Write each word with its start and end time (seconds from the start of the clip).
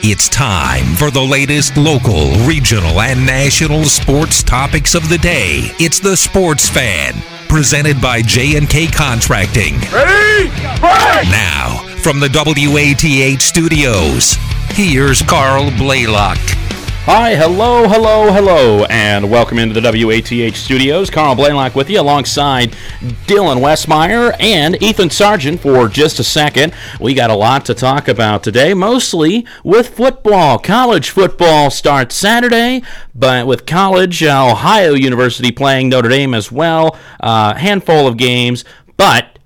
It's 0.00 0.28
time 0.28 0.94
for 0.94 1.10
the 1.10 1.20
latest 1.20 1.76
local, 1.76 2.30
regional, 2.46 3.00
and 3.00 3.26
national 3.26 3.84
sports 3.84 4.44
topics 4.44 4.94
of 4.94 5.08
the 5.08 5.18
day. 5.18 5.72
It's 5.80 5.98
the 5.98 6.16
Sports 6.16 6.68
Fan, 6.68 7.14
presented 7.48 8.00
by 8.00 8.22
J&K 8.22 8.86
Contracting. 8.86 9.74
Ready? 9.92 10.50
Break! 10.78 11.28
Now, 11.28 11.84
from 12.00 12.20
the 12.20 12.30
WATH 12.30 13.42
studios, 13.42 14.36
here's 14.70 15.20
Carl 15.22 15.70
Blalock. 15.72 16.38
Hi, 17.10 17.34
hello, 17.36 17.88
hello, 17.88 18.30
hello, 18.30 18.84
and 18.90 19.30
welcome 19.30 19.58
into 19.58 19.80
the 19.80 19.80
WATH 19.80 20.54
studios. 20.54 21.08
Carl 21.08 21.34
Blalock 21.34 21.74
with 21.74 21.88
you 21.88 22.02
alongside 22.02 22.72
Dylan 23.26 23.62
Westmeyer 23.62 24.36
and 24.38 24.76
Ethan 24.82 25.08
Sargent 25.08 25.58
for 25.62 25.88
just 25.88 26.18
a 26.18 26.22
second. 26.22 26.74
We 27.00 27.14
got 27.14 27.30
a 27.30 27.34
lot 27.34 27.64
to 27.64 27.74
talk 27.74 28.08
about 28.08 28.42
today, 28.42 28.74
mostly 28.74 29.46
with 29.64 29.88
football. 29.88 30.58
College 30.58 31.08
football 31.08 31.70
starts 31.70 32.14
Saturday, 32.14 32.82
but 33.14 33.46
with 33.46 33.64
college, 33.64 34.22
uh, 34.22 34.50
Ohio 34.50 34.92
University 34.92 35.50
playing 35.50 35.88
Notre 35.88 36.10
Dame 36.10 36.34
as 36.34 36.52
well. 36.52 36.94
A 37.20 37.26
uh, 37.26 37.54
handful 37.54 38.06
of 38.06 38.18
games, 38.18 38.66
but 38.98 39.37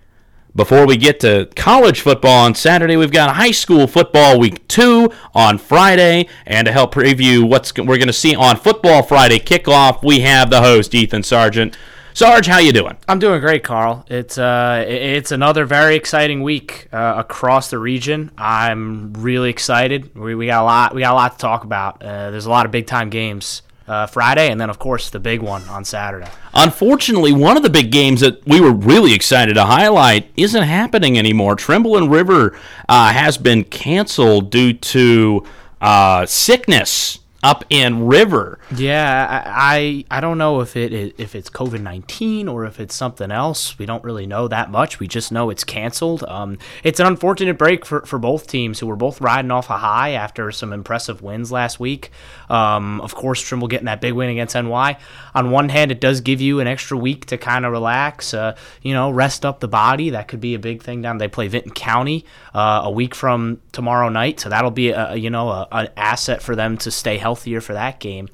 before 0.55 0.87
we 0.87 0.97
get 0.97 1.21
to 1.21 1.49
college 1.57 2.01
football 2.01 2.45
on 2.45 2.55
Saturday, 2.55 2.97
we've 2.97 3.13
got 3.13 3.37
high 3.37 3.51
school 3.51 3.87
football 3.87 4.39
week 4.39 4.67
two 4.69 5.11
on 5.35 5.59
Friday. 5.59 6.29
And 6.47 6.67
to 6.67 6.73
help 6.73 6.95
preview 6.95 7.49
what 7.49 7.73
we're 7.77 7.97
going 7.97 8.07
to 8.07 8.13
see 8.13 8.35
on 8.35 8.57
Football 8.57 9.03
Friday 9.03 9.39
kickoff, 9.39 10.05
we 10.05 10.21
have 10.21 10.51
the 10.51 10.61
host, 10.61 10.95
Ethan 10.95 11.23
Sargent. 11.23 11.77
Sarge, 12.15 12.47
how 12.47 12.59
you 12.59 12.73
doing? 12.73 12.99
I'm 13.09 13.19
doing 13.19 13.41
great, 13.41 13.65
Carl. 13.65 14.05
It's 14.09 14.37
uh, 14.37 14.85
it's 14.87 15.33
another 15.33 15.65
very 15.65 15.97
exciting 15.97 16.43
week 16.43 16.89
uh, 16.93 17.15
across 17.17 17.71
the 17.71 17.79
region. 17.79 18.31
I'm 18.37 19.15
really 19.15 19.49
excited. 19.49 20.15
We, 20.15 20.35
we 20.35 20.45
got 20.45 20.61
a 20.61 20.65
lot 20.65 20.95
we 20.95 21.01
got 21.01 21.13
a 21.13 21.15
lot 21.15 21.33
to 21.33 21.39
talk 21.39 21.65
about. 21.65 22.03
Uh, 22.03 22.31
there's 22.31 22.45
a 22.45 22.51
lot 22.51 22.67
of 22.67 22.73
big 22.73 22.87
time 22.87 23.09
games 23.09 23.63
uh, 23.93 24.07
Friday, 24.07 24.51
and 24.51 24.59
then 24.59 24.71
of 24.71 24.79
course 24.79 25.11
the 25.11 25.21
big 25.21 25.43
one 25.43 25.63
on 25.69 25.85
Saturday. 25.85 26.29
Unfortunately, 26.55 27.33
one 27.33 27.57
of 27.59 27.63
the 27.63 27.71
big 27.71 27.93
games 27.93 28.21
that 28.21 28.47
we 28.47 28.61
were 28.61 28.73
really 28.73 29.13
excited 29.13 29.55
to 29.55 29.65
highlight 29.65 30.31
isn't 30.37 30.63
happening 30.63 31.19
anymore. 31.19 31.57
Trimble 31.57 31.97
and 31.99 32.11
River 32.11 32.57
uh, 32.89 33.13
has 33.13 33.37
been 33.37 33.65
canceled 33.65 34.51
due 34.51 34.73
to 34.73 35.45
uh, 35.81 36.25
sickness 36.25 37.19
up 37.43 37.65
in 37.71 38.07
River. 38.07 38.61
Yeah, 38.75 39.43
I 39.45 40.05
I 40.11 40.21
don't 40.21 40.39
know 40.39 40.61
if 40.61 40.77
it 40.77 41.15
if 41.19 41.35
it's 41.35 41.51
COVID 41.51 41.81
nineteen 41.81 42.47
or 42.47 42.65
if 42.65 42.79
it's 42.79 42.95
something 42.95 43.33
else. 43.33 43.79
We 43.79 43.87
don't 43.87 44.05
really 44.05 44.27
know 44.27 44.47
that 44.49 44.71
much. 44.71 45.01
We 45.01 45.09
just 45.09 45.33
know 45.33 45.51
it's 45.51 45.65
canceled. 45.65 46.23
Um, 46.25 46.59
it's 46.85 47.01
an 47.01 47.07
unfortunate 47.07 47.59
break 47.59 47.85
for, 47.85 48.03
for 48.07 48.19
both 48.19 48.47
teams 48.47 48.79
who 48.79 48.87
were 48.87 48.97
both 48.97 49.21
riding 49.21 49.51
off 49.51 49.71
a 49.71 49.79
high 49.79 50.11
after 50.11 50.53
some 50.53 50.73
impressive 50.73 51.21
wins 51.21 51.51
last 51.51 51.81
week. 51.81 52.11
Um, 52.49 53.01
of 53.01 53.15
course, 53.15 53.41
Trimble 53.41 53.69
getting 53.69 53.87
that 53.87 54.01
big 54.01 54.13
win 54.13 54.29
against 54.29 54.55
NY. 54.55 54.97
On 55.35 55.51
one 55.51 55.69
hand, 55.69 55.91
it 55.91 56.01
does 56.01 56.21
give 56.21 56.41
you 56.41 56.61
an 56.61 56.69
extra 56.69 56.97
week 56.97 57.27
to 57.27 57.39
kind 57.39 57.67
of 57.67 57.73
relax, 57.73 58.35
uh, 58.35 58.57
you 58.83 58.95
know, 58.95 59.11
rest 59.11 59.45
up 59.45 59.59
the 59.59 59.69
body. 59.69 60.11
That 60.11 60.29
could 60.29 60.41
be 60.41 60.55
a 60.55 60.61
big 60.61 60.83
thing 60.83 61.03
down. 61.03 61.19
They 61.19 61.29
play 61.29 61.49
Vinton 61.49 61.73
County 61.73 62.25
uh, 62.55 62.83
a 62.85 62.91
week 62.91 63.17
from 63.17 63.61
tomorrow 63.73 64.09
night, 64.11 64.39
so 64.39 64.49
that'll 64.49 64.71
be 64.71 64.91
a, 64.91 65.17
you 65.17 65.31
know 65.31 65.49
a, 65.49 65.69
an 65.73 65.89
asset 65.97 66.43
for 66.43 66.55
them 66.55 66.77
to 66.79 66.91
stay 66.91 67.17
healthy 67.19 67.32
healthier 67.33 67.63
for 67.63 67.73
that 67.73 67.99
game. 67.99 68.29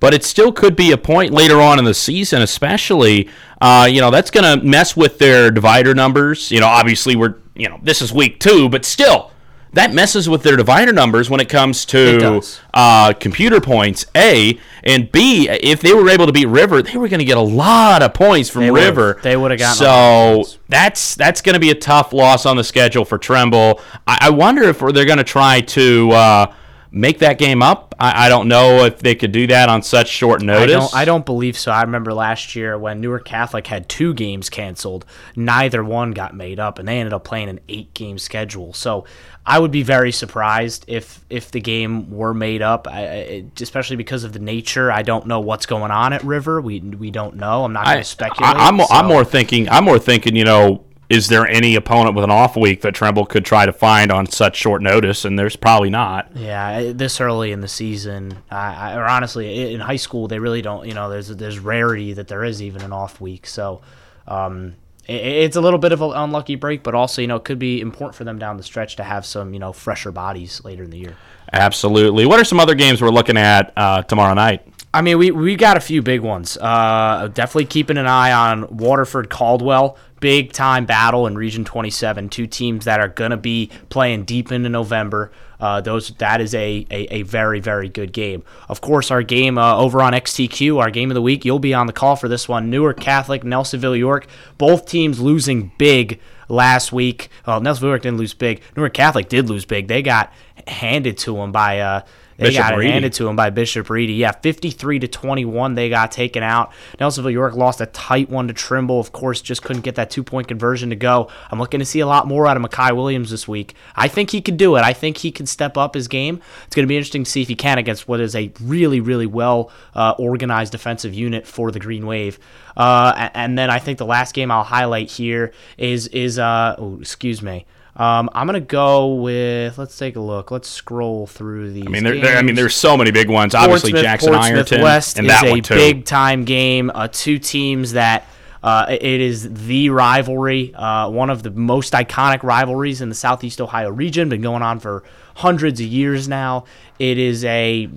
But 0.00 0.14
it 0.14 0.24
still 0.24 0.52
could 0.52 0.76
be 0.76 0.92
a 0.92 0.98
point 0.98 1.32
later 1.32 1.60
on 1.60 1.78
in 1.78 1.84
the 1.84 1.94
season, 1.94 2.42
especially. 2.42 3.28
Uh, 3.60 3.88
you 3.90 4.00
know, 4.00 4.10
that's 4.10 4.30
going 4.30 4.58
to 4.58 4.64
mess 4.64 4.96
with 4.96 5.18
their 5.18 5.50
divider 5.50 5.94
numbers. 5.94 6.50
You 6.50 6.60
know, 6.60 6.68
obviously 6.68 7.16
we're 7.16 7.36
you 7.54 7.68
know 7.68 7.80
this 7.82 8.02
is 8.02 8.12
week 8.12 8.38
two, 8.38 8.68
but 8.68 8.84
still 8.84 9.32
that 9.72 9.92
messes 9.92 10.28
with 10.28 10.42
their 10.42 10.56
divider 10.56 10.92
numbers 10.92 11.28
when 11.28 11.40
it 11.40 11.48
comes 11.48 11.84
to 11.86 12.38
it 12.38 12.60
uh, 12.74 13.12
computer 13.12 13.60
points. 13.60 14.06
A 14.16 14.58
and 14.84 15.10
B. 15.10 15.48
If 15.48 15.80
they 15.80 15.92
were 15.92 16.08
able 16.08 16.26
to 16.26 16.32
beat 16.32 16.46
River, 16.46 16.80
they 16.80 16.96
were 16.96 17.08
going 17.08 17.18
to 17.18 17.24
get 17.24 17.36
a 17.36 17.42
lot 17.42 18.02
of 18.02 18.14
points 18.14 18.48
from 18.48 18.62
they 18.62 18.70
River. 18.70 19.18
They 19.22 19.36
would 19.36 19.50
have 19.50 19.58
gotten. 19.58 19.76
So 19.76 20.44
that's 20.68 21.16
that's 21.16 21.42
going 21.42 21.54
to 21.54 21.60
be 21.60 21.70
a 21.70 21.74
tough 21.74 22.12
loss 22.12 22.46
on 22.46 22.56
the 22.56 22.64
schedule 22.64 23.04
for 23.04 23.18
Trimble. 23.18 23.80
I, 24.06 24.18
I 24.22 24.30
wonder 24.30 24.62
if 24.62 24.78
they're 24.78 25.04
going 25.04 25.18
to 25.18 25.24
try 25.24 25.60
to. 25.60 26.10
Uh, 26.12 26.54
make 26.90 27.18
that 27.18 27.38
game 27.38 27.62
up. 27.62 27.94
I, 27.98 28.26
I, 28.26 28.28
don't 28.28 28.48
know 28.48 28.84
if 28.84 29.00
they 29.00 29.14
could 29.14 29.32
do 29.32 29.46
that 29.48 29.68
on 29.68 29.82
such 29.82 30.08
short 30.08 30.42
notice. 30.42 30.74
I 30.74 30.78
don't, 30.78 30.94
I 30.94 31.04
don't 31.04 31.26
believe 31.26 31.58
so. 31.58 31.72
I 31.72 31.82
remember 31.82 32.14
last 32.14 32.54
year 32.54 32.78
when 32.78 33.00
Newark 33.00 33.24
Catholic 33.24 33.66
had 33.66 33.88
two 33.88 34.14
games 34.14 34.48
canceled, 34.48 35.04
neither 35.36 35.82
one 35.84 36.12
got 36.12 36.34
made 36.34 36.60
up, 36.60 36.78
and 36.78 36.88
they 36.88 36.98
ended 36.98 37.12
up 37.12 37.24
playing 37.24 37.48
an 37.48 37.60
eight 37.68 37.92
game 37.94 38.18
schedule. 38.18 38.72
So 38.72 39.04
I 39.44 39.58
would 39.58 39.70
be 39.70 39.82
very 39.82 40.12
surprised 40.12 40.84
if 40.88 41.24
if 41.30 41.50
the 41.50 41.60
game 41.60 42.10
were 42.10 42.34
made 42.34 42.60
up, 42.62 42.86
I, 42.86 43.44
especially 43.60 43.96
because 43.96 44.24
of 44.24 44.32
the 44.32 44.38
nature. 44.38 44.92
I 44.92 45.02
don't 45.02 45.26
know 45.26 45.40
what's 45.40 45.66
going 45.66 45.90
on 45.90 46.12
at 46.12 46.22
River. 46.22 46.60
We 46.60 46.80
we 46.80 47.10
don't 47.10 47.36
know. 47.36 47.64
I'm 47.64 47.72
not 47.72 47.86
going 47.86 47.98
to 47.98 48.04
speculate. 48.04 48.56
I, 48.56 48.68
am 48.68 48.78
so. 48.78 48.86
I'm 48.90 49.06
more 49.06 49.24
thinking. 49.24 49.68
I'm 49.68 49.84
more 49.84 49.98
thinking. 49.98 50.36
You 50.36 50.44
know 50.44 50.84
is 51.08 51.28
there 51.28 51.46
any 51.46 51.74
opponent 51.74 52.14
with 52.14 52.24
an 52.24 52.30
off 52.30 52.56
week 52.56 52.82
that 52.82 52.94
Trimble 52.94 53.26
could 53.26 53.44
try 53.44 53.64
to 53.64 53.72
find 53.72 54.12
on 54.12 54.26
such 54.26 54.56
short 54.56 54.82
notice? 54.82 55.24
And 55.24 55.38
there's 55.38 55.56
probably 55.56 55.90
not. 55.90 56.30
Yeah, 56.34 56.92
this 56.92 57.20
early 57.20 57.52
in 57.52 57.60
the 57.60 57.68
season, 57.68 58.38
I, 58.50 58.92
I, 58.92 58.96
or 58.96 59.04
honestly, 59.04 59.72
in 59.72 59.80
high 59.80 59.96
school, 59.96 60.28
they 60.28 60.38
really 60.38 60.62
don't. 60.62 60.86
You 60.86 60.94
know, 60.94 61.08
there's 61.08 61.28
there's 61.28 61.58
rarity 61.58 62.12
that 62.12 62.28
there 62.28 62.44
is 62.44 62.62
even 62.62 62.82
an 62.82 62.92
off 62.92 63.20
week. 63.20 63.46
So. 63.46 63.82
Um, 64.26 64.74
it's 65.10 65.56
a 65.56 65.60
little 65.62 65.78
bit 65.78 65.92
of 65.92 66.02
an 66.02 66.12
unlucky 66.12 66.54
break, 66.54 66.82
but 66.82 66.94
also, 66.94 67.22
you 67.22 67.28
know, 67.28 67.36
it 67.36 67.44
could 67.44 67.58
be 67.58 67.80
important 67.80 68.14
for 68.14 68.24
them 68.24 68.38
down 68.38 68.58
the 68.58 68.62
stretch 68.62 68.96
to 68.96 69.02
have 69.02 69.24
some, 69.24 69.54
you 69.54 69.58
know, 69.58 69.72
fresher 69.72 70.12
bodies 70.12 70.62
later 70.64 70.82
in 70.82 70.90
the 70.90 70.98
year. 70.98 71.16
Absolutely. 71.50 72.26
What 72.26 72.38
are 72.38 72.44
some 72.44 72.60
other 72.60 72.74
games 72.74 73.00
we're 73.00 73.08
looking 73.08 73.38
at 73.38 73.72
uh, 73.74 74.02
tomorrow 74.02 74.34
night? 74.34 74.66
I 74.92 75.00
mean, 75.00 75.18
we, 75.18 75.30
we 75.30 75.56
got 75.56 75.78
a 75.78 75.80
few 75.80 76.02
big 76.02 76.20
ones. 76.20 76.58
Uh, 76.58 77.30
definitely 77.32 77.66
keeping 77.66 77.96
an 77.96 78.06
eye 78.06 78.32
on 78.32 78.76
Waterford 78.76 79.30
Caldwell 79.30 79.96
big 80.20 80.52
time 80.52 80.86
battle 80.86 81.26
in 81.26 81.36
Region 81.36 81.64
27. 81.64 82.28
Two 82.28 82.46
teams 82.46 82.84
that 82.84 83.00
are 83.00 83.08
going 83.08 83.30
to 83.30 83.36
be 83.36 83.70
playing 83.88 84.24
deep 84.24 84.52
into 84.52 84.68
November. 84.68 85.30
Uh, 85.60 85.80
those 85.80 86.10
that 86.18 86.40
is 86.40 86.54
a, 86.54 86.86
a, 86.90 87.14
a, 87.16 87.22
very 87.22 87.58
very 87.58 87.88
good 87.88 88.12
game. 88.12 88.44
Of 88.68 88.80
course, 88.80 89.10
our 89.10 89.22
game 89.22 89.58
uh, 89.58 89.76
over 89.76 90.00
on 90.02 90.12
XTQ, 90.12 90.80
our 90.80 90.90
game 90.90 91.10
of 91.10 91.16
the 91.16 91.22
week. 91.22 91.44
You'll 91.44 91.58
be 91.58 91.74
on 91.74 91.88
the 91.88 91.92
call 91.92 92.14
for 92.14 92.28
this 92.28 92.48
one. 92.48 92.70
Newark 92.70 93.00
Catholic, 93.00 93.42
Nelsonville 93.42 93.98
York. 93.98 94.28
Both 94.56 94.86
teams 94.86 95.18
losing 95.18 95.72
big 95.76 96.20
last 96.48 96.92
week. 96.92 97.28
Well, 97.44 97.60
Nelsonville 97.60 97.88
York 97.88 98.02
didn't 98.02 98.18
lose 98.18 98.34
big. 98.34 98.62
Newark 98.76 98.94
Catholic 98.94 99.28
did 99.28 99.48
lose 99.48 99.64
big. 99.64 99.88
They 99.88 100.00
got 100.00 100.32
handed 100.68 101.18
to 101.18 101.34
them 101.34 101.50
by 101.50 101.80
uh, 101.80 102.02
they 102.38 102.50
Bishop 102.50 102.62
got 102.62 102.80
it 102.80 102.86
handed 102.86 103.12
to 103.14 103.24
them 103.24 103.34
by 103.34 103.50
Bishop 103.50 103.90
Ready. 103.90 104.14
Yeah, 104.14 104.30
53 104.30 105.00
to 105.00 105.08
21, 105.08 105.74
they 105.74 105.90
got 105.90 106.12
taken 106.12 106.44
out. 106.44 106.72
Nelsonville 107.00 107.32
York 107.32 107.56
lost 107.56 107.80
a 107.80 107.86
tight 107.86 108.30
one 108.30 108.46
to 108.46 108.54
Trimble. 108.54 109.00
Of 109.00 109.10
course, 109.10 109.40
just 109.40 109.64
couldn't 109.64 109.82
get 109.82 109.96
that 109.96 110.08
two 110.08 110.22
point 110.22 110.46
conversion 110.46 110.90
to 110.90 110.96
go. 110.96 111.28
I'm 111.50 111.58
looking 111.58 111.80
to 111.80 111.86
see 111.86 111.98
a 111.98 112.06
lot 112.06 112.28
more 112.28 112.46
out 112.46 112.56
of 112.56 112.62
Makai 112.62 112.94
Williams 112.94 113.30
this 113.30 113.48
week. 113.48 113.74
I 113.96 114.06
think 114.06 114.30
he 114.30 114.40
can 114.40 114.56
do 114.56 114.76
it. 114.76 114.82
I 114.82 114.92
think 114.92 115.16
he 115.16 115.32
can 115.32 115.46
step 115.46 115.76
up 115.76 115.94
his 115.94 116.06
game. 116.06 116.40
It's 116.66 116.76
going 116.76 116.84
to 116.84 116.88
be 116.88 116.96
interesting 116.96 117.24
to 117.24 117.30
see 117.30 117.42
if 117.42 117.48
he 117.48 117.56
can 117.56 117.76
against 117.76 118.06
what 118.06 118.20
is 118.20 118.36
a 118.36 118.52
really, 118.62 119.00
really 119.00 119.26
well 119.26 119.72
uh, 119.96 120.14
organized 120.16 120.70
defensive 120.70 121.12
unit 121.12 121.44
for 121.44 121.72
the 121.72 121.80
Green 121.80 122.06
Wave. 122.06 122.38
Uh, 122.76 123.30
and 123.34 123.58
then 123.58 123.68
I 123.68 123.80
think 123.80 123.98
the 123.98 124.06
last 124.06 124.32
game 124.32 124.52
I'll 124.52 124.62
highlight 124.62 125.10
here 125.10 125.52
is 125.76 126.06
is 126.08 126.38
uh, 126.38 126.76
oh, 126.78 126.98
excuse 127.00 127.42
me. 127.42 127.66
Um, 127.98 128.30
I'm 128.32 128.46
gonna 128.46 128.60
go 128.60 129.14
with. 129.14 129.76
Let's 129.76 129.98
take 129.98 130.14
a 130.14 130.20
look. 130.20 130.52
Let's 130.52 130.68
scroll 130.68 131.26
through 131.26 131.72
these. 131.72 131.86
I 131.86 131.90
mean, 131.90 132.04
there, 132.04 132.20
there, 132.20 132.36
I 132.38 132.42
mean, 132.42 132.54
there's 132.54 132.74
so 132.74 132.96
many 132.96 133.10
big 133.10 133.28
ones. 133.28 133.56
Obviously, 133.56 133.92
Jackson 133.92 134.32
Portsmouth 134.32 134.54
Ironton 134.54 134.82
West 134.82 135.18
and 135.18 135.26
is 135.26 135.32
that 135.32 135.46
a 135.46 135.50
one 135.50 135.62
too. 135.62 135.74
big 135.74 136.04
time 136.04 136.44
game. 136.44 136.90
Uh, 136.94 137.08
two 137.10 137.38
teams 137.38 137.92
that. 137.92 138.26
Uh, 138.60 138.86
it 138.90 139.20
is 139.20 139.68
the 139.68 139.88
rivalry, 139.88 140.74
uh, 140.74 141.08
one 141.08 141.30
of 141.30 141.44
the 141.44 141.50
most 141.52 141.92
iconic 141.92 142.42
rivalries 142.42 143.00
in 143.00 143.08
the 143.08 143.14
Southeast 143.14 143.60
Ohio 143.60 143.88
region. 143.88 144.28
Been 144.28 144.42
going 144.42 144.62
on 144.62 144.80
for 144.80 145.04
hundreds 145.36 145.80
of 145.80 145.86
years 145.86 146.26
now. 146.26 146.64
It 146.98 147.18
is 147.18 147.44
a 147.44 147.88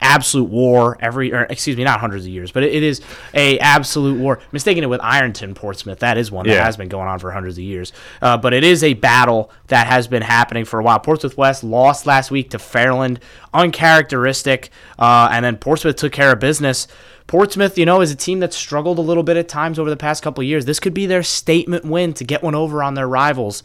absolute 0.00 0.48
war 0.48 0.96
every, 1.00 1.32
or 1.32 1.42
excuse 1.50 1.76
me, 1.76 1.84
not 1.84 2.00
hundreds 2.00 2.24
of 2.24 2.30
years, 2.30 2.52
but 2.52 2.62
it, 2.62 2.74
it 2.74 2.82
is 2.82 3.00
a 3.34 3.58
absolute 3.58 4.18
war. 4.18 4.40
Mistaking 4.52 4.82
it 4.82 4.86
with 4.86 5.00
Ironton, 5.02 5.54
Portsmouth, 5.54 5.98
that 6.00 6.16
is 6.18 6.30
one 6.30 6.46
that 6.46 6.54
Yeah. 6.54 6.64
has 6.64 6.76
been 6.76 6.88
going 6.88 7.08
on 7.08 7.18
for 7.18 7.30
hundreds 7.30 7.58
of 7.58 7.64
years. 7.64 7.92
Uh, 8.22 8.36
but 8.36 8.52
it 8.54 8.64
is 8.64 8.84
a 8.84 8.94
battle 8.94 9.50
that 9.68 9.86
has 9.86 10.06
been 10.06 10.22
happening 10.22 10.64
for 10.64 10.78
a 10.80 10.82
while. 10.82 10.98
Portsmouth 10.98 11.36
West 11.36 11.64
lost 11.64 12.06
last 12.06 12.30
week 12.30 12.50
to 12.50 12.58
Fairland, 12.58 13.18
uncharacteristic, 13.52 14.70
uh, 14.98 15.28
and 15.32 15.44
then 15.44 15.56
Portsmouth 15.56 15.96
took 15.96 16.12
care 16.12 16.32
of 16.32 16.40
business. 16.40 16.88
Portsmouth, 17.26 17.76
you 17.76 17.84
know, 17.84 18.00
is 18.00 18.10
a 18.10 18.16
team 18.16 18.40
that 18.40 18.54
struggled 18.54 18.98
a 18.98 19.02
little 19.02 19.22
bit 19.22 19.36
at 19.36 19.48
times 19.48 19.78
over 19.78 19.90
the 19.90 19.96
past 19.96 20.22
couple 20.22 20.40
of 20.42 20.46
years. 20.48 20.64
This 20.64 20.80
could 20.80 20.94
be 20.94 21.06
their 21.06 21.22
statement 21.22 21.84
win 21.84 22.14
to 22.14 22.24
get 22.24 22.42
one 22.42 22.54
over 22.54 22.82
on 22.82 22.94
their 22.94 23.06
rivals. 23.08 23.62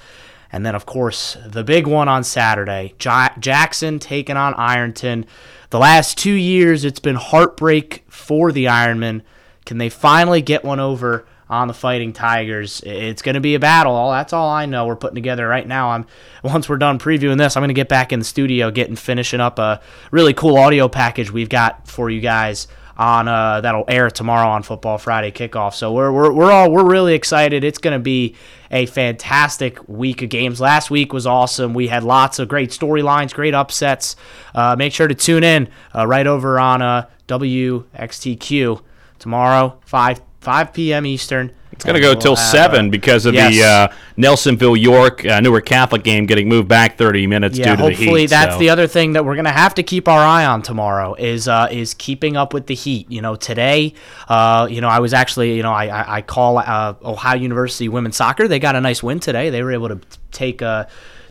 And 0.53 0.63
then, 0.63 0.75
of 0.75 0.85
course, 0.85 1.35
the 1.47 1.63
big 1.63 1.87
one 1.87 2.07
on 2.07 2.23
Saturday 2.23 2.93
Ja- 3.01 3.33
Jackson 3.39 3.97
taking 3.97 4.37
on 4.37 4.53
Ironton. 4.53 5.25
The 5.71 5.79
last 5.79 6.15
two 6.15 6.33
years, 6.33 6.85
it's 6.85 6.99
been 6.99 7.15
heartbreak 7.15 8.03
for 8.07 8.51
the 8.51 8.65
Ironmen. 8.65 9.23
Can 9.65 9.79
they 9.79 9.89
finally 9.89 10.43
get 10.43 10.63
one 10.63 10.79
over 10.79 11.25
on 11.49 11.67
the 11.67 11.73
Fighting 11.73 12.13
Tigers? 12.13 12.83
It's 12.85 13.23
going 13.23 13.33
to 13.33 13.41
be 13.41 13.55
a 13.55 13.59
battle. 13.59 14.11
That's 14.11 14.31
all 14.31 14.47
I 14.47 14.67
know. 14.67 14.85
We're 14.85 14.95
putting 14.95 15.15
together 15.15 15.47
right 15.47 15.67
now. 15.67 15.89
I'm 15.89 16.05
once 16.43 16.69
we're 16.69 16.77
done 16.77 16.99
previewing 16.99 17.39
this, 17.39 17.57
I'm 17.57 17.61
going 17.61 17.69
to 17.69 17.73
get 17.73 17.89
back 17.89 18.13
in 18.13 18.19
the 18.19 18.25
studio, 18.25 18.69
getting 18.69 18.95
finishing 18.95 19.41
up 19.41 19.57
a 19.57 19.81
really 20.11 20.35
cool 20.35 20.57
audio 20.57 20.87
package 20.87 21.31
we've 21.31 21.49
got 21.49 21.87
for 21.87 22.11
you 22.11 22.21
guys 22.21 22.67
on 22.97 23.27
uh, 23.27 23.61
that'll 23.61 23.85
air 23.87 24.09
tomorrow 24.09 24.49
on 24.49 24.63
Football 24.63 24.97
Friday 24.97 25.31
kickoff. 25.31 25.73
So 25.73 25.91
we're, 25.91 26.11
we're, 26.11 26.31
we're 26.31 26.51
all 26.51 26.71
we're 26.71 26.89
really 26.89 27.15
excited. 27.15 27.63
It's 27.63 27.79
going 27.79 27.97
to 27.97 28.03
be 28.03 28.35
a 28.71 28.85
fantastic 28.85 29.87
week 29.87 30.21
of 30.21 30.29
games. 30.29 30.61
Last 30.61 30.91
week 30.91 31.13
was 31.13 31.25
awesome. 31.25 31.73
We 31.73 31.87
had 31.87 32.03
lots 32.03 32.39
of 32.39 32.47
great 32.47 32.69
storylines, 32.69 33.33
great 33.33 33.53
upsets. 33.53 34.15
Uh, 34.53 34.75
make 34.77 34.93
sure 34.93 35.07
to 35.07 35.15
tune 35.15 35.43
in 35.43 35.69
uh, 35.95 36.05
right 36.07 36.27
over 36.27 36.59
on 36.59 36.81
uh, 36.81 37.09
WXTQ 37.27 38.81
tomorrow, 39.19 39.79
five 39.85 40.21
five 40.41 40.73
p.m. 40.73 41.05
Eastern. 41.05 41.51
It's 41.83 41.91
going 41.91 42.01
to 42.01 42.15
go 42.15 42.17
till 42.17 42.37
seven 42.37 42.89
because 42.89 43.25
of 43.25 43.33
yes. 43.33 43.53
the 43.53 43.63
uh, 43.63 43.87
Nelsonville 44.17 44.79
York 44.79 45.25
uh, 45.25 45.41
Newark 45.41 45.65
Catholic 45.65 46.01
game 46.01 46.25
getting 46.25 46.47
moved 46.47 46.69
back 46.69 46.97
30 46.97 47.27
minutes 47.27 47.57
yeah, 47.57 47.75
due 47.75 47.75
to 47.75 47.89
the 47.89 47.95
hopefully 47.95 48.25
that's 48.25 48.53
so. 48.53 48.59
the 48.59 48.69
other 48.69 48.87
thing 48.87 49.11
that 49.13 49.25
we're 49.25 49.35
gonna 49.35 49.51
have 49.51 49.75
to 49.75 49.83
keep 49.83 50.07
our 50.07 50.21
eye 50.21 50.45
on 50.45 50.61
tomorrow 50.61 51.13
is 51.15 51.49
uh, 51.49 51.67
is 51.69 51.93
keeping 51.93 52.37
up 52.37 52.53
with 52.53 52.67
the 52.67 52.73
heat. 52.73 53.11
You 53.11 53.21
know, 53.21 53.35
today, 53.35 53.95
uh, 54.29 54.65
you 54.71 54.79
know, 54.79 54.87
I 54.87 54.99
was 54.99 55.13
actually, 55.13 55.57
you 55.57 55.63
know, 55.63 55.73
I 55.73 55.87
I, 55.87 56.15
I 56.17 56.21
call 56.21 56.59
uh, 56.59 56.93
Ohio 57.03 57.37
University 57.37 57.89
women's 57.89 58.15
soccer. 58.15 58.47
They 58.47 58.59
got 58.59 58.77
a 58.77 58.81
nice 58.81 59.03
win 59.03 59.19
today. 59.19 59.49
They 59.49 59.61
were 59.61 59.73
able 59.73 59.89
to 59.89 59.99
take 60.31 60.61
uh, 60.61 60.85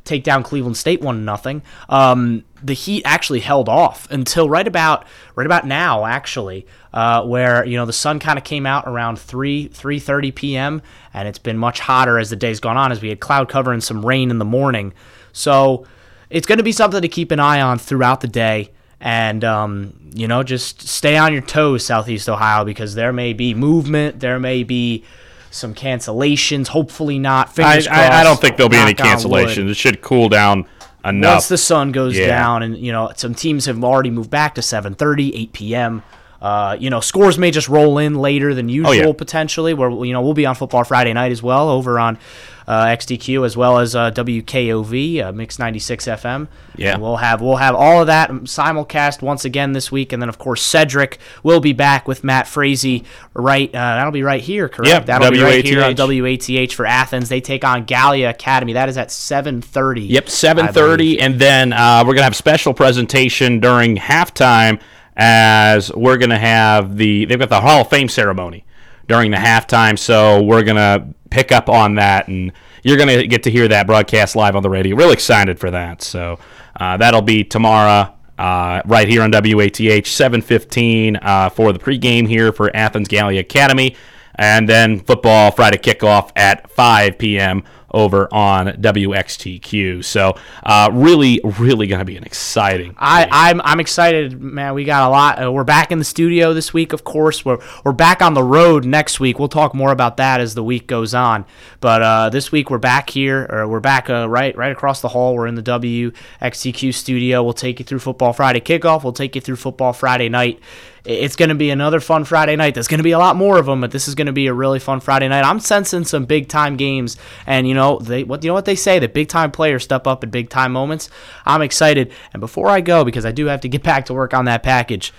take 0.04 0.24
down 0.24 0.42
Cleveland 0.42 0.76
State 0.76 1.00
one 1.00 1.24
nothing. 1.24 1.62
Um, 1.88 2.44
the 2.62 2.74
Heat 2.74 3.02
actually 3.04 3.40
held 3.40 3.68
off 3.68 4.10
until 4.10 4.48
right 4.48 4.66
about 4.66 5.06
right 5.34 5.46
about 5.46 5.66
now, 5.66 6.04
actually, 6.04 6.66
uh, 6.92 7.24
where 7.24 7.64
you 7.64 7.76
know 7.76 7.86
the 7.86 7.92
sun 7.92 8.18
kind 8.18 8.38
of 8.38 8.44
came 8.44 8.66
out 8.66 8.86
around 8.86 9.18
three 9.18 9.68
three 9.68 9.98
thirty 9.98 10.30
p.m. 10.30 10.82
and 11.12 11.28
it's 11.28 11.38
been 11.38 11.58
much 11.58 11.80
hotter 11.80 12.18
as 12.18 12.30
the 12.30 12.36
day's 12.36 12.60
gone 12.60 12.76
on, 12.76 12.92
as 12.92 13.02
we 13.02 13.08
had 13.08 13.20
cloud 13.20 13.48
cover 13.48 13.72
and 13.72 13.82
some 13.82 14.04
rain 14.04 14.30
in 14.30 14.38
the 14.38 14.44
morning. 14.44 14.92
So 15.32 15.86
it's 16.30 16.46
going 16.46 16.58
to 16.58 16.64
be 16.64 16.72
something 16.72 17.02
to 17.02 17.08
keep 17.08 17.30
an 17.30 17.40
eye 17.40 17.60
on 17.60 17.78
throughout 17.78 18.20
the 18.20 18.28
day. 18.28 18.70
And 19.00 19.42
um, 19.44 20.10
you 20.14 20.28
know, 20.28 20.44
just 20.44 20.86
stay 20.88 21.16
on 21.16 21.32
your 21.32 21.42
toes, 21.42 21.84
Southeast 21.84 22.28
Ohio, 22.28 22.64
because 22.64 22.94
there 22.94 23.12
may 23.12 23.32
be 23.32 23.52
movement, 23.52 24.20
there 24.20 24.38
may 24.38 24.62
be 24.62 25.04
some 25.52 25.74
cancellations. 25.74 26.68
Hopefully 26.68 27.18
not. 27.18 27.48
I, 27.48 27.52
Fingers 27.52 27.86
I, 27.88 28.20
I 28.20 28.24
don't 28.24 28.40
think 28.40 28.56
there'll 28.56 28.70
be 28.70 28.76
any 28.76 28.94
Knock 28.94 29.06
cancellations. 29.06 29.68
It 29.70 29.74
should 29.74 30.00
cool 30.02 30.28
down 30.28 30.66
enough. 31.04 31.34
once 31.34 31.48
the 31.48 31.58
sun 31.58 31.92
goes 31.92 32.16
Yeah. 32.16 32.26
down 32.26 32.62
and 32.62 32.76
you 32.78 32.92
know 32.92 33.12
some 33.16 33.34
teams 33.34 33.66
have 33.66 33.82
already 33.82 34.10
moved 34.10 34.30
back 34.30 34.54
to 34.54 34.60
7.30 34.60 35.32
8 35.34 35.52
p.m 35.52 36.02
uh, 36.42 36.76
you 36.78 36.90
know 36.90 37.00
scores 37.00 37.38
may 37.38 37.50
just 37.50 37.68
roll 37.68 37.96
in 37.98 38.16
later 38.16 38.52
than 38.52 38.68
usual 38.68 38.90
Oh, 38.90 38.92
yeah. 38.92 39.12
potentially 39.16 39.72
where 39.74 39.90
you 40.04 40.12
know 40.12 40.20
we'll 40.20 40.34
be 40.34 40.44
on 40.44 40.54
football 40.56 40.82
friday 40.84 41.12
night 41.12 41.30
as 41.32 41.42
well 41.42 41.70
over 41.70 41.98
on 42.00 42.18
uh, 42.66 42.86
xtq 42.86 43.44
as 43.46 43.56
well 43.56 43.78
as 43.78 43.94
uh, 43.96 44.10
wkov 44.10 45.22
uh, 45.24 45.32
mix 45.32 45.58
96 45.58 46.04
fm 46.06 46.48
Yeah. 46.76 46.94
And 46.94 47.02
we'll 47.02 47.16
have 47.16 47.40
we'll 47.40 47.56
have 47.56 47.74
all 47.76 48.00
of 48.00 48.06
that 48.08 48.30
simulcast 48.30 49.22
once 49.22 49.44
again 49.44 49.72
this 49.72 49.90
week 49.92 50.12
and 50.12 50.20
then 50.20 50.28
of 50.28 50.38
course 50.38 50.62
cedric 50.62 51.18
will 51.44 51.60
be 51.60 51.72
back 51.72 52.06
with 52.08 52.24
matt 52.24 52.46
frazee 52.48 53.04
right 53.34 53.68
uh, 53.68 53.78
that'll 53.96 54.10
be 54.12 54.22
right 54.22 54.40
here 54.42 54.68
correct 54.68 54.88
Yep, 54.88 55.06
that'll 55.06 55.30
be 55.30 55.40
right 55.42 55.64
here 55.64 55.82
on 55.84 55.94
WATH. 55.94 56.48
wath 56.48 56.72
for 56.72 56.86
athens 56.86 57.28
they 57.28 57.40
take 57.40 57.64
on 57.64 57.84
gallia 57.84 58.30
academy 58.30 58.72
that 58.74 58.88
is 58.88 58.96
at 58.98 59.08
7.30 59.08 60.08
Yep, 60.08 60.24
I 60.24 60.28
seven 60.28 60.66
believe. 60.66 60.74
thirty, 60.74 61.20
and 61.20 61.38
then 61.40 61.72
uh, 61.72 62.02
we're 62.06 62.14
gonna 62.14 62.24
have 62.24 62.36
special 62.36 62.74
presentation 62.74 63.60
during 63.60 63.96
halftime 63.96 64.80
as 65.16 65.92
we're 65.92 66.16
gonna 66.16 66.38
have 66.38 66.96
the 66.96 67.24
they've 67.24 67.38
got 67.38 67.48
the 67.48 67.60
Hall 67.60 67.82
of 67.82 67.90
Fame 67.90 68.08
ceremony 68.08 68.64
during 69.08 69.30
the 69.30 69.36
halftime, 69.36 69.98
so 69.98 70.42
we're 70.42 70.62
gonna 70.62 71.08
pick 71.30 71.52
up 71.52 71.68
on 71.68 71.96
that, 71.96 72.28
and 72.28 72.52
you're 72.82 72.96
gonna 72.96 73.26
get 73.26 73.42
to 73.44 73.50
hear 73.50 73.68
that 73.68 73.86
broadcast 73.86 74.36
live 74.36 74.56
on 74.56 74.62
the 74.62 74.70
radio. 74.70 74.96
Really 74.96 75.12
excited 75.12 75.58
for 75.58 75.70
that, 75.70 76.02
so 76.02 76.38
uh, 76.78 76.96
that'll 76.96 77.22
be 77.22 77.44
tomorrow. 77.44 78.14
Uh, 78.38 78.82
right 78.86 79.08
here 79.08 79.22
on 79.22 79.30
WATH 79.30 80.06
715 80.06 81.16
uh, 81.16 81.48
for 81.50 81.72
the 81.72 81.78
pregame 81.78 82.26
here 82.26 82.50
for 82.50 82.74
Athens 82.74 83.06
Gallia 83.06 83.40
Academy 83.40 83.94
and 84.34 84.68
then 84.68 84.98
football 85.00 85.50
Friday 85.50 85.78
kickoff 85.78 86.30
at 86.36 86.70
5 86.70 87.18
p.m. 87.18 87.62
over 87.92 88.28
on 88.32 88.68
WXTQ. 88.68 90.04
So, 90.04 90.36
uh, 90.62 90.90
really, 90.92 91.40
really 91.58 91.86
going 91.86 91.98
to 91.98 92.04
be 92.04 92.16
an 92.16 92.24
exciting. 92.24 92.94
I, 92.98 93.28
I'm 93.30 93.60
I'm 93.62 93.80
excited, 93.80 94.40
man. 94.40 94.74
We 94.74 94.84
got 94.84 95.08
a 95.08 95.10
lot. 95.10 95.44
Uh, 95.44 95.52
we're 95.52 95.64
back 95.64 95.92
in 95.92 95.98
the 95.98 96.04
studio 96.04 96.52
this 96.54 96.72
week, 96.72 96.92
of 96.92 97.04
course. 97.04 97.44
We're 97.44 97.58
we're 97.84 97.92
back 97.92 98.22
on 98.22 98.34
the 98.34 98.42
road 98.42 98.84
next 98.84 99.20
week. 99.20 99.38
We'll 99.38 99.48
talk 99.48 99.74
more 99.74 99.92
about 99.92 100.16
that 100.16 100.40
as 100.40 100.54
the 100.54 100.64
week 100.64 100.86
goes 100.86 101.14
on. 101.14 101.44
But 101.80 102.02
uh, 102.02 102.30
this 102.30 102.52
week 102.52 102.70
we're 102.70 102.78
back 102.78 103.10
here, 103.10 103.46
or 103.50 103.68
we're 103.68 103.80
back 103.80 104.08
uh, 104.08 104.28
right 104.28 104.56
right 104.56 104.72
across 104.72 105.00
the 105.00 105.08
hall. 105.08 105.34
We're 105.34 105.46
in 105.46 105.54
the 105.54 105.62
WXTQ 105.62 106.94
studio. 106.94 107.42
We'll 107.42 107.52
take 107.52 107.78
you 107.78 107.84
through 107.84 108.00
Football 108.00 108.32
Friday 108.32 108.60
kickoff. 108.60 109.02
We'll 109.04 109.12
take 109.12 109.34
you 109.34 109.40
through 109.40 109.56
Football 109.56 109.92
Friday 109.92 110.28
night. 110.28 110.60
It's 111.04 111.34
going 111.34 111.48
to 111.48 111.56
be 111.56 111.70
another 111.70 111.98
fun 111.98 112.24
Friday 112.24 112.54
night. 112.54 112.74
There's 112.74 112.86
going 112.86 112.98
to 112.98 113.04
be 113.04 113.10
a 113.10 113.18
lot 113.18 113.34
more 113.34 113.58
of 113.58 113.66
them, 113.66 113.80
but 113.80 113.90
this 113.90 114.06
is 114.06 114.14
going 114.14 114.28
to 114.28 114.32
be 114.32 114.46
a 114.46 114.54
really 114.54 114.78
fun 114.78 115.00
Friday 115.00 115.26
night. 115.26 115.44
I'm 115.44 115.58
sensing 115.58 116.04
some 116.04 116.26
big 116.26 116.48
time 116.48 116.76
games, 116.76 117.16
and 117.44 117.66
you 117.66 117.74
know 117.74 117.98
they 117.98 118.22
what 118.22 118.44
you 118.44 118.48
know 118.48 118.54
what 118.54 118.66
they 118.66 118.76
say 118.76 119.00
that 119.00 119.12
big 119.12 119.28
time 119.28 119.50
players 119.50 119.82
step 119.82 120.06
up 120.06 120.22
at 120.22 120.30
big 120.30 120.48
time 120.48 120.72
moments. 120.72 121.10
I'm 121.44 121.60
excited. 121.60 122.12
And 122.32 122.40
before 122.40 122.68
I 122.68 122.80
go, 122.80 123.04
because 123.04 123.26
I 123.26 123.32
do 123.32 123.46
have 123.46 123.60
to 123.62 123.68
get 123.68 123.82
back 123.92 124.06
to 124.06 124.14
work 124.14 124.32
on 124.32 124.44
that 124.44 124.62
package, 124.62 125.12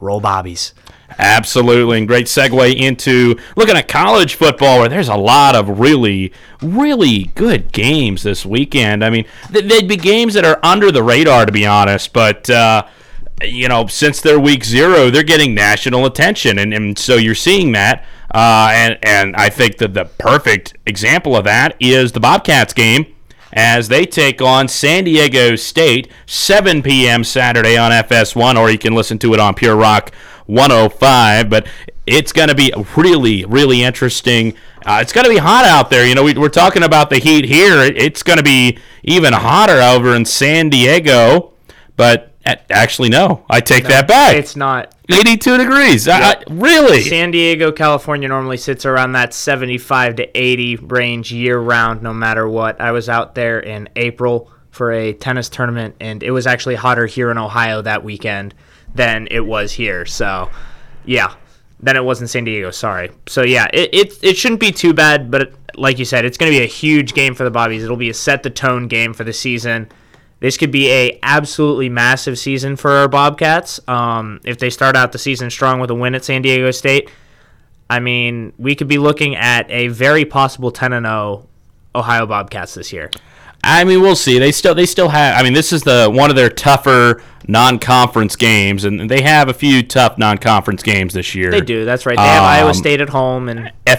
roll 0.00 0.20
bobbies. 0.20 0.74
Absolutely, 1.18 1.98
and 1.98 2.08
great 2.08 2.26
segue 2.26 2.74
into 2.74 3.36
looking 3.54 3.76
at 3.76 3.86
college 3.86 4.34
football, 4.34 4.80
where 4.80 4.88
there's 4.88 5.08
a 5.08 5.14
lot 5.14 5.54
of 5.54 5.78
really, 5.78 6.32
really 6.60 7.30
good 7.36 7.70
games 7.70 8.24
this 8.24 8.44
weekend. 8.44 9.04
I 9.04 9.10
mean, 9.10 9.24
they'd 9.50 9.86
be 9.86 9.96
games 9.96 10.34
that 10.34 10.44
are 10.44 10.58
under 10.64 10.90
the 10.90 11.04
radar, 11.04 11.46
to 11.46 11.52
be 11.52 11.64
honest, 11.64 12.12
but. 12.12 12.50
Uh, 12.50 12.86
you 13.42 13.68
know, 13.68 13.86
since 13.86 14.20
they're 14.20 14.40
week 14.40 14.64
zero, 14.64 15.10
they're 15.10 15.22
getting 15.22 15.54
national 15.54 16.06
attention, 16.06 16.58
and, 16.58 16.72
and 16.72 16.98
so 16.98 17.16
you're 17.16 17.34
seeing 17.34 17.72
that. 17.72 18.04
Uh, 18.34 18.70
and 18.72 18.98
and 19.02 19.36
I 19.36 19.48
think 19.48 19.78
that 19.78 19.94
the 19.94 20.04
perfect 20.04 20.76
example 20.86 21.36
of 21.36 21.44
that 21.44 21.76
is 21.80 22.12
the 22.12 22.20
Bobcats 22.20 22.72
game 22.72 23.06
as 23.52 23.88
they 23.88 24.04
take 24.04 24.42
on 24.42 24.68
San 24.68 25.04
Diego 25.04 25.56
State, 25.56 26.10
7 26.26 26.82
p.m. 26.82 27.24
Saturday 27.24 27.76
on 27.76 27.92
FS1, 27.92 28.58
or 28.58 28.70
you 28.70 28.78
can 28.78 28.94
listen 28.94 29.18
to 29.20 29.32
it 29.32 29.40
on 29.40 29.54
Pure 29.54 29.76
Rock 29.76 30.12
105. 30.46 31.48
But 31.48 31.66
it's 32.06 32.32
going 32.32 32.48
to 32.48 32.54
be 32.54 32.72
really, 32.96 33.44
really 33.44 33.82
interesting. 33.82 34.54
Uh, 34.84 34.98
it's 35.00 35.12
going 35.12 35.24
to 35.24 35.30
be 35.30 35.38
hot 35.38 35.64
out 35.64 35.90
there. 35.90 36.06
You 36.06 36.14
know, 36.14 36.22
we, 36.22 36.34
we're 36.34 36.48
talking 36.48 36.82
about 36.82 37.10
the 37.10 37.18
heat 37.18 37.44
here. 37.44 37.82
It's 37.82 38.22
going 38.22 38.36
to 38.36 38.44
be 38.44 38.78
even 39.02 39.32
hotter 39.32 39.80
over 39.80 40.14
in 40.14 40.24
San 40.24 40.68
Diego. 40.68 41.52
But 41.96 42.35
actually, 42.70 43.08
no, 43.08 43.44
I 43.50 43.60
take 43.60 43.84
that 43.84 44.06
back. 44.08 44.36
It's 44.36 44.56
not. 44.56 44.94
82 45.08 45.58
degrees. 45.58 46.08
I- 46.08 46.30
I- 46.32 46.42
really? 46.48 47.02
San 47.02 47.30
Diego, 47.30 47.72
California 47.72 48.28
normally 48.28 48.56
sits 48.56 48.84
around 48.86 49.12
that 49.12 49.34
75 49.34 50.16
to 50.16 50.38
80 50.38 50.76
range 50.76 51.32
year 51.32 51.58
round, 51.58 52.02
no 52.02 52.12
matter 52.14 52.48
what. 52.48 52.80
I 52.80 52.92
was 52.92 53.08
out 53.08 53.34
there 53.34 53.60
in 53.60 53.88
April 53.96 54.50
for 54.70 54.92
a 54.92 55.12
tennis 55.12 55.48
tournament, 55.48 55.94
and 56.00 56.22
it 56.22 56.30
was 56.30 56.46
actually 56.46 56.74
hotter 56.74 57.06
here 57.06 57.30
in 57.30 57.38
Ohio 57.38 57.82
that 57.82 58.04
weekend 58.04 58.54
than 58.94 59.28
it 59.30 59.44
was 59.44 59.72
here. 59.72 60.04
So, 60.06 60.50
yeah, 61.04 61.34
than 61.80 61.96
it 61.96 62.04
was 62.04 62.20
in 62.20 62.28
San 62.28 62.44
Diego. 62.44 62.70
Sorry. 62.70 63.10
So 63.26 63.42
yeah, 63.42 63.68
it 63.72 63.90
it, 63.92 64.24
it 64.24 64.36
shouldn't 64.36 64.60
be 64.60 64.72
too 64.72 64.92
bad, 64.94 65.30
but 65.30 65.52
like 65.76 65.98
you 65.98 66.04
said, 66.04 66.24
it's 66.24 66.38
going 66.38 66.50
to 66.50 66.58
be 66.58 66.64
a 66.64 66.68
huge 66.68 67.14
game 67.14 67.34
for 67.34 67.44
the 67.44 67.50
Bobbies. 67.50 67.84
It'll 67.84 67.96
be 67.96 68.10
a 68.10 68.14
set 68.14 68.42
the 68.42 68.50
tone 68.50 68.88
game 68.88 69.12
for 69.12 69.24
the 69.24 69.32
season. 69.32 69.88
This 70.40 70.56
could 70.58 70.70
be 70.70 70.90
a 70.90 71.18
absolutely 71.22 71.88
massive 71.88 72.38
season 72.38 72.76
for 72.76 72.90
our 72.90 73.08
Bobcats. 73.08 73.80
Um, 73.88 74.40
if 74.44 74.58
they 74.58 74.68
start 74.70 74.94
out 74.94 75.12
the 75.12 75.18
season 75.18 75.50
strong 75.50 75.80
with 75.80 75.90
a 75.90 75.94
win 75.94 76.14
at 76.14 76.24
San 76.24 76.42
Diego 76.42 76.70
State, 76.72 77.10
I 77.88 78.00
mean, 78.00 78.52
we 78.58 78.74
could 78.74 78.88
be 78.88 78.98
looking 78.98 79.34
at 79.34 79.70
a 79.70 79.88
very 79.88 80.24
possible 80.24 80.70
10 80.70 80.92
and 80.92 81.06
0 81.06 81.46
Ohio 81.94 82.26
Bobcats 82.26 82.74
this 82.74 82.92
year. 82.92 83.10
I 83.64 83.84
mean, 83.84 84.00
we'll 84.00 84.14
see. 84.14 84.38
They 84.38 84.52
still 84.52 84.74
they 84.74 84.86
still 84.86 85.08
have. 85.08 85.40
I 85.40 85.42
mean, 85.42 85.52
this 85.54 85.72
is 85.72 85.82
the 85.82 86.08
one 86.12 86.30
of 86.30 86.36
their 86.36 86.50
tougher 86.50 87.22
non-conference 87.48 88.36
games, 88.36 88.84
and 88.84 89.10
they 89.10 89.22
have 89.22 89.48
a 89.48 89.54
few 89.54 89.82
tough 89.82 90.18
non-conference 90.18 90.82
games 90.82 91.14
this 91.14 91.34
year. 91.34 91.50
They 91.50 91.62
do. 91.62 91.84
That's 91.84 92.06
right. 92.06 92.16
They 92.16 92.22
have 92.22 92.42
Iowa 92.44 92.68
Um, 92.68 92.74
State 92.74 93.00
at 93.00 93.08
home 93.08 93.48
and 93.48 93.72
FAU, 93.86 93.92
at 93.92 93.98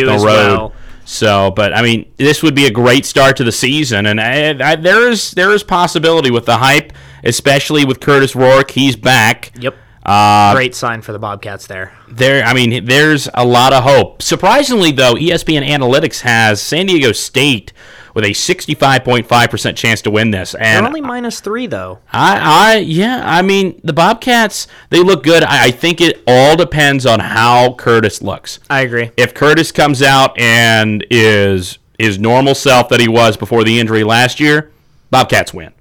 the 0.00 0.06
road. 0.06 0.24
well. 0.24 0.72
So, 1.04 1.50
but 1.50 1.74
I 1.74 1.82
mean, 1.82 2.10
this 2.16 2.42
would 2.42 2.54
be 2.54 2.66
a 2.66 2.70
great 2.70 3.04
start 3.04 3.36
to 3.36 3.44
the 3.44 3.52
season, 3.52 4.06
and 4.06 4.20
I, 4.20 4.72
I, 4.72 4.76
there 4.76 5.08
is 5.08 5.32
there 5.32 5.52
is 5.52 5.62
possibility 5.62 6.30
with 6.30 6.46
the 6.46 6.56
hype, 6.56 6.92
especially 7.22 7.84
with 7.84 8.00
Kurtis 8.00 8.34
Rourke. 8.34 8.70
He's 8.70 8.96
back. 8.96 9.52
Yep. 9.60 9.76
Uh, 10.04 10.52
Great 10.54 10.74
sign 10.74 11.00
for 11.02 11.12
the 11.12 11.18
Bobcats 11.18 11.66
there. 11.66 11.92
there, 12.08 12.44
I 12.44 12.52
mean, 12.52 12.84
there's 12.84 13.28
a 13.34 13.44
lot 13.44 13.72
of 13.72 13.84
hope. 13.84 14.20
Surprisingly, 14.22 14.92
though, 14.92 15.14
ESPN 15.14 15.66
Analytics 15.66 16.20
has 16.20 16.60
San 16.60 16.86
Diego 16.86 17.12
State 17.12 17.72
with 18.14 18.24
a 18.24 18.30
65.5% 18.30 19.76
chance 19.76 20.02
to 20.02 20.10
win 20.10 20.30
this, 20.30 20.52
They're 20.52 20.62
and 20.62 20.86
only 20.86 21.00
minus 21.00 21.40
three 21.40 21.66
though. 21.66 21.98
I, 22.12 22.74
I, 22.74 22.76
yeah, 22.78 23.22
I 23.24 23.42
mean, 23.42 23.80
the 23.82 23.92
Bobcats 23.92 24.66
they 24.90 25.00
look 25.02 25.22
good. 25.24 25.42
I, 25.42 25.66
I 25.66 25.70
think 25.70 26.00
it 26.00 26.22
all 26.26 26.56
depends 26.56 27.06
on 27.06 27.18
how 27.20 27.70
Kurtis 27.74 28.22
looks. 28.22 28.60
I 28.70 28.82
agree. 28.82 29.10
if 29.16 29.34
Kurtis 29.34 29.72
comes 29.74 30.00
out 30.02 30.38
and 30.38 31.04
is 31.10 31.78
his 31.98 32.18
normal 32.18 32.54
self 32.54 32.88
that 32.90 33.00
he 33.00 33.08
was 33.08 33.36
before 33.36 33.64
the 33.64 33.80
injury 33.80 34.04
last 34.04 34.38
year, 34.38 34.70
Bobcats 35.10 35.52
win. 35.54 35.72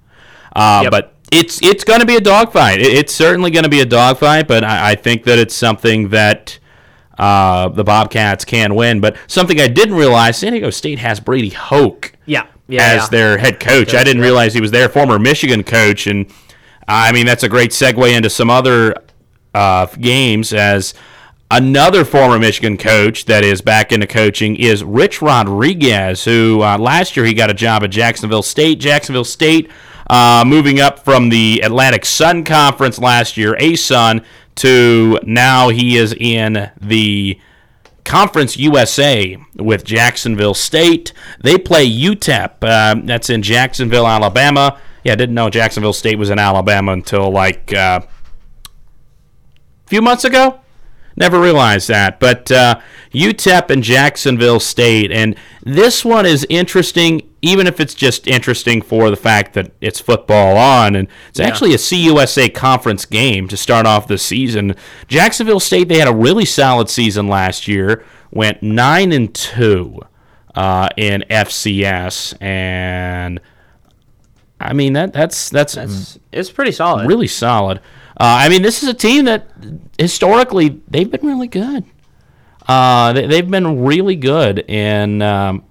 Uh, 0.55 0.81
Yep. 0.83 0.91
But 0.91 1.12
it's 1.33 1.61
it's 1.61 1.83
going 1.83 1.99
to 1.99 2.05
be 2.05 2.15
a 2.15 2.21
dogfight. 2.21 2.79
It, 2.79 2.93
it's 2.93 3.13
certainly 3.13 3.51
going 3.51 3.63
to 3.63 3.69
be 3.69 3.81
a 3.81 3.85
dogfight. 3.85 4.47
But 4.47 4.63
I, 4.63 4.91
I 4.91 4.95
think 4.95 5.23
that 5.23 5.39
it's 5.39 5.55
something 5.55 6.09
that 6.09 6.59
uh, 7.17 7.69
the 7.69 7.83
Bobcats 7.83 8.45
can 8.45 8.75
win. 8.75 9.01
But 9.01 9.17
something 9.27 9.59
I 9.59 9.67
didn't 9.67 9.95
realize: 9.95 10.37
San 10.37 10.53
Diego 10.53 10.69
State 10.69 10.99
has 10.99 11.19
Brady 11.19 11.49
Hoke 11.49 12.13
Yeah. 12.25 12.47
Yeah. 12.67 12.83
as 12.83 13.03
yeah. 13.03 13.07
their 13.09 13.37
head 13.37 13.59
coach. 13.59 13.93
I 13.93 14.03
didn't 14.03 14.21
realize 14.21 14.53
he 14.53 14.61
was 14.61 14.71
their 14.71 14.89
former 14.89 15.19
Michigan 15.19 15.63
coach, 15.63 16.07
and 16.07 16.31
I 16.87 17.11
mean 17.11 17.25
that's 17.25 17.43
a 17.43 17.49
great 17.49 17.71
segue 17.71 18.15
into 18.15 18.29
some 18.29 18.49
other 18.49 18.95
uh, 19.53 19.87
games 19.87 20.53
as 20.53 20.93
another 21.51 22.03
former 22.03 22.39
Michigan 22.39 22.77
coach 22.77 23.25
that 23.25 23.43
is 23.43 23.61
back 23.61 23.91
into 23.91 24.07
coaching 24.07 24.55
is 24.55 24.83
Rich 24.83 25.21
Rodriguez, 25.21 26.23
who 26.23 26.61
uh, 26.61 26.77
last 26.77 27.15
year 27.15 27.25
he 27.25 27.33
got 27.33 27.51
a 27.51 27.53
job 27.53 27.83
at 27.83 27.91
Jacksonville 27.91 28.41
State. 28.41 28.79
Jacksonville 28.79 29.23
State 29.23 29.69
uh, 30.07 30.43
moving 30.45 30.79
up 30.79 30.99
from 30.99 31.29
the 31.29 31.61
Atlantic 31.63 32.05
Sun 32.05 32.43
Conference 32.43 32.99
last 32.99 33.37
year, 33.37 33.55
a 33.59 33.75
Sun, 33.75 34.23
to 34.55 35.19
now 35.23 35.69
he 35.69 35.97
is 35.97 36.13
in 36.13 36.71
the 36.79 37.39
Conference 38.03 38.57
USA 38.57 39.37
with 39.55 39.83
Jacksonville 39.83 40.53
State. 40.53 41.13
They 41.41 41.57
play 41.57 41.89
UTEP. 41.89 42.63
Um, 42.63 43.05
that's 43.05 43.29
in 43.29 43.41
Jacksonville, 43.41 44.07
Alabama. 44.07 44.79
Yeah, 45.03 45.13
I 45.13 45.15
didn't 45.15 45.35
know 45.35 45.49
Jacksonville 45.49 45.93
State 45.93 46.17
was 46.17 46.29
in 46.29 46.39
Alabama 46.39 46.91
until 46.91 47.31
like 47.31 47.73
uh, 47.73 48.01
a 48.03 49.87
few 49.87 50.01
months 50.01 50.25
ago. 50.25 50.59
Never 51.15 51.39
realized 51.39 51.87
that. 51.89 52.19
But 52.19 52.51
uh, 52.51 52.79
UTEP 53.13 53.69
and 53.69 53.83
Jacksonville 53.83 54.59
State. 54.59 55.11
And 55.11 55.35
this 55.63 56.03
one 56.03 56.25
is 56.25 56.45
interesting, 56.49 57.29
even 57.41 57.67
if 57.67 57.79
it's 57.79 57.93
just 57.93 58.27
interesting 58.27 58.81
for 58.81 59.09
the 59.09 59.15
fact 59.15 59.53
that 59.53 59.71
it's 59.81 59.99
football 59.99 60.57
on. 60.57 60.95
And 60.95 61.07
it's 61.29 61.39
actually 61.39 61.73
a 61.73 61.77
CUSA 61.77 62.53
conference 62.53 63.05
game 63.05 63.47
to 63.49 63.57
start 63.57 63.85
off 63.85 64.07
the 64.07 64.17
season. 64.17 64.75
Jacksonville 65.07 65.59
State, 65.59 65.87
they 65.87 65.99
had 65.99 66.07
a 66.07 66.15
really 66.15 66.45
solid 66.45 66.89
season 66.89 67.27
last 67.27 67.67
year, 67.67 68.03
went 68.31 68.63
9 68.63 69.11
and 69.11 69.33
2 69.33 69.99
uh, 70.55 70.89
in 70.97 71.23
FCS. 71.29 72.41
And. 72.41 73.39
I 74.63 74.73
mean 74.73 74.93
that 74.93 75.13
that's 75.13 75.49
that's, 75.49 75.75
It's, 75.77 76.19
it's 76.31 76.51
pretty 76.51 76.71
solid. 76.71 77.07
really 77.07 77.27
solid. 77.27 77.77
Uh, 78.19 78.45
I 78.45 78.49
mean, 78.49 78.61
this 78.61 78.83
is 78.83 78.89
a 78.89 78.93
team 78.93 79.25
that 79.25 79.47
historically 79.97 80.81
they've 80.87 81.09
been 81.09 81.25
really 81.25 81.47
good. 81.47 81.83
Uh, 82.67 83.11
they, 83.13 83.27
they've 83.27 83.49
been 83.49 83.83
really 83.83 84.15
good 84.15 84.59
in 84.69 85.21
um, 85.21 85.63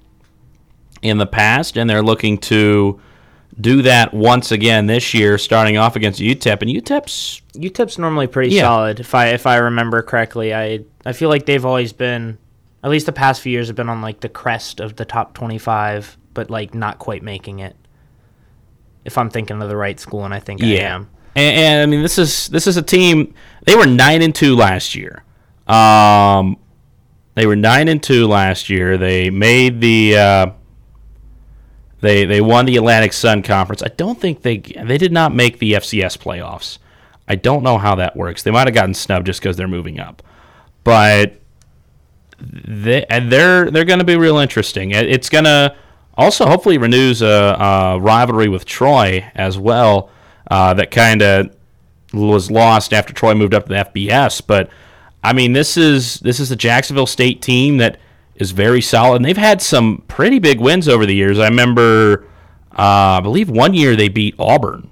in 1.00 1.18
the 1.18 1.26
past, 1.26 1.76
and 1.76 1.88
they're 1.88 2.02
looking 2.02 2.38
to 2.38 3.00
do 3.60 3.82
that 3.82 4.12
once 4.12 4.50
again 4.50 4.86
this 4.86 5.14
year, 5.14 5.38
starting 5.38 5.76
off 5.76 5.94
against 5.96 6.20
UTEP. 6.20 6.62
And 6.62 6.70
UTEP's 6.70 7.42
UTEP's 7.54 7.98
normally 7.98 8.26
pretty 8.26 8.54
Yeah. 8.54 8.62
solid. 8.62 9.00
If 9.00 9.14
I 9.14 9.28
if 9.28 9.46
I 9.46 9.56
remember 9.56 10.02
correctly, 10.02 10.52
I 10.54 10.80
I 11.06 11.12
feel 11.12 11.28
like 11.28 11.46
they've 11.46 11.64
always 11.64 11.92
been, 11.92 12.38
at 12.82 12.90
least 12.90 13.06
the 13.06 13.12
past 13.12 13.40
few 13.40 13.52
years, 13.52 13.68
have 13.68 13.76
been 13.76 13.88
on 13.88 14.02
like 14.02 14.20
the 14.20 14.28
crest 14.28 14.80
of 14.80 14.96
the 14.96 15.04
top 15.04 15.32
twenty 15.34 15.58
five, 15.58 16.18
but 16.34 16.50
like 16.50 16.74
not 16.74 16.98
quite 16.98 17.22
making 17.22 17.60
it. 17.60 17.76
If 19.04 19.18
I'm 19.18 19.30
thinking 19.30 19.60
of 19.60 19.68
the 19.68 19.76
right 19.76 19.98
school, 19.98 20.24
and 20.24 20.32
I 20.32 20.40
think 20.40 20.62
I 20.62 20.66
am. 20.66 21.10
And, 21.34 21.56
and 21.56 21.82
I 21.82 21.86
mean, 21.86 22.02
this 22.02 22.18
is 22.18 22.48
this 22.48 22.66
is 22.66 22.76
a 22.76 22.82
team. 22.82 23.34
They 23.64 23.74
were 23.74 23.86
nine 23.86 24.22
and 24.22 24.34
two 24.34 24.56
last 24.56 24.94
year. 24.94 25.24
Um, 25.66 26.56
they 27.34 27.46
were 27.46 27.56
nine 27.56 27.88
and 27.88 28.02
two 28.02 28.26
last 28.26 28.68
year. 28.68 28.98
They 28.98 29.30
made 29.30 29.80
the. 29.80 30.16
Uh, 30.16 30.46
they 32.00 32.24
they 32.24 32.40
won 32.40 32.66
the 32.66 32.76
Atlantic 32.76 33.12
Sun 33.12 33.42
Conference. 33.44 33.82
I 33.82 33.88
don't 33.96 34.20
think 34.20 34.42
they 34.42 34.58
they 34.58 34.98
did 34.98 35.12
not 35.12 35.34
make 35.34 35.58
the 35.58 35.74
FCS 35.74 36.18
playoffs. 36.18 36.78
I 37.28 37.36
don't 37.36 37.62
know 37.62 37.78
how 37.78 37.94
that 37.94 38.16
works. 38.16 38.42
They 38.42 38.50
might 38.50 38.66
have 38.66 38.74
gotten 38.74 38.92
snubbed 38.92 39.26
just 39.26 39.40
because 39.40 39.56
they're 39.56 39.68
moving 39.68 40.00
up, 40.00 40.22
but 40.82 41.40
they 42.40 43.04
and 43.04 43.30
they're 43.30 43.70
they're 43.70 43.84
going 43.84 44.00
to 44.00 44.04
be 44.04 44.16
real 44.16 44.38
interesting. 44.38 44.90
It's 44.90 45.28
going 45.28 45.44
to 45.44 45.76
also 46.16 46.46
hopefully 46.46 46.78
renews 46.78 47.22
a, 47.22 47.26
a 47.26 48.00
rivalry 48.00 48.48
with 48.48 48.64
Troy 48.64 49.30
as 49.34 49.58
well. 49.58 50.10
Uh, 50.50 50.74
that 50.74 50.90
kind 50.90 51.22
of 51.22 51.54
was 52.12 52.50
lost 52.50 52.92
after 52.92 53.12
Troy 53.12 53.34
moved 53.34 53.54
up 53.54 53.64
to 53.64 53.68
the 53.70 53.84
FBS. 53.84 54.42
But 54.46 54.68
I 55.22 55.32
mean, 55.32 55.52
this 55.52 55.76
is 55.76 56.20
this 56.20 56.40
is 56.40 56.50
a 56.50 56.56
Jacksonville 56.56 57.06
State 57.06 57.40
team 57.40 57.78
that 57.78 57.98
is 58.36 58.50
very 58.50 58.80
solid, 58.80 59.16
and 59.16 59.24
they've 59.24 59.36
had 59.36 59.62
some 59.62 60.04
pretty 60.08 60.38
big 60.38 60.60
wins 60.60 60.88
over 60.88 61.06
the 61.06 61.14
years. 61.14 61.38
I 61.38 61.48
remember, 61.48 62.26
uh, 62.72 63.18
I 63.18 63.20
believe 63.20 63.48
one 63.48 63.74
year 63.74 63.96
they 63.96 64.08
beat 64.08 64.34
Auburn. 64.38 64.90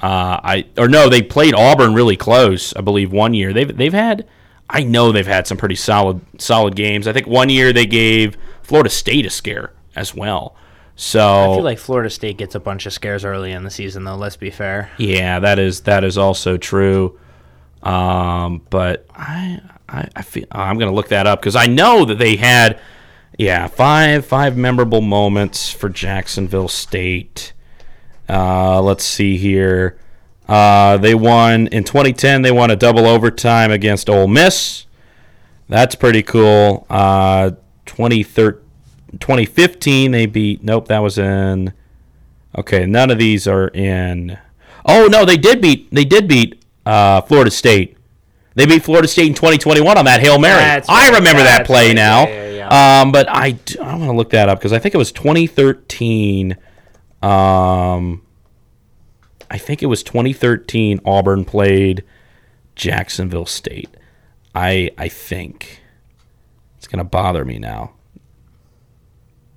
Uh, 0.00 0.38
I 0.42 0.66
or 0.76 0.88
no, 0.88 1.08
they 1.08 1.22
played 1.22 1.54
Auburn 1.54 1.94
really 1.94 2.16
close. 2.16 2.74
I 2.76 2.82
believe 2.82 3.12
one 3.12 3.34
year 3.34 3.52
they've 3.52 3.74
they've 3.76 3.92
had. 3.92 4.26
I 4.68 4.82
know 4.82 5.12
they've 5.12 5.26
had 5.26 5.46
some 5.46 5.58
pretty 5.58 5.76
solid 5.76 6.20
solid 6.38 6.76
games. 6.76 7.06
I 7.08 7.12
think 7.12 7.26
one 7.26 7.48
year 7.48 7.72
they 7.72 7.86
gave 7.86 8.36
Florida 8.64 8.90
State 8.90 9.26
a 9.26 9.30
scare 9.30 9.72
as 9.94 10.14
well. 10.14 10.56
So 10.96 11.52
I 11.52 11.54
feel 11.56 11.64
like 11.64 11.78
Florida 11.78 12.10
State 12.10 12.38
gets 12.38 12.54
a 12.54 12.60
bunch 12.60 12.86
of 12.86 12.92
scares 12.92 13.24
early 13.24 13.52
in 13.52 13.62
the 13.62 13.70
season, 13.70 14.04
though. 14.04 14.16
Let's 14.16 14.36
be 14.36 14.50
fair. 14.50 14.90
Yeah, 14.96 15.38
that 15.40 15.58
is 15.58 15.82
that 15.82 16.02
is 16.02 16.16
also 16.16 16.56
true. 16.56 17.18
Um, 17.82 18.62
but 18.70 19.06
I 19.14 19.60
I, 19.88 20.08
I 20.16 20.22
feel 20.22 20.46
I'm 20.50 20.78
gonna 20.78 20.92
look 20.92 21.08
that 21.08 21.26
up 21.26 21.40
because 21.40 21.56
I 21.56 21.66
know 21.66 22.04
that 22.04 22.18
they 22.18 22.36
had 22.36 22.80
yeah 23.38 23.66
five 23.66 24.24
five 24.24 24.56
memorable 24.56 25.00
moments 25.00 25.70
for 25.70 25.88
Jacksonville 25.88 26.68
State. 26.68 27.52
Uh, 28.28 28.80
let's 28.80 29.04
see 29.04 29.36
here. 29.36 29.98
Uh, 30.48 30.96
they 30.96 31.14
won 31.14 31.66
in 31.68 31.84
2010. 31.84 32.42
They 32.42 32.52
won 32.52 32.70
a 32.70 32.76
double 32.76 33.06
overtime 33.06 33.70
against 33.70 34.08
Ole 34.08 34.28
Miss. 34.28 34.86
That's 35.68 35.94
pretty 35.94 36.22
cool. 36.22 36.86
Uh, 36.88 37.50
2013, 37.50 37.63
2015 37.86 40.10
they 40.10 40.26
beat. 40.26 40.62
Nope, 40.62 40.88
that 40.88 40.98
was 41.00 41.18
in. 41.18 41.72
Okay, 42.56 42.86
none 42.86 43.10
of 43.10 43.18
these 43.18 43.48
are 43.48 43.68
in. 43.68 44.38
Oh 44.84 45.08
no, 45.10 45.24
they 45.24 45.36
did 45.36 45.60
beat. 45.60 45.90
They 45.90 46.04
did 46.04 46.28
beat 46.28 46.62
uh, 46.86 47.20
Florida 47.22 47.50
State. 47.50 47.96
They 48.54 48.66
beat 48.66 48.84
Florida 48.84 49.08
State 49.08 49.26
in 49.26 49.34
2021 49.34 49.98
on 49.98 50.04
that 50.04 50.20
Hail 50.20 50.38
Mary. 50.38 50.62
I 50.88 51.08
remember 51.10 51.42
that 51.42 51.66
play 51.66 51.88
right, 51.88 51.96
now. 51.96 52.28
yeah, 52.28 52.50
yeah, 52.50 53.00
Um, 53.02 53.10
but 53.10 53.28
I 53.28 53.58
I 53.82 53.96
want 53.96 54.10
to 54.10 54.16
look 54.16 54.30
that 54.30 54.48
up 54.48 54.58
because 54.58 54.72
I 54.72 54.78
think 54.78 54.94
it 54.94 54.98
was 54.98 55.10
2013. 55.12 56.56
Um, 57.22 58.22
I 59.50 59.58
think 59.58 59.82
it 59.82 59.86
was 59.86 60.02
2013. 60.04 61.00
Auburn 61.04 61.44
played 61.44 62.04
Jacksonville 62.76 63.46
State. 63.46 63.88
I 64.54 64.90
I 64.96 65.08
think 65.08 65.82
it's 66.84 66.90
gonna 66.90 67.02
bother 67.02 67.46
me 67.46 67.58
now 67.58 67.92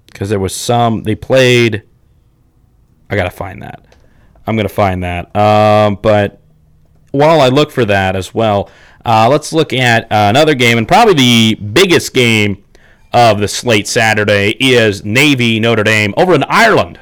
because 0.06 0.30
there 0.30 0.40
was 0.40 0.56
some 0.56 1.04
they 1.04 1.14
played. 1.14 1.84
I 3.10 3.18
gotta 3.18 3.32
find 3.32 3.62
that. 3.62 3.86
I'm 4.46 4.56
gonna 4.56 4.70
find 4.70 5.04
that. 5.04 5.36
Um, 5.36 6.00
but 6.02 6.40
while 7.12 7.42
I 7.42 7.50
look 7.50 7.70
for 7.70 7.84
that 7.84 8.16
as 8.16 8.34
well, 8.34 8.70
uh, 9.04 9.28
let's 9.30 9.52
look 9.52 9.74
at 9.74 10.04
uh, 10.04 10.28
another 10.30 10.56
game, 10.56 10.78
and 10.78 10.88
probably 10.88 11.16
the 11.16 11.56
biggest 11.56 12.14
game 12.14 12.64
of 13.12 13.42
the 13.42 13.48
slate 13.50 13.90
Saturday 13.90 14.56
is 14.58 15.04
Navy 15.04 15.60
Notre 15.60 15.84
Dame 15.84 16.14
over 16.16 16.34
in 16.34 16.46
Ireland. 16.46 16.98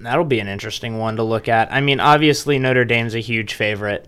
That'll 0.00 0.26
be 0.26 0.40
an 0.40 0.48
interesting 0.48 0.98
one 0.98 1.16
to 1.16 1.22
look 1.22 1.48
at. 1.48 1.72
I 1.72 1.80
mean, 1.80 1.98
obviously, 1.98 2.58
Notre 2.58 2.84
Dame's 2.84 3.14
a 3.14 3.20
huge 3.20 3.54
favorite. 3.54 4.06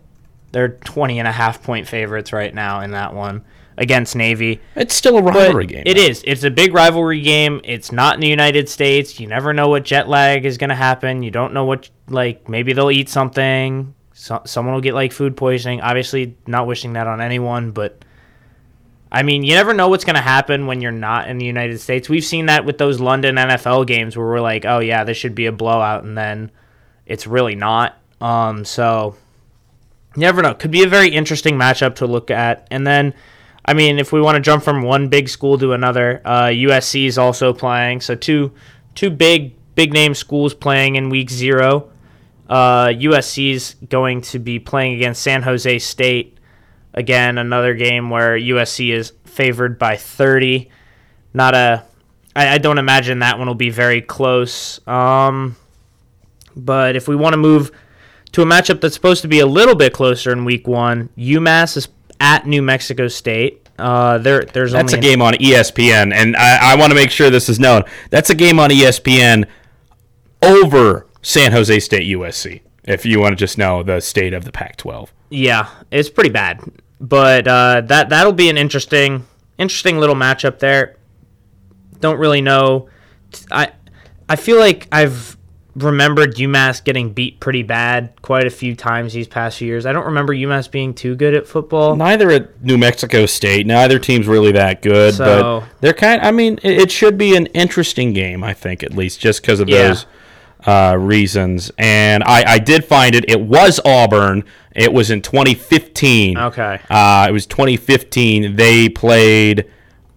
They're 0.53 0.69
20 0.69 1.21
and 1.21 1.27
a 1.27 1.33
half 1.33 1.63
point 1.63 1.89
favorites 1.89 2.35
right 2.35 2.55
now 2.55 2.83
in 2.83 2.91
that 2.91 3.15
one. 3.15 3.47
Against 3.77 4.17
Navy. 4.17 4.61
It's 4.77 4.95
still 4.95 5.19
a 5.19 5.23
rivalry 5.23 5.67
game. 5.67 5.83
It 5.87 5.97
is. 5.97 6.23
It's 6.27 6.45
a 6.45 6.51
big 6.51 6.75
rivalry 6.75 7.21
game. 7.21 7.61
It's 7.65 7.93
not 7.93 8.15
in 8.15 8.21
the 8.21 8.29
United 8.29 8.69
States. 8.69 9.19
You 9.19 9.27
never 9.27 9.53
know 9.53 9.69
what 9.69 9.85
jet 9.85 10.09
lag 10.09 10.45
is 10.45 10.59
going 10.59 10.71
to 10.71 10.77
happen. 10.77 11.23
You 11.23 11.31
don't 11.31 11.53
know 11.53 11.65
what 11.65 11.89
like 12.09 12.49
maybe 12.49 12.73
they'll 12.73 12.91
eat 12.91 13.09
something. 13.09 13.95
So, 14.13 14.43
someone 14.45 14.75
will 14.75 14.83
get 14.83 14.95
like 14.95 15.13
food 15.13 15.37
poisoning. 15.37 15.81
Obviously, 15.81 16.37
not 16.47 16.67
wishing 16.67 16.93
that 16.93 17.07
on 17.07 17.21
anyone, 17.21 17.71
but 17.71 18.05
I 19.13 19.23
mean, 19.23 19.43
you 19.43 19.55
never 19.55 19.75
know 19.75 19.89
what's 19.89 20.05
going 20.05 20.17
to 20.17 20.23
happen 20.23 20.67
when 20.67 20.81
you're 20.81 20.93
not 20.93 21.29
in 21.29 21.39
the 21.39 21.47
United 21.47 21.81
States. 21.81 22.09
We've 22.09 22.25
seen 22.25 22.47
that 22.47 22.65
with 22.65 22.79
those 22.79 23.01
London 23.01 23.37
NFL 23.37 23.87
games 23.87 24.17
where 24.17 24.27
we're 24.27 24.41
like, 24.41 24.65
"Oh 24.65 24.79
yeah, 24.79 25.05
this 25.05 25.17
should 25.17 25.35
be 25.35 25.47
a 25.47 25.53
blowout," 25.53 26.05
and 26.05 26.17
then 26.17 26.51
it's 27.07 27.27
really 27.27 27.55
not. 27.57 27.97
Um, 28.21 28.65
so 28.65 29.17
you 30.15 30.21
never 30.21 30.43
know. 30.43 30.55
Could 30.55 30.71
be 30.71 30.83
a 30.83 30.89
very 30.89 31.09
interesting 31.09 31.57
matchup 31.57 31.97
to 31.97 32.07
look 32.07 32.31
at. 32.31 32.69
And 32.71 32.87
then, 32.87 33.15
I 33.65 33.75
mean, 33.75 33.99
if 33.99 34.13
we 34.13 34.21
want 34.21 34.37
to 34.37 34.41
jump 34.41 34.63
from 34.63 34.83
one 34.83 35.09
big 35.09 35.29
school 35.29 35.59
to 35.59 35.73
another, 35.73 36.23
uh, 36.25 36.47
USC 36.47 37.07
is 37.07 37.19
also 37.19 37.53
playing. 37.53 38.01
So 38.01 38.15
two 38.15 38.53
two 38.95 39.11
big 39.11 39.55
big 39.75 39.93
name 39.93 40.15
schools 40.15 40.55
playing 40.55 40.97
in 40.97 41.09
week 41.11 41.31
zero. 41.31 41.91
Uh, 42.49 42.89
USC 42.89 43.53
is 43.53 43.77
going 43.89 44.23
to 44.23 44.39
be 44.39 44.59
playing 44.59 44.95
against 44.95 45.23
San 45.23 45.43
Jose 45.43 45.79
State. 45.79 46.39
Again, 46.93 47.39
another 47.39 47.75
game 47.75 48.11
where 48.11 48.37
USC 48.37 48.93
is 48.93 49.13
favored 49.25 49.79
by 49.79 49.97
30. 49.97 50.69
Not 51.33 51.55
a. 51.55 51.85
I, 52.35 52.55
I 52.55 52.59
don't 52.59 52.79
imagine 52.79 53.21
that 53.21 53.39
one 53.39 53.47
will 53.47 53.55
be 53.55 53.71
very 53.71 54.03
close. 54.03 54.85
Um, 54.89 55.55
but 56.57 56.97
if 56.97 57.07
we 57.07 57.15
want 57.15 57.35
to 57.35 57.37
move 57.37 57.71
to 58.33 58.43
a 58.43 58.45
matchup 58.45 58.81
that's 58.81 58.95
supposed 58.95 59.23
to 59.23 59.29
be 59.29 59.39
a 59.39 59.47
little 59.47 59.77
bit 59.77 59.93
closer 59.93 60.33
in 60.33 60.45
week 60.45 60.67
one, 60.67 61.09
UMass 61.17 61.77
is 61.77 61.89
at 62.21 62.47
New 62.47 62.63
Mexico 62.63 63.09
State. 63.09 63.69
Uh, 63.79 64.19
there, 64.19 64.45
there's 64.45 64.73
That's 64.73 64.93
a 64.93 64.99
game 64.99 65.23
on 65.23 65.33
ESPN, 65.35 66.13
and 66.13 66.37
I, 66.37 66.73
I 66.73 66.77
want 66.77 66.91
to 66.91 66.95
make 66.95 67.11
sure 67.11 67.31
this 67.31 67.49
is 67.49 67.59
known. 67.59 67.83
That's 68.11 68.29
a 68.29 68.35
game 68.35 68.61
on 68.61 68.71
ESPN 68.71 69.47
over 70.43 71.07
San 71.23 71.53
Jose 71.53 71.81
State 71.81 72.07
USC. 72.17 72.61
If 72.85 73.07
you 73.07 73.21
want 73.21 73.33
to 73.33 73.37
just 73.37 73.57
know 73.57 73.83
the 73.83 74.01
state 74.01 74.35
of 74.35 74.45
the 74.45 74.53
Pac-12. 74.53 75.09
Yeah, 75.31 75.69
it's 75.91 76.11
pretty 76.11 76.31
bad. 76.31 76.61
But 77.01 77.49
uh, 77.49 77.83
that 77.83 78.11
that'll 78.11 78.33
be 78.33 78.51
an 78.51 78.59
interesting 78.59 79.27
interesting 79.59 79.99
little 79.99 80.15
matchup 80.15 80.59
there. 80.59 80.97
Don't 82.01 82.19
really 82.19 82.43
know. 82.43 82.89
I 83.51 83.73
I 84.29 84.37
feel 84.37 84.59
like 84.59 84.87
I've 84.93 85.37
remembered 85.77 86.35
UMass 86.37 86.83
getting 86.83 87.13
beat 87.13 87.39
pretty 87.41 87.63
bad 87.63 88.13
quite 88.23 88.47
a 88.47 88.51
few 88.51 88.75
times 88.75 89.13
these 89.13 89.29
past 89.29 89.59
few 89.59 89.69
years. 89.69 89.87
I 89.87 89.93
don't 89.93 90.07
remember 90.07 90.35
UMass 90.35 90.71
being 90.71 90.95
too 90.95 91.15
good 91.15 91.35
at 91.35 91.47
football. 91.47 91.95
Neither 91.97 92.31
at 92.31 92.63
New 92.63 92.77
Mexico 92.77 93.27
State. 93.27 93.67
Neither 93.67 93.99
team's 93.99 94.27
really 94.27 94.53
that 94.53 94.83
good, 94.83 95.15
So- 95.15 95.61
but 95.61 95.81
they're 95.81 95.93
kind. 95.95 96.21
I 96.23 96.31
mean, 96.33 96.59
it, 96.63 96.91
should 96.91 97.17
be 97.17 97.37
an 97.37 97.47
interesting 97.47 98.13
game. 98.13 98.43
I 98.43 98.53
think 98.53 98.83
at 98.83 98.95
least 98.97 99.21
just 99.21 99.43
because 99.43 99.61
of 99.61 99.69
Yeah. 99.69 99.89
those 99.89 100.07
uh, 100.67 100.97
reasons. 100.99 101.71
And 101.79 102.23
I, 102.25 102.55
I 102.55 102.59
did 102.59 102.85
find 102.85 103.15
it. 103.15 103.25
It 103.29 103.41
was 103.41 103.81
Auburn. 103.85 104.45
It 104.75 104.93
was 104.93 105.11
in 105.11 105.23
2015. 105.23 106.37
Okay. 106.37 106.81
Uh, 106.91 107.27
it 107.29 107.33
was 107.33 107.47
2015. 107.47 108.57
They 108.57 108.89
played 108.89 109.67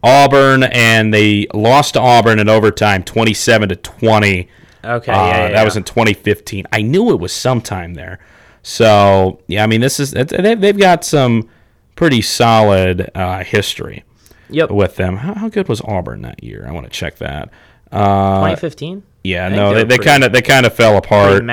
Auburn 0.03 0.63
and 0.63 1.13
they 1.13 1.47
lost 1.53 1.93
to 1.93 2.01
Auburn 2.01 2.39
in 2.39 2.49
overtime, 2.49 3.03
27 3.03 3.69
to 3.69 3.75
20. 3.77 4.49
Okay, 4.83 5.11
Uh, 5.11 5.15
yeah, 5.15 5.27
yeah, 5.27 5.41
that 5.47 5.51
yeah. 5.53 5.63
was 5.63 5.77
in 5.77 5.83
2015. 5.83 6.65
I 6.71 6.81
knew 6.81 7.11
it 7.11 7.19
was 7.19 7.31
sometime 7.31 7.93
there. 7.93 8.19
So 8.63 9.39
yeah, 9.47 9.63
I 9.63 9.67
mean, 9.67 9.81
this 9.81 9.99
is 9.99 10.11
they- 10.11 10.55
they've 10.55 10.77
got 10.77 11.03
some 11.03 11.49
pretty 11.95 12.21
solid 12.21 13.09
uh, 13.15 13.43
history 13.43 14.03
Yep. 14.49 14.71
with 14.71 14.95
them. 14.95 15.17
How, 15.17 15.33
how 15.35 15.49
good 15.49 15.67
was 15.67 15.81
Auburn 15.81 16.21
that 16.23 16.43
year? 16.43 16.65
I 16.67 16.71
want 16.71 16.85
to 16.85 16.91
check 16.91 17.17
that. 17.17 17.49
Uh, 17.91 18.39
2015. 18.39 19.03
yeah, 19.23 19.49
no, 19.49 19.69
they 19.69 19.75
they 19.75 19.83
were 19.83 19.87
they 19.89 19.95
pretty- 19.97 20.09
kind 20.09 20.23
of 20.23 20.31
they 20.33 20.41
kind 20.41 20.65
of 20.65 20.73
fell 20.73 20.97
apart. 20.97 21.43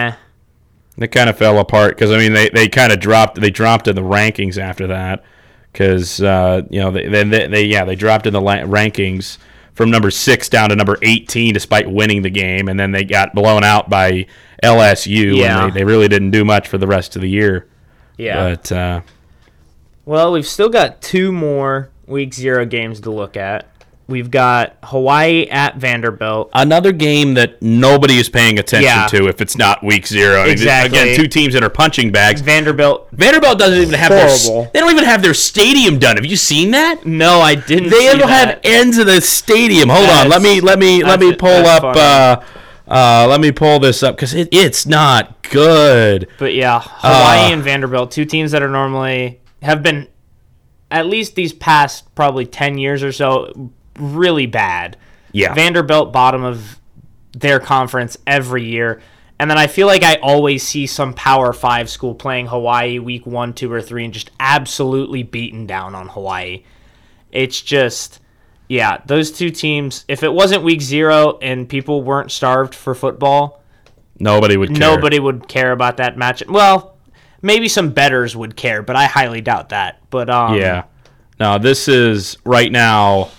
They 0.97 1.09
kind 1.09 1.31
of 1.31 1.37
fell 1.39 1.59
apart 1.59 1.97
because 1.97 2.11
I 2.11 2.19
mean 2.19 2.33
they, 2.33 2.49
they 2.51 2.69
kind 2.69 2.93
of 2.93 3.01
dropped 3.01 3.41
they 3.41 3.51
dropped 3.51 3.89
in 3.89 3.95
the 3.97 4.03
rankings 4.03 4.59
after 4.59 4.87
that 4.89 5.23
because 5.73 6.21
uh, 6.21 6.63
you 6.69 6.81
know 6.81 6.91
they, 6.91 7.07
they, 7.09 7.25
they 7.25 7.47
they 7.47 7.65
yeah 7.65 7.85
they 7.85 7.95
dropped 7.97 8.27
in 8.27 8.33
the 8.35 8.41
la- 8.41 8.57
rankings 8.65 9.39
from 9.75 9.91
number 9.91 10.11
six 10.11 10.49
down 10.49 10.69
to 10.71 10.77
number 10.77 10.99
eighteen 11.03 11.55
despite 11.55 11.91
winning 11.91 12.23
the 12.23 12.31
game 12.31 12.69
and 12.69 12.79
then 12.79 12.91
they 12.93 13.05
got 13.05 13.35
blown 13.35 13.65
out 13.65 13.89
by 13.91 14.27
LSU 14.63 15.37
Yeah. 15.37 15.65
and 15.65 15.73
they, 15.75 15.81
they 15.81 15.85
really 15.85 16.09
didn't 16.09 16.31
do 16.33 16.45
much 16.45 16.69
for 16.69 16.79
the 16.79 16.87
rest 16.87 17.17
of 17.17 17.23
the 17.23 17.31
year. 17.31 17.67
Yeah. 18.19 18.51
But 18.51 18.73
uh, 18.73 19.01
Well, 20.05 20.33
we've 20.33 20.47
still 20.47 20.69
got 20.69 21.01
two 21.01 21.33
more 21.33 21.91
week 22.07 22.35
zero 22.35 22.67
games 22.67 23.01
to 23.03 23.11
look 23.11 23.37
at. 23.37 23.67
We've 24.11 24.31
got 24.31 24.77
Hawaii 24.83 25.47
at 25.49 25.77
Vanderbilt. 25.77 26.51
another 26.53 26.91
game 26.93 27.35
that 27.35 27.63
nobody 27.63 28.19
is 28.19 28.29
paying 28.29 28.59
attention 28.59 28.85
Yeah. 28.85 29.07
to 29.07 29.29
if 29.29 29.41
it's 29.41 29.57
not 29.57 29.85
week 29.85 30.07
zero. 30.07 30.41
I 30.41 30.45
mean, 30.45 30.53
Exactly. 30.53 30.99
again, 30.99 31.17
two 31.17 31.29
teams 31.29 31.55
that 31.55 31.63
are 31.63 31.71
punching 31.71 32.11
bags. 32.11 32.41
Vanderbilt. 32.41 33.09
Vanderbilt 33.13 33.59
doesn't 33.59 33.81
even 33.81 33.95
have 33.95 34.11
their. 34.11 34.67
They 34.73 34.81
don't 34.81 34.91
even 34.91 35.05
have 35.05 35.23
their 35.23 35.33
stadium 35.35 35.99
done. 35.99 36.17
Have 36.17 36.27
you 36.27 36.37
seen 36.37 36.73
that? 36.73 37.07
No, 37.07 37.41
I 37.41 37.55
didn't. 37.55 37.91
They 37.91 38.07
don't 38.17 38.29
have 38.29 38.59
ends 38.65 38.99
of 38.99 39.07
the 39.07 39.21
stadium. 39.21 39.89
Hold 39.89 40.09
on, 40.11 40.29
let 40.29 40.43
me 40.43 40.61
let 40.61 40.79
me 40.81 41.03
let 41.05 41.21
me 41.21 41.35
pull 41.35 41.65
up. 41.67 41.85
Uh, 41.85 42.41
uh, 42.89 43.27
let 43.29 43.41
me 43.41 43.53
pull 43.53 43.79
this 43.79 44.03
up 44.03 44.17
because 44.17 44.35
it, 44.35 44.49
it's 44.51 44.85
not 44.85 45.49
good. 45.49 46.27
But 46.41 46.55
yeah, 46.55 46.81
Hawaii 46.83 47.51
Uh, 47.51 47.53
and 47.55 47.63
Vanderbilt, 47.63 48.11
two 48.11 48.25
teams 48.25 48.51
that 48.51 48.63
are 48.63 48.69
normally 48.69 49.41
have 49.63 49.83
been 49.85 50.09
at 50.91 51.07
least 51.07 51.37
these 51.37 51.53
past 51.53 52.13
probably 52.17 52.45
10 52.45 52.77
years 52.79 53.05
or 53.05 53.13
so 53.13 53.71
really 54.01 54.47
bad. 54.47 54.97
Yeah, 55.33 55.55
Vanderbilt 55.55 56.13
bottom 56.13 56.43
of 56.43 56.81
their 57.33 57.61
conference 57.61 58.17
every 58.27 58.65
year. 58.65 59.01
And 59.39 59.51
then 59.51 59.57
I 59.57 59.69
feel 59.69 59.87
like 59.87 60.03
I 60.03 60.17
always 60.17 60.63
see 60.63 60.87
some 60.87 61.15
Power 61.15 61.55
5 61.55 61.89
school 61.89 62.15
playing 62.15 62.49
Hawaii 62.49 62.99
week 62.99 63.25
1, 63.25 63.55
2 63.55 63.73
or 63.73 63.81
3 63.81 64.05
and 64.05 64.13
just 64.13 64.31
absolutely 64.39 65.23
beaten 65.23 65.67
down 65.67 65.95
on 65.95 66.09
Hawaii. 66.09 66.65
It's 67.33 67.63
just 67.63 68.21
yeah, 68.71 68.99
those 69.07 69.33
two 69.33 69.51
teams, 69.51 70.05
if 70.07 70.23
it 70.23 70.33
wasn't 70.33 70.63
week 70.63 70.81
0 70.81 71.39
and 71.43 71.69
people 71.69 72.03
weren't 72.03 72.31
starved 72.31 72.73
for 72.73 72.95
football, 72.95 73.65
nobody 74.21 74.57
would. 74.57 74.69
Care. 74.69 74.79
nobody 74.79 75.19
would 75.19 75.49
care 75.49 75.73
about 75.73 75.97
that 75.97 76.17
match. 76.17 76.45
Well, 76.47 76.97
maybe 77.43 77.67
some 77.67 77.91
betters 77.91 78.37
would 78.37 78.55
care, 78.55 78.83
but 78.83 78.95
I 78.95 79.07
highly 79.07 79.41
doubt 79.41 79.71
that. 79.71 79.99
But 80.11 80.31
um, 80.31 80.55
Yeah. 80.55 80.85
No, 81.41 81.59
this 81.59 81.89
is 81.89 82.37
right 82.45 82.71
now. 82.71 83.31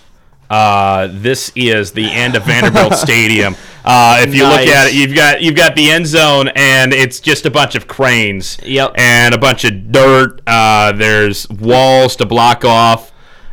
Uh, 0.51 1.07
this 1.09 1.49
is 1.55 1.93
the 1.93 2.11
end 2.11 2.35
of 2.35 2.43
Vanderbilt 2.43 2.93
Stadium. 2.95 3.55
Uh, 3.85 4.17
if 4.19 4.35
you 4.35 4.43
look 4.43 4.67
at 4.67 4.89
it, 4.89 4.93
you've 4.93 5.15
got 5.15 5.41
you've 5.41 5.55
got 5.55 5.75
the 5.75 5.89
end 5.89 6.05
zone, 6.05 6.49
and 6.49 6.93
it's 6.93 7.21
just 7.21 7.45
a 7.45 7.49
bunch 7.49 7.75
of 7.75 7.87
cranes. 7.87 8.57
Yep. 8.61 8.95
And 8.97 9.33
a 9.33 9.37
bunch 9.37 9.63
of 9.63 9.91
dirt. 9.93 10.41
Uh, 10.45 10.91
there's 10.91 11.49
walls 11.49 12.17
to 12.17 12.25
block 12.25 12.65
off 12.65 13.10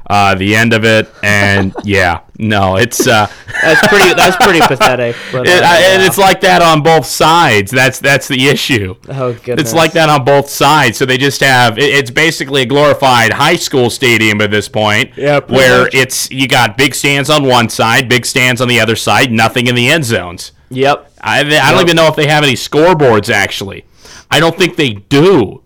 uh, 0.08 0.34
the 0.34 0.56
end 0.56 0.72
of 0.72 0.84
it, 0.84 1.08
and 1.22 1.74
yeah, 1.84 2.20
no, 2.38 2.76
it's 2.76 3.06
uh, 3.06 3.26
that's 3.62 3.86
pretty. 3.88 4.14
That's 4.14 4.36
pretty 4.36 4.60
pathetic. 4.60 5.16
But, 5.32 5.46
uh, 5.46 5.50
it, 5.50 5.62
I- 5.62 5.80
and 5.94 6.02
it's 6.02 6.16
like 6.18 6.40
that 6.42 6.62
on 6.62 6.82
both 6.82 7.04
sides. 7.06 7.70
That's 7.70 7.98
that's 7.98 8.26
the 8.28 8.48
issue. 8.48 8.94
oh 9.08 9.32
goodness. 9.34 9.60
It's 9.60 9.74
like 9.74 9.92
that 9.92 10.08
on 10.08 10.24
both 10.24 10.48
sides. 10.48 10.96
So 10.98 11.04
they 11.04 11.18
just 11.18 11.40
have 11.42 11.76
it- 11.78 11.82
it's 11.84 12.10
basically 12.10 12.62
a 12.62 12.66
glorified 12.66 13.32
high 13.32 13.56
school 13.56 13.90
stadium 13.90 14.40
at 14.40 14.50
this 14.50 14.68
point. 14.68 15.12
Yeah, 15.16 15.40
where 15.40 15.82
much. 15.82 15.94
it's 15.94 16.30
you 16.30 16.48
got 16.48 16.76
big 16.78 16.94
stands 16.94 17.28
on 17.30 17.44
one 17.44 17.68
side, 17.68 18.08
big 18.08 18.24
stands 18.24 18.60
on 18.60 18.68
the 18.68 18.80
other 18.80 18.96
side, 18.96 19.30
nothing 19.30 19.66
in 19.66 19.74
the 19.74 19.88
end 19.88 20.04
zones. 20.04 20.52
Yep. 20.70 21.12
I, 21.20 21.40
I 21.40 21.72
don't 21.72 21.82
even 21.82 21.96
know 21.96 22.06
if 22.08 22.16
they 22.16 22.28
have 22.28 22.44
any 22.44 22.54
scoreboards 22.54 23.28
actually. 23.30 23.84
I 24.30 24.40
don't 24.40 24.56
think 24.56 24.76
they 24.76 24.90
do. 24.90 25.62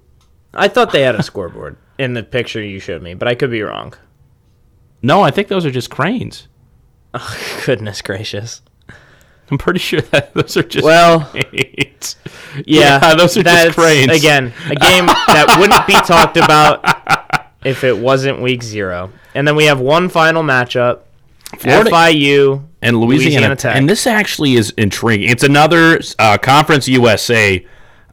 I 0.55 0.69
thought 0.69 0.93
they 0.93 1.03
had 1.03 1.15
a 1.15 1.23
scoreboard 1.23 1.77
in 1.99 2.15
the 2.15 2.23
picture 2.23 2.63
you 2.63 2.79
showed 2.79 3.03
me, 3.03 3.15
but 3.15 3.27
I 3.29 3.35
could 3.35 3.51
be 3.51 3.63
wrong. 3.63 3.95
No, 5.03 5.23
I 5.23 5.31
think 5.31 5.49
those 5.49 5.67
are 5.67 5.71
just 5.71 5.91
cranes. 5.91 6.49
Goodness 7.67 8.01
gracious. 8.03 8.63
I'm 9.51 9.59
pretty 9.59 9.81
sure 9.81 10.01
that 10.13 10.33
those 10.35 10.57
are 10.57 10.63
just 10.63 10.85
Well, 10.85 11.25
cranes. 11.27 12.17
Yeah, 12.67 13.15
those 13.15 13.37
are 13.39 13.43
that's, 13.43 13.65
just 13.69 13.79
cranes. 13.79 14.13
Again, 14.13 14.53
a 14.69 14.75
game 14.75 15.07
that 15.07 15.57
wouldn't 15.59 15.87
be 15.87 15.95
talked 15.95 16.37
about 16.37 16.85
if 17.65 17.83
it 17.83 17.97
wasn't 17.97 18.43
week 18.43 18.63
zero. 18.63 19.11
And 19.35 19.49
then 19.49 19.57
we 19.57 19.65
have 19.65 19.81
one 19.81 20.11
final 20.11 20.43
matchup: 20.43 21.01
Florida- 21.57 21.89
FIU 21.91 22.63
and 22.83 22.99
Louisiana, 22.99 23.31
Louisiana 23.37 23.57
Tech. 23.57 23.77
And 23.77 23.89
this 23.89 24.07
actually 24.07 24.55
is 24.57 24.69
intriguing. 24.77 25.31
It's 25.31 25.45
another 25.45 25.99
uh, 26.19 26.37
Conference 26.37 26.87
USA 26.89 27.65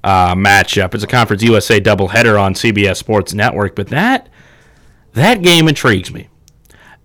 uh, 0.05 0.35
matchup. 0.35 0.93
It's 0.93 1.03
a 1.03 1.07
Conference 1.07 1.43
USA 1.43 1.81
doubleheader 1.81 2.41
on 2.41 2.53
CBS 2.53 2.95
Sports 2.95 3.33
Network. 3.33 3.75
But 3.75 3.87
that 3.87 4.29
that 5.13 5.41
game 5.41 5.67
intrigues 5.67 6.13
me. 6.13 6.29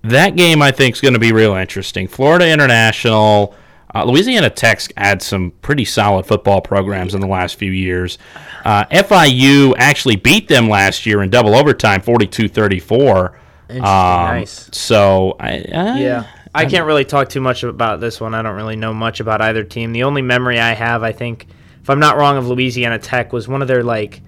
That 0.04 0.36
game 0.36 0.62
I 0.62 0.70
think 0.70 0.94
is 0.94 1.00
going 1.00 1.14
to 1.14 1.20
be 1.20 1.32
real 1.32 1.54
interesting. 1.54 2.08
Florida 2.08 2.50
International, 2.50 3.54
uh, 3.94 4.04
Louisiana 4.04 4.50
Tech's 4.50 4.88
had 4.96 5.22
some 5.22 5.50
pretty 5.62 5.84
solid 5.84 6.26
football 6.26 6.60
programs 6.60 7.14
in 7.14 7.20
the 7.20 7.26
last 7.26 7.56
few 7.56 7.72
years. 7.72 8.18
Uh, 8.64 8.84
FIU 8.86 9.74
actually 9.78 10.16
beat 10.16 10.48
them 10.48 10.68
last 10.68 11.06
year 11.06 11.22
in 11.22 11.30
double 11.30 11.54
overtime, 11.54 12.00
42-34. 12.02 13.34
Um, 13.70 13.80
nice. 13.80 14.68
So 14.72 15.36
I, 15.40 15.64
I 15.72 15.98
Yeah. 15.98 16.26
I 16.54 16.66
can't 16.66 16.86
really 16.86 17.04
talk 17.04 17.28
too 17.28 17.40
much 17.40 17.64
about 17.64 18.00
this 18.00 18.20
one. 18.20 18.32
I 18.32 18.42
don't 18.42 18.54
really 18.54 18.76
know 18.76 18.94
much 18.94 19.18
about 19.18 19.40
either 19.40 19.64
team. 19.64 19.92
The 19.92 20.04
only 20.04 20.22
memory 20.22 20.60
I 20.60 20.72
have, 20.72 21.02
I 21.02 21.10
think, 21.10 21.48
if 21.82 21.90
I'm 21.90 21.98
not 21.98 22.16
wrong, 22.16 22.36
of 22.36 22.46
Louisiana 22.46 22.98
Tech 22.98 23.32
was 23.32 23.48
one 23.48 23.60
of 23.60 23.66
their 23.68 23.82
like 23.82 24.22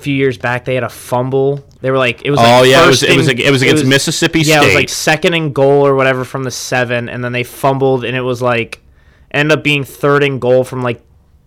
few 0.00 0.14
years 0.14 0.38
back. 0.38 0.64
They 0.64 0.74
had 0.74 0.84
a 0.84 0.88
fumble. 0.88 1.64
They 1.80 1.90
were 1.90 1.98
like, 1.98 2.22
it 2.24 2.30
was. 2.30 2.40
Oh 2.40 2.42
like 2.42 2.68
yeah, 2.70 2.84
it 2.84 2.86
was 2.86 3.00
first 3.00 3.12
it 3.12 3.16
was 3.16 3.28
it 3.28 3.50
was 3.50 3.62
against 3.62 3.84
Mississippi 3.86 4.40
Yeah, 4.40 4.58
State. 4.58 4.62
it 4.62 4.66
was 4.66 4.74
like 4.74 4.88
second 4.88 5.34
and 5.34 5.54
goal 5.54 5.86
or 5.86 5.94
whatever 5.94 6.24
from 6.24 6.44
the 6.44 6.50
seven, 6.50 7.08
and 7.08 7.22
then 7.24 7.32
they 7.32 7.44
fumbled, 7.44 8.04
and 8.04 8.16
it 8.16 8.20
was 8.22 8.42
like 8.42 8.80
ended 9.30 9.56
up 9.58 9.64
being 9.64 9.84
third 9.84 10.22
and 10.22 10.40
goal 10.40 10.64
from 10.64 10.82
like 10.82 11.02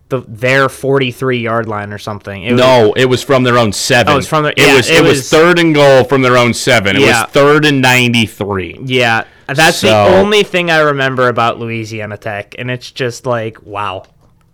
the 0.08 0.22
their 0.28 0.68
43 0.68 1.38
yard 1.38 1.66
line 1.68 1.92
or 1.92 1.98
something. 1.98 2.42
It 2.42 2.52
was, 2.52 2.60
no, 2.60 2.92
it 2.94 3.06
was 3.06 3.22
from 3.22 3.42
their 3.42 3.56
own 3.58 3.72
seven. 3.72 4.12
Oh, 4.14 4.18
it's 4.18 4.26
from 4.28 4.42
their- 4.44 4.52
it 4.52 4.58
yeah, 4.58 4.76
was 4.76 4.90
it 4.90 4.96
it 4.98 5.02
was 5.02 5.10
was- 5.18 5.30
third 5.30 5.58
and 5.58 5.74
goal 5.74 6.04
from 6.04 6.22
their 6.22 6.36
own 6.36 6.52
seven. 6.54 6.96
It 6.96 7.02
Yeah. 7.02 7.22
was 7.24 7.30
third 7.32 7.64
and 7.64 7.80
ninety 7.80 8.26
three. 8.26 8.78
Yeah, 8.84 9.24
that's 9.46 9.80
the 9.80 9.94
only 9.96 10.42
thing 10.42 10.70
I 10.70 10.80
remember 10.80 11.28
about 11.28 11.58
Louisiana 11.58 12.16
Tech, 12.18 12.54
and 12.58 12.70
it's 12.70 12.90
just 12.90 13.24
like, 13.24 13.62
wow, 13.62 14.04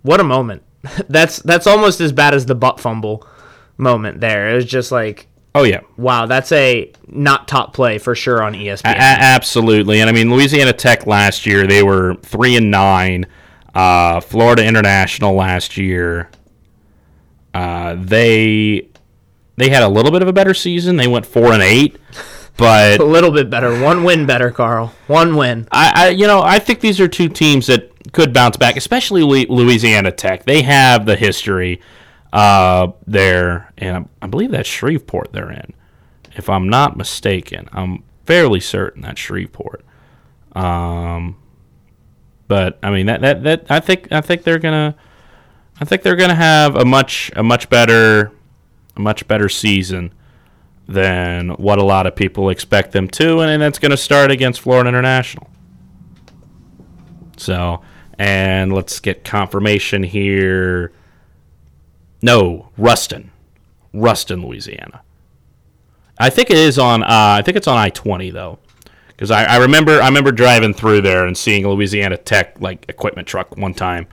what 0.03 0.19
a 0.19 0.23
moment. 0.23 0.63
that's 1.09 1.37
that's 1.39 1.67
almost 1.67 1.99
as 2.01 2.11
bad 2.11 2.33
as 2.33 2.45
the 2.45 2.55
butt 2.55 2.79
fumble 2.79 3.27
moment 3.81 4.21
there. 4.21 4.49
It 4.49 4.55
was 4.55 4.65
just 4.65 4.91
like, 4.91 5.27
Oh 5.53 5.63
yeah, 5.63 5.81
wow, 5.97 6.27
that's 6.27 6.51
a 6.53 6.91
not 7.07 7.47
top 7.49 7.73
play 7.73 7.97
for 7.97 8.15
sure 8.15 8.41
on 8.41 8.53
ESPN. 8.53 8.85
a- 8.85 8.97
absolutely. 8.97 9.99
And 9.99 10.09
I 10.09 10.13
mean, 10.13 10.31
Louisiana 10.31 10.71
Tech 10.71 11.05
last 11.05 11.45
year 11.45 11.67
they 11.67 11.83
were 11.83 12.15
three 12.21 12.55
and 12.55 12.71
nine. 12.71 13.25
Uh, 13.75 14.19
Florida 14.21 14.65
International 14.65 15.33
last 15.33 15.77
year, 15.77 16.29
uh, 17.53 17.95
they 17.97 18.87
they 19.57 19.69
had 19.69 19.83
a 19.83 19.87
little 19.89 20.11
bit 20.11 20.21
of 20.21 20.27
a 20.27 20.33
better 20.33 20.53
season. 20.53 20.95
They 20.95 21.07
went 21.07 21.25
four 21.25 21.51
and 21.53 21.61
eight, 21.61 21.97
but 22.57 22.99
a 22.99 23.03
little 23.05 23.31
bit 23.31 23.49
better, 23.49 23.77
one 23.81 24.03
win 24.03 24.25
better, 24.25 24.51
Carl. 24.51 24.93
One 25.07 25.35
win. 25.35 25.67
I, 25.71 25.91
I 25.95 26.09
you 26.09 26.27
know 26.27 26.41
I 26.41 26.59
think 26.59 26.79
these 26.79 26.99
are 26.99 27.07
two 27.07 27.27
teams 27.29 27.67
that 27.67 27.91
could 28.13 28.33
bounce 28.33 28.57
back, 28.57 28.77
especially 28.77 29.23
Louisiana 29.23 30.11
Tech. 30.11 30.45
They 30.45 30.61
have 30.61 31.05
the 31.05 31.15
history 31.15 31.81
uh, 32.33 32.91
there, 33.05 33.73
and 33.77 34.07
I, 34.21 34.27
believe 34.27 34.51
that's 34.51 34.69
Shreveport 34.69 35.33
they're 35.33 35.51
in, 35.51 35.73
if 36.35 36.49
I'm 36.49 36.69
not 36.69 36.97
mistaken. 36.97 37.67
I'm 37.73 38.03
fairly 38.25 38.59
certain 38.59 39.01
that's 39.01 39.19
Shreveport. 39.19 39.83
Um, 40.53 41.37
but 42.47 42.77
I 42.83 42.91
mean 42.91 43.05
that, 43.05 43.21
that 43.21 43.43
that 43.43 43.65
I 43.69 43.79
think 43.79 44.11
I 44.11 44.21
think 44.21 44.43
they're 44.43 44.59
gonna 44.59 44.95
I 45.79 45.85
think 45.85 46.01
they're 46.01 46.17
gonna 46.17 46.35
have 46.35 46.75
a 46.75 46.83
much 46.83 47.31
a 47.35 47.43
much 47.43 47.69
better 47.69 48.31
a 48.95 48.99
much 48.99 49.27
better 49.27 49.47
season 49.49 50.13
than 50.87 51.49
what 51.51 51.79
a 51.79 51.83
lot 51.83 52.05
of 52.05 52.15
people 52.15 52.49
expect 52.49 52.91
them 52.91 53.07
to, 53.07 53.39
and 53.39 53.61
that's 53.61 53.79
going 53.79 53.91
to 53.91 53.97
start 53.97 54.31
against 54.31 54.61
Florida 54.61 54.89
International. 54.89 55.49
So, 57.37 57.81
and 58.17 58.73
let's 58.73 58.99
get 58.99 59.23
confirmation 59.23 60.03
here. 60.03 60.91
No, 62.21 62.69
Ruston, 62.77 63.31
Ruston, 63.93 64.45
Louisiana. 64.45 65.01
I 66.17 66.29
think 66.29 66.49
it 66.49 66.57
is 66.57 66.77
on. 66.77 67.03
Uh, 67.03 67.07
I 67.09 67.41
think 67.41 67.57
it's 67.57 67.67
on 67.67 67.77
I 67.77 67.89
twenty 67.89 68.29
though, 68.29 68.59
because 69.07 69.31
I, 69.31 69.45
I 69.45 69.57
remember 69.57 70.01
I 70.01 70.05
remember 70.05 70.31
driving 70.31 70.73
through 70.73 71.01
there 71.01 71.25
and 71.25 71.35
seeing 71.37 71.65
a 71.65 71.69
Louisiana 71.69 72.17
Tech 72.17 72.61
like 72.61 72.85
equipment 72.89 73.27
truck 73.27 73.57
one 73.57 73.73
time. 73.73 74.07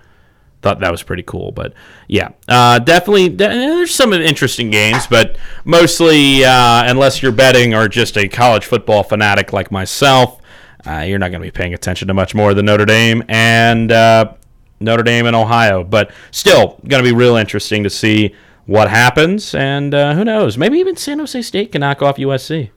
Thought 0.61 0.81
that 0.81 0.91
was 0.91 1.05
pretty 1.05 1.23
cool, 1.23 1.53
but 1.53 1.73
yeah, 2.09 2.31
uh, 2.49 2.81
definitely. 2.81 3.29
There's 3.29 3.95
some 3.95 4.13
interesting 4.13 4.71
games, 4.71 5.07
but 5.07 5.39
mostly, 5.65 6.45
uh, 6.45 6.83
unless 6.91 7.23
you're 7.23 7.31
betting 7.31 7.75
or 7.75 7.87
just 7.87 8.17
a 8.17 8.27
college 8.27 8.65
football 8.65 9.05
fanatic 9.05 9.53
like 9.53 9.71
myself, 9.71 10.41
uh, 10.85 11.01
you're 11.07 11.21
not 11.21 11.31
going 11.31 11.41
to 11.43 11.47
be 11.47 11.53
paying 11.53 11.75
attention 11.75 12.09
to 12.09 12.15
much 12.15 12.35
more 12.35 12.55
than 12.55 12.67
Notre 12.67 12.87
Dame 12.87 13.23
and 13.29 13.93
uh, 13.93 14.33
Notre 14.81 15.03
Dame 15.03 15.27
and 15.27 15.37
Ohio. 15.37 15.85
But 15.85 16.11
still, 16.31 16.79
going 16.87 17.03
to 17.03 17.09
be 17.09 17.15
real 17.15 17.37
interesting 17.37 17.83
to 17.85 17.91
see 17.91 18.35
what 18.67 18.91
happens, 18.91 19.55
and 19.55 19.95
uh, 19.95 20.15
who 20.15 20.25
knows? 20.25 20.59
Maybe 20.59 20.79
even 20.79 20.97
San 20.97 21.19
Jose 21.21 21.41
State 21.43 21.73
can 21.73 21.81
knock 21.81 22.03
off 22.03 22.17
USC. 22.17 22.71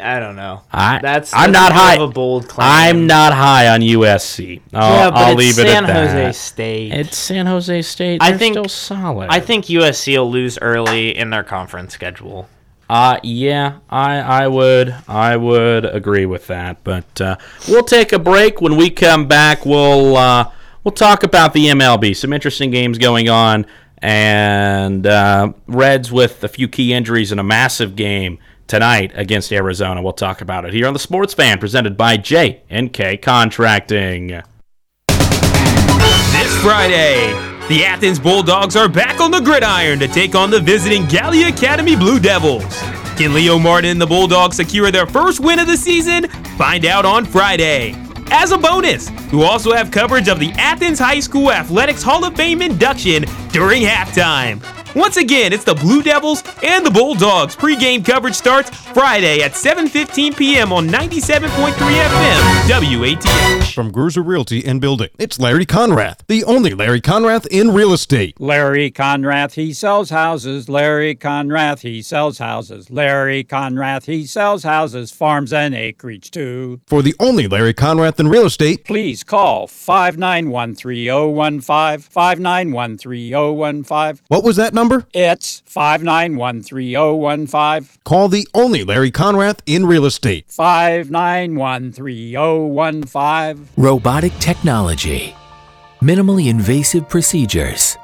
I 0.00 0.20
don't 0.20 0.36
know. 0.36 0.62
I, 0.72 1.00
that's, 1.02 1.34
I'm 1.34 1.50
not 1.50 1.72
high. 1.72 1.96
Of 1.96 2.10
a 2.10 2.12
bold 2.12 2.48
claim. 2.48 2.68
I'm 2.70 3.06
not 3.08 3.32
high 3.32 3.66
on 3.66 3.80
USC. 3.80 4.60
I'll, 4.72 4.94
Yeah, 4.94 5.10
but 5.10 5.16
I'll 5.18 5.32
it's 5.32 5.38
leave 5.38 5.54
San 5.54 5.66
it 5.66 5.70
at 5.70 5.86
that. 5.88 6.10
Jose 6.10 6.32
State. 6.38 6.92
It's 6.92 7.16
San 7.18 7.46
Jose 7.46 7.82
State. 7.82 8.22
I 8.22 8.30
They're 8.30 8.38
think- 8.38 8.54
still 8.54 8.68
solid. 8.68 9.26
I 9.28 9.40
think 9.40 9.64
USC 9.64 10.16
will 10.16 10.30
lose 10.30 10.56
early 10.62 11.16
in 11.16 11.30
their 11.30 11.42
conference 11.42 11.94
schedule. 11.94 12.48
Uh, 12.88 13.18
yeah, 13.24 13.78
I, 13.90 14.18
I 14.18 14.46
would 14.48 14.94
I 15.08 15.36
would 15.36 15.84
agree 15.84 16.26
with 16.26 16.46
that. 16.46 16.84
But 16.84 17.20
uh, 17.20 17.36
we'll 17.68 17.82
take 17.82 18.12
a 18.12 18.18
break. 18.20 18.60
When 18.62 18.76
we 18.76 18.88
come 18.90 19.26
back, 19.26 19.66
we'll 19.66 20.16
uh, 20.16 20.50
we'll 20.88 20.94
talk 20.94 21.22
about 21.22 21.52
the 21.52 21.66
MLB. 21.66 22.16
Some 22.16 22.32
interesting 22.32 22.70
games 22.70 22.96
going 22.96 23.28
on, 23.28 23.66
and 23.98 25.06
uh, 25.06 25.52
Reds 25.66 26.10
with 26.10 26.42
a 26.42 26.48
few 26.48 26.66
key 26.66 26.94
injuries 26.94 27.30
in 27.30 27.38
a 27.38 27.42
massive 27.42 27.94
game 27.94 28.38
tonight 28.66 29.12
against 29.14 29.52
Arizona. 29.52 30.00
We'll 30.00 30.14
talk 30.14 30.40
about 30.40 30.64
it 30.64 30.72
here 30.72 30.86
on 30.86 30.94
the 30.94 30.98
Sports 30.98 31.34
Fan, 31.34 31.58
presented 31.58 31.98
by 31.98 32.16
J 32.16 32.62
and 32.70 32.90
K 32.90 33.18
Contracting. 33.18 34.28
This 35.08 36.62
Friday, 36.62 37.32
the 37.68 37.84
Athens 37.84 38.18
Bulldogs 38.18 38.74
are 38.74 38.88
back 38.88 39.20
on 39.20 39.30
the 39.30 39.40
gridiron 39.40 39.98
to 39.98 40.08
take 40.08 40.34
on 40.34 40.48
the 40.48 40.58
visiting 40.60 41.04
Gallia 41.04 41.48
Academy 41.48 41.96
Blue 41.96 42.18
Devils. 42.18 42.64
Can 43.18 43.34
Leo 43.34 43.58
Martin 43.58 43.90
and 43.90 44.00
the 44.00 44.06
Bulldogs 44.06 44.56
secure 44.56 44.90
their 44.90 45.06
first 45.06 45.40
win 45.40 45.58
of 45.58 45.66
the 45.66 45.76
season? 45.76 46.28
Find 46.56 46.86
out 46.86 47.04
on 47.04 47.26
Friday. 47.26 48.07
As 48.30 48.52
a 48.52 48.58
bonus, 48.58 49.10
we'll 49.32 49.44
also 49.44 49.72
have 49.72 49.90
coverage 49.90 50.28
of 50.28 50.38
the 50.38 50.50
Athens 50.52 50.98
High 50.98 51.20
School 51.20 51.50
Athletics 51.50 52.02
Hall 52.02 52.24
of 52.24 52.36
Fame 52.36 52.60
induction 52.60 53.24
during 53.52 53.82
halftime. 53.82 54.77
Once 54.96 55.16
again, 55.16 55.52
it's 55.52 55.64
the 55.64 55.74
Blue 55.74 56.02
Devils 56.02 56.42
and 56.62 56.84
the 56.84 56.90
Bulldogs. 56.90 57.54
Pre-game 57.54 58.02
coverage 58.02 58.34
starts 58.34 58.70
Friday 58.70 59.42
at 59.42 59.52
7:15 59.52 60.36
p.m. 60.36 60.72
on 60.72 60.88
97.3 60.88 61.48
FM 61.72 62.98
WATH. 62.98 63.72
From 63.74 63.92
Gruser 63.92 64.22
Realty 64.26 64.64
and 64.64 64.80
Building, 64.80 65.08
it's 65.18 65.38
Larry 65.38 65.66
Conrath, 65.66 66.20
the 66.26 66.42
only 66.44 66.74
Larry 66.74 67.00
Conrath 67.00 67.46
in 67.48 67.72
real 67.72 67.92
estate. 67.92 68.40
Larry 68.40 68.90
Conrath, 68.90 69.54
he 69.54 69.72
sells 69.72 70.10
houses. 70.10 70.68
Larry 70.68 71.14
Conrath, 71.14 71.80
he 71.80 72.02
sells 72.02 72.38
houses. 72.38 72.90
Larry 72.90 73.44
Conrath, 73.44 74.06
he 74.06 74.26
sells 74.26 74.64
houses, 74.64 75.10
farms 75.12 75.52
and 75.52 75.74
acreage 75.74 76.30
too. 76.30 76.80
For 76.86 77.02
the 77.02 77.14
only 77.20 77.46
Larry 77.46 77.74
Conrath 77.74 78.18
in 78.18 78.28
real 78.28 78.46
estate, 78.46 78.84
Please 78.84 79.22
call 79.22 79.66
591 79.66 80.74
3015. 80.74 81.98
591 82.10 82.98
3015. 82.98 84.24
what 84.28 84.42
was 84.44 84.56
that 84.56 84.74
number? 84.78 85.04
It's 85.12 85.62
591 85.66 86.62
3015. 86.62 88.00
Call 88.04 88.28
the 88.28 88.46
only 88.54 88.84
Larry 88.84 89.10
Conrath 89.10 89.60
in 89.66 89.84
real 89.86 90.04
estate. 90.04 90.44
591 90.48 91.92
3015. 91.92 93.68
Robotic 93.76 94.32
technology, 94.38 95.34
minimally 96.00 96.48
invasive 96.48 97.08
procedures, 97.08 97.96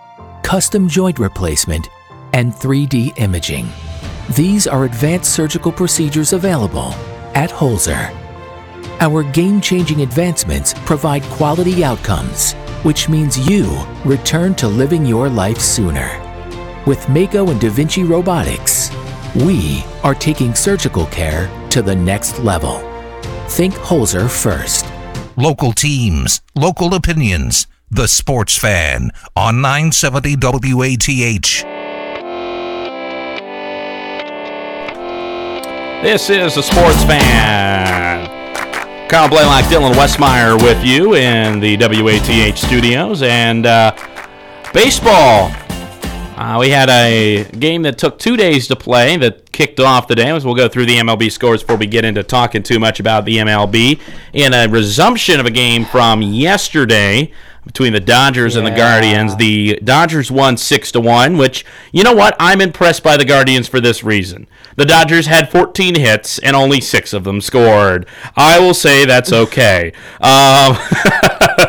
custom 0.43 0.89
joint 0.89 1.21
replacement, 1.21 1.89
and 2.33 2.53
3D 2.53 3.17
imaging. 3.19 3.69
These 4.35 4.67
are 4.67 4.85
advanced 4.85 5.33
surgical 5.33 5.71
procedures 5.71 6.33
available 6.33 6.91
at 7.35 7.51
Holzer. 7.51 8.13
Our 9.01 9.23
game 9.23 9.61
changing 9.61 10.03
advancements 10.03 10.75
provide 10.91 11.23
quality 11.39 11.85
outcomes, 11.85 12.53
which 12.83 13.09
means 13.09 13.49
you 13.49 13.65
return 14.05 14.55
to 14.57 14.67
living 14.67 15.05
your 15.07 15.29
life 15.29 15.59
sooner. 15.59 16.24
With 16.87 17.09
Mako 17.09 17.49
and 17.49 17.59
Da 17.59 17.71
Vinci 17.71 18.05
Robotics, 18.05 18.91
we 19.37 19.83
are 20.03 20.15
taking 20.15 20.55
surgical 20.55 21.07
care 21.07 21.49
to 21.71 21.81
the 21.81 21.95
next 21.95 22.41
level. 22.41 22.77
Think 23.49 23.73
Holzer 23.73 24.29
first. 24.29 24.85
Local 25.35 25.73
teams, 25.73 26.43
local 26.55 26.93
opinions. 26.93 27.67
The 27.91 28.07
Sports 28.07 28.59
Fan 28.59 29.13
on 29.35 29.63
970 29.63 30.37
WATH. 30.37 31.65
This 36.03 36.29
is 36.29 36.55
the 36.55 36.63
Sports 36.63 37.03
Fan. 37.05 38.29
Kyle 39.09 39.29
Blalock, 39.31 39.63
Dylan 39.71 39.95
Westmeyer 39.95 40.63
with 40.63 40.85
you 40.85 41.15
in 41.15 41.61
the 41.61 41.79
WATH 41.79 42.59
studios. 42.59 43.23
And 43.23 43.65
uh, 43.65 43.97
baseball. 44.75 45.51
Uh, 46.37 46.57
we 46.59 46.69
had 46.69 46.91
a 46.91 47.45
game 47.45 47.83
that 47.83 47.97
took 47.97 48.19
two 48.19 48.37
days 48.37 48.67
to 48.67 48.75
play 48.75 49.17
that 49.17 49.53
kicked 49.53 49.79
off 49.79 50.09
the 50.09 50.17
day. 50.17 50.33
We'll 50.33 50.57
go 50.57 50.69
through 50.69 50.87
the 50.87 50.97
MLB 50.97 51.31
scores 51.31 51.63
before 51.63 51.77
we 51.77 51.87
get 51.87 52.05
into 52.05 52.25
talking 52.25 52.65
too 52.65 52.81
much 52.81 52.99
about 52.99 53.25
the 53.25 53.37
MLB. 53.37 54.01
In 54.33 54.53
a 54.53 54.67
resumption 54.67 55.39
of 55.39 55.47
a 55.47 55.51
game 55.51 55.85
from 55.85 56.23
yesterday, 56.23 57.31
between 57.67 57.93
the 57.93 58.01
Dodgers 58.01 58.57
and 58.57 58.67
the 58.67 58.71
Guardians. 58.71 59.37
The 59.37 59.79
Dodgers 59.83 60.31
won 60.31 60.57
six 60.57 60.93
to 60.93 61.01
one, 61.01 61.37
which 61.37 61.65
you 61.93 62.05
know 62.05 62.15
what? 62.15 62.37
I'm 62.39 62.61
impressed 62.61 63.03
by 63.03 63.17
the 63.17 63.25
Guardians 63.25 63.69
for 63.69 63.81
this 63.81 64.05
reason. 64.05 64.47
The 64.77 64.85
Dodgers 64.85 65.27
had 65.27 65.51
14 65.51 65.95
hits 65.95 66.39
and 66.41 66.55
only 66.57 66.81
six 66.81 67.13
of 67.13 67.25
them 67.25 67.41
scored. 67.41 68.07
I 68.37 68.59
will 68.59 68.75
say 68.75 69.05
that's 69.05 69.33
okay. 69.45 69.93
um, 70.21 70.77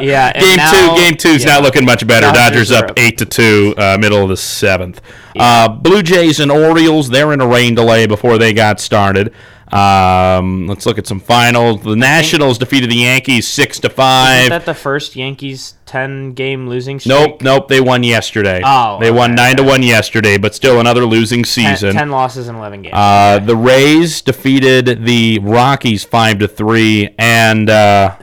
Yeah, 0.01 0.31
and 0.36 0.43
game 0.43 0.58
now- 0.58 0.71
two, 0.95 1.01
game 1.01 1.15
two's 1.17 1.43
yeah. 1.45 1.53
not 1.53 1.63
looking 1.63 1.86
much 1.86 2.05
better. 2.05 2.27
Dodgers 2.27 2.69
Dodgers, 2.69 2.71
up 2.71 2.91
up. 2.91 2.99
eight 2.99 3.17
to 3.19 3.25
two, 3.25 3.73
uh, 3.77 3.97
middle 3.99 4.23
of 4.23 4.29
the 4.29 4.38
seventh. 4.38 5.01
Uh, 5.38 5.67
Blue 5.69 6.01
Jays 6.01 6.39
and 6.39 6.51
Orioles, 6.51 7.10
they're 7.10 7.31
in 7.34 7.41
a 7.41 7.47
rain 7.47 7.75
delay 7.75 8.05
before 8.08 8.38
they 8.38 8.53
got 8.53 8.79
started. 8.79 9.34
Um, 9.71 10.67
let's 10.67 10.86
look 10.86 10.97
at 10.97 11.08
some 11.08 11.19
finals. 11.19 11.82
The 11.82 11.95
Nationals 11.95 12.58
defeated 12.58 12.91
the 12.91 12.97
Yankees 12.97 13.47
six 13.47 13.80
to 13.80 13.89
five. 13.89 14.43
Is 14.43 14.49
five. 14.49 14.49
that 14.49 14.65
the 14.65 14.73
first 14.73 15.15
Yankees 15.15 15.75
10 15.86 16.34
game 16.34 16.67
losing 16.67 16.99
streak? 16.99 17.10
Nope, 17.10 17.41
nope. 17.41 17.67
They 17.67 17.82
won 17.82 18.04
yesterday. 18.04 18.62
Oh, 18.63 18.99
they 18.99 19.12
won 19.12 19.32
okay, 19.32 19.36
nine 19.36 19.58
to 19.58 19.63
one 19.63 19.84
yesterday, 19.84 20.38
but 20.38 20.54
still 20.54 20.80
another 20.80 21.06
losing 21.06 21.45
season. 21.45 21.93
10 21.93 22.12
losses 22.12 22.47
in 22.47 22.56
11 22.56 22.84
games. 22.84 22.93
Uh, 22.95 23.39
the 23.39 23.56
Rays 23.56 24.21
defeated 24.21 25.06
the 25.06 25.39
Rockies 25.39 26.04
five 26.04 26.39
to 26.39 26.47
three, 26.47 27.13
and 27.17 27.69
uh, 27.69 28.17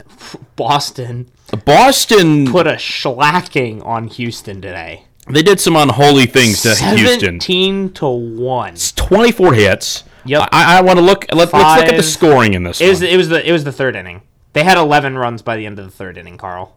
Boston 0.57 1.31
Boston. 1.65 2.51
put 2.51 2.67
a 2.67 2.73
shellacking 2.73 3.85
on 3.85 4.09
Houston 4.09 4.61
today. 4.63 5.05
They 5.29 5.43
did 5.43 5.61
some 5.61 5.77
unholy 5.77 6.27
things 6.27 6.63
to 6.63 6.75
Houston. 6.75 7.41
17 7.41 7.93
to 7.95 8.09
1. 8.09 8.73
It's 8.75 8.93
24 8.93 9.55
hits. 9.55 10.05
Yep. 10.25 10.49
I, 10.53 10.79
I 10.79 10.81
want 10.83 10.99
to 10.99 11.05
look. 11.05 11.27
Let, 11.33 11.49
us 11.49 11.53
look 11.53 11.89
at 11.89 11.97
the 11.97 12.03
scoring 12.03 12.55
in 12.55 12.63
this 12.63 12.81
It 12.81 12.89
was, 12.89 13.01
one. 13.01 13.11
it 13.11 13.17
was 13.17 13.29
the 13.29 13.49
it 13.49 13.53
was 13.53 13.65
the 13.65 13.73
third 13.73 13.97
inning. 13.97 14.23
They 14.53 14.65
had 14.65 14.77
11 14.77 15.17
runs 15.19 15.43
by 15.43 15.57
the 15.57 15.67
end 15.67 15.79
of 15.79 15.85
the 15.87 15.91
third 15.91 16.17
inning, 16.19 16.37
Carl. 16.39 16.77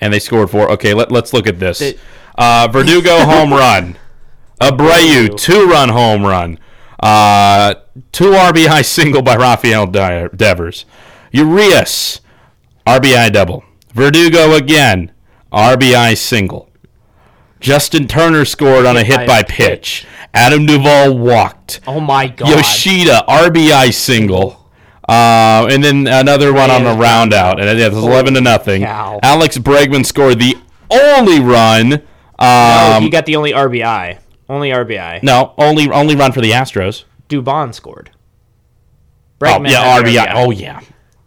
and 0.00 0.12
they 0.12 0.18
scored 0.18 0.50
four. 0.50 0.70
Okay, 0.72 0.94
let, 0.94 1.12
let's 1.12 1.32
look 1.32 1.46
at 1.46 1.58
this. 1.58 1.78
They- 1.78 1.98
Uh, 2.36 2.66
Verdugo 2.70 3.18
home 3.24 3.52
run. 3.52 3.96
Abreu 4.60 5.28
Abreu. 5.28 5.36
two 5.36 5.66
run 5.66 5.88
home 5.90 6.24
run. 6.24 6.58
Uh, 7.00 7.74
two 8.12 8.30
RBI 8.32 8.84
single 8.98 9.22
by 9.22 9.36
Rafael 9.36 9.86
Devers. 9.86 10.86
Urias 11.32 12.20
RBI 12.86 13.32
double. 13.32 13.64
Verdugo 13.92 14.54
again 14.54 15.12
RBI 15.52 16.16
single. 16.16 16.70
Justin 17.64 18.06
Turner 18.06 18.44
scored 18.44 18.84
on 18.84 18.96
a 18.98 19.02
hit 19.02 19.26
by 19.26 19.42
pitch. 19.42 20.06
Adam 20.34 20.66
Duvall 20.66 21.16
walked. 21.16 21.80
Oh 21.86 21.98
my 21.98 22.26
god. 22.28 22.50
Yoshida 22.50 23.24
RBI 23.26 23.92
single. 23.94 24.68
Uh, 25.08 25.66
and 25.70 25.82
then 25.82 26.06
another 26.06 26.52
one 26.52 26.70
on 26.70 26.84
the 26.84 26.92
round 26.94 27.32
out, 27.32 27.58
and 27.60 27.78
it 27.78 27.92
was 27.92 28.04
eleven 28.04 28.34
to 28.34 28.40
nothing. 28.42 28.82
cow. 28.82 29.18
Alex 29.22 29.56
Bregman 29.56 30.04
scored 30.04 30.38
the 30.38 30.56
only 30.90 31.40
run. 31.40 32.02
Oh, 32.38 32.94
Um, 32.96 33.02
he 33.02 33.08
got 33.08 33.24
the 33.26 33.36
only 33.36 33.52
RBI. 33.52 34.18
Only 34.48 34.68
RBI. 34.70 35.22
no, 35.22 35.54
only 35.56 35.88
only 35.90 36.16
run 36.16 36.32
for 36.32 36.42
the 36.42 36.50
Astros. 36.50 37.04
Dubon 37.30 37.72
scored. 37.72 38.10
Oh, 39.42 39.62
yeah, 39.64 39.80
had 39.82 40.04
the 40.06 40.16
RBI. 40.16 40.32
Oh 40.34 40.50
yeah, 40.50 40.80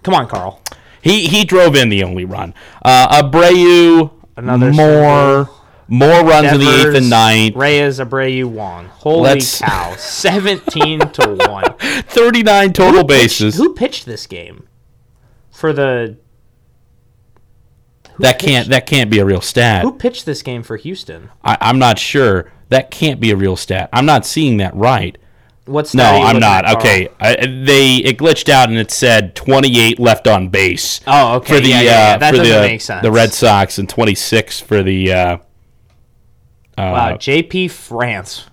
Come 0.03 0.13
on, 0.13 0.27
Carl. 0.27 0.61
he 1.01 1.27
he 1.27 1.45
drove 1.45 1.75
in 1.75 1.89
the 1.89 2.03
only 2.03 2.25
run. 2.25 2.53
Uh, 2.85 3.21
Abreu 3.23 4.11
Another 4.35 4.71
more 4.71 5.49
more 5.87 6.23
runs 6.23 6.51
in 6.51 6.59
the 6.59 6.69
eighth 6.69 6.95
and 6.95 7.09
ninth. 7.09 7.55
Reyes, 7.55 7.99
Abreu, 7.99 8.45
Wong. 8.45 8.85
Holy 8.87 9.21
Let's- 9.21 9.59
cow. 9.61 9.95
17 9.97 10.99
to 10.99 11.35
1. 11.47 11.63
Thirty 12.07 12.43
nine 12.43 12.73
total 12.73 13.01
Who 13.01 13.07
pitched- 13.07 13.07
bases. 13.09 13.55
Who 13.57 13.73
pitched 13.73 14.05
this 14.05 14.27
game? 14.27 14.67
For 15.51 15.73
the 15.73 16.17
that 18.19 18.39
can't 18.39 18.69
that 18.69 18.87
can't 18.87 19.09
be 19.11 19.19
a 19.19 19.25
real 19.25 19.41
stat. 19.41 19.83
who 19.83 19.91
pitched 19.93 20.25
this 20.25 20.41
game 20.41 20.63
for 20.63 20.75
Houston? 20.77 21.29
I, 21.43 21.57
I'm 21.61 21.77
not 21.79 21.99
sure. 21.99 22.51
That 22.69 22.91
can't 22.91 23.19
be 23.19 23.31
a 23.31 23.35
real 23.35 23.55
stat. 23.55 23.89
I'm 23.93 24.05
not 24.05 24.25
seeing 24.25 24.57
that 24.57 24.75
right. 24.75 25.17
What's 25.65 25.93
No, 25.93 26.03
I'm 26.03 26.39
not. 26.39 26.77
Okay, 26.77 27.09
I, 27.19 27.35
they 27.35 27.97
it 27.97 28.17
glitched 28.17 28.49
out 28.49 28.69
and 28.69 28.77
it 28.77 28.89
said 28.89 29.35
28 29.35 29.99
left 29.99 30.27
on 30.27 30.49
base. 30.49 31.01
Oh, 31.05 31.35
okay. 31.37 31.55
For 31.55 31.59
the 31.61 31.69
yeah, 31.69 31.81
yeah, 31.81 32.09
yeah. 32.09 32.15
uh, 32.15 32.17
That 32.19 32.31
for 32.31 32.37
doesn't 32.37 32.53
the 32.55 32.61
make 32.67 32.81
sense. 32.81 33.01
the 33.03 33.11
Red 33.11 33.33
Sox 33.33 33.77
and 33.77 33.87
26 33.89 34.59
for 34.61 34.81
the 34.81 35.11
uh, 35.13 35.37
Wow, 36.77 36.93
uh, 36.93 37.17
JP 37.17 37.71
France. 37.71 38.45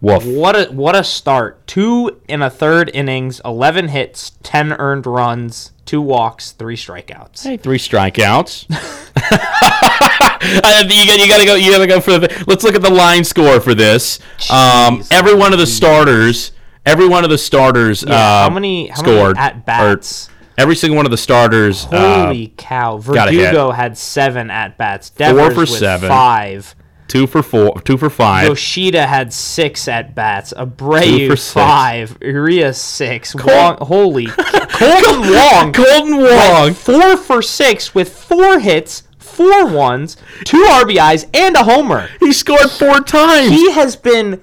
Wolf. 0.00 0.24
What 0.24 0.56
a 0.56 0.72
what 0.72 0.96
a 0.96 1.04
start. 1.04 1.66
Two 1.66 2.20
in 2.26 2.40
a 2.40 2.48
third 2.48 2.90
innings, 2.94 3.40
11 3.44 3.88
hits, 3.88 4.32
10 4.42 4.72
earned 4.72 5.04
runs, 5.06 5.72
two 5.84 6.00
walks, 6.00 6.52
three 6.52 6.76
strikeouts. 6.76 7.42
Hey, 7.42 7.58
three 7.58 7.76
strikeouts. 7.76 8.66
You, 10.42 11.06
got, 11.06 11.18
you 11.18 11.28
gotta 11.28 11.44
go. 11.44 11.54
You 11.54 11.70
gotta 11.70 11.86
go 11.86 12.00
for 12.00 12.18
the. 12.18 12.44
Let's 12.46 12.64
look 12.64 12.74
at 12.74 12.82
the 12.82 12.90
line 12.90 13.24
score 13.24 13.60
for 13.60 13.74
this. 13.74 14.18
Um, 14.50 15.04
every 15.10 15.34
one 15.34 15.52
of 15.52 15.58
the 15.58 15.66
starters. 15.66 16.52
Every 16.86 17.06
one 17.06 17.24
of 17.24 17.30
the 17.30 17.38
starters. 17.38 18.02
Yeah, 18.02 18.14
uh, 18.14 18.42
how 18.48 18.50
many 18.50 18.88
how 18.88 18.96
scored 18.96 19.36
many 19.36 19.46
at 19.48 19.66
bats? 19.66 20.30
Every 20.56 20.76
single 20.76 20.96
one 20.96 21.04
of 21.04 21.10
the 21.10 21.18
starters. 21.18 21.86
uh, 21.86 22.24
Holy 22.24 22.54
cow! 22.56 22.96
got. 22.98 23.28
Verdugo 23.28 23.70
had 23.70 23.98
seven 23.98 24.50
at 24.50 24.78
bats. 24.78 25.10
Devers 25.10 25.54
for 25.54 25.60
with 25.60 25.68
seven. 25.68 26.08
five. 26.08 26.74
Two 27.10 27.26
for 27.26 27.42
four. 27.42 27.78
Two 27.82 27.98
for 27.98 28.08
five. 28.08 28.46
Yoshida 28.48 29.06
had 29.06 29.32
six 29.32 29.86
at 29.88 30.14
bats. 30.14 30.54
Abreu 30.56 31.28
for 31.28 31.36
six. 31.36 31.52
five. 31.52 32.16
Urias 32.22 32.80
six. 32.80 33.34
Wong, 33.34 33.76
holy 33.82 34.26
Colton 34.72 35.20
Wong 35.20 35.72
Colton 35.72 36.16
Wong. 36.16 36.72
four 36.72 37.16
for 37.18 37.42
six 37.42 37.94
with 37.94 38.10
four 38.16 38.60
hits, 38.60 39.02
four 39.18 39.66
ones, 39.66 40.16
two 40.44 40.64
RBIs, 40.70 41.28
and 41.34 41.56
a 41.56 41.64
homer. 41.64 42.08
He 42.20 42.32
scored 42.32 42.70
four 42.70 43.00
times. 43.00 43.50
He 43.50 43.72
has 43.72 43.96
been 43.96 44.42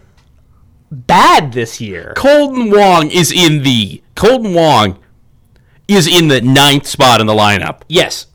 bad 0.92 1.54
this 1.54 1.80
year. 1.82 2.14
Colton 2.16 2.70
Wong 2.70 3.10
is 3.10 3.32
in 3.32 3.64
the 3.64 4.04
Colton 4.16 4.54
Wong 4.54 5.00
is 5.88 6.06
in 6.06 6.28
the 6.28 6.42
ninth 6.42 6.86
spot 6.86 7.22
in 7.22 7.28
the 7.28 7.34
lineup. 7.34 7.82
Yes, 7.88 8.28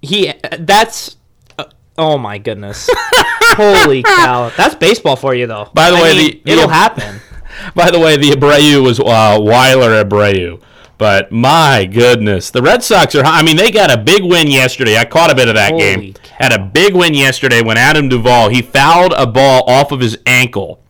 he. 0.00 0.32
That's. 0.58 1.16
uh, 1.58 1.64
oh 1.98 2.16
my 2.16 2.38
goodness! 2.38 2.88
Holy 3.56 4.02
cow! 4.02 4.50
That's 4.56 4.74
baseball 4.74 5.16
for 5.16 5.34
you, 5.34 5.46
though. 5.46 5.68
By 5.74 5.90
the 5.90 5.96
I 5.96 6.02
way, 6.02 6.14
mean, 6.16 6.40
the- 6.44 6.52
it'll 6.52 6.68
the- 6.68 6.72
happen. 6.74 7.20
By 7.74 7.90
the 7.90 7.98
way, 7.98 8.16
the 8.16 8.30
Abreu 8.30 8.82
was 8.82 8.98
uh, 9.00 9.38
Wilyer 9.40 10.02
Abreu. 10.04 10.62
But 10.96 11.30
my 11.32 11.86
goodness, 11.90 12.50
the 12.50 12.60
Red 12.62 12.82
Sox 12.82 13.14
are. 13.14 13.24
I 13.24 13.42
mean, 13.42 13.56
they 13.56 13.70
got 13.70 13.90
a 13.90 13.96
big 13.98 14.22
win 14.22 14.48
yesterday. 14.48 14.96
I 14.98 15.04
caught 15.04 15.30
a 15.30 15.34
bit 15.34 15.48
of 15.48 15.54
that 15.54 15.72
Holy 15.72 15.82
game. 15.82 16.12
cow. 16.14 16.36
Had 16.38 16.52
a 16.52 16.58
big 16.58 16.94
win 16.94 17.14
yesterday 17.14 17.62
when 17.62 17.76
Adam 17.78 18.08
Duvall 18.08 18.48
he 18.50 18.60
fouled 18.62 19.12
a 19.16 19.26
ball 19.26 19.64
off 19.66 19.92
of 19.92 20.00
his 20.00 20.18
ankle. 20.26 20.82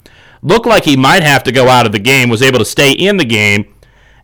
Looked 0.43 0.67
like 0.67 0.85
he 0.85 0.97
might 0.97 1.23
have 1.23 1.43
to 1.45 1.53
go 1.53 1.69
out 1.69 1.87
of 1.87 1.93
the 1.93 1.99
game. 1.99 2.29
Was 2.29 2.43
able 2.43 2.59
to 2.61 2.65
stay 2.65 2.93
in 2.93 3.17
the 3.19 3.25
game, 3.25 3.73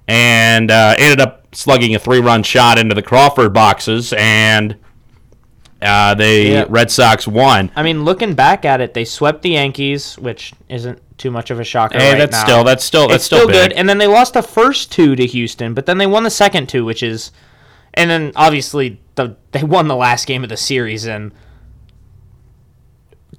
and 0.09 0.71
uh, 0.71 0.95
ended 0.99 1.21
up 1.21 1.47
slugging 1.55 1.95
a 1.95 1.99
three-run 1.99 2.43
shot 2.43 2.79
into 2.79 2.95
the 2.95 3.03
Crawford 3.03 3.53
boxes, 3.53 4.13
and 4.17 4.77
uh, 5.87 6.15
the 6.15 6.43
Yeah. 6.49 6.65
Red 6.69 6.91
Sox 6.91 7.27
won. 7.27 7.71
I 7.77 7.83
mean, 7.83 8.05
looking 8.05 8.35
back 8.35 8.65
at 8.65 8.81
it, 8.81 8.95
they 8.95 9.05
swept 9.05 9.43
the 9.43 9.51
Yankees, 9.51 10.19
which 10.19 10.53
isn't 10.69 11.01
too 11.19 11.31
much 11.31 11.51
of 11.51 11.61
a 11.61 11.65
shocker. 11.65 11.99
Hey, 11.99 12.13
right 12.13 12.19
that's 12.19 12.33
now. 12.33 12.45
still 12.45 12.65
that's 12.65 12.85
still 12.85 13.09
that's 13.09 13.17
it's 13.17 13.25
still, 13.25 13.49
still, 13.49 13.51
good. 13.51 13.73
And 13.73 13.89
then 13.89 13.99
they 13.99 14.07
lost 14.07 14.35
the 14.35 14.43
first 14.43 14.93
two 14.93 15.17
to 15.17 15.27
Houston, 15.27 15.75
but 15.75 15.87
then 15.87 15.99
they 15.99 16.07
won 16.07 16.25
the 16.25 16.31
second 16.31 16.69
two, 16.69 16.85
which 16.85 17.03
is, 17.03 17.33
and 17.95 18.11
then 18.11 18.33
obviously 18.37 19.01
the 19.15 19.37
they 19.53 19.63
won 19.65 19.89
the 19.89 19.97
last 19.97 20.27
game 20.27 20.43
of 20.43 20.51
the 20.51 20.57
series 20.57 21.07
in 21.07 21.33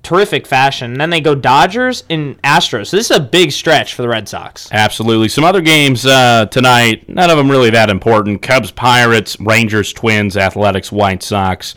terrific 0.08 0.48
fashion. 0.48 0.92
And 0.92 1.02
then 1.02 1.10
they 1.10 1.20
go 1.20 1.36
Dodgers 1.36 2.04
and 2.10 2.42
Astros. 2.42 2.88
So 2.88 2.98
this 2.98 3.12
is 3.12 3.18
a 3.18 3.22
big 3.22 3.52
stretch 3.52 3.94
for 3.94 4.02
the 4.02 4.08
Red 4.08 4.30
Sox. 4.30 4.70
Absolutely. 4.72 5.28
Some 5.28 5.44
other 5.44 5.62
games 5.62 6.06
uh, 6.06 6.46
tonight, 6.46 7.10
none 7.10 7.30
of 7.30 7.38
them 7.38 7.52
really 7.52 7.70
that 7.72 7.90
important. 7.90 8.42
Cubs, 8.42 8.72
Pirates, 8.72 9.38
Rangers, 9.40 9.92
Twins, 9.92 10.38
Athletics, 10.38 10.92
White 10.92 11.24
Sox. 11.24 11.76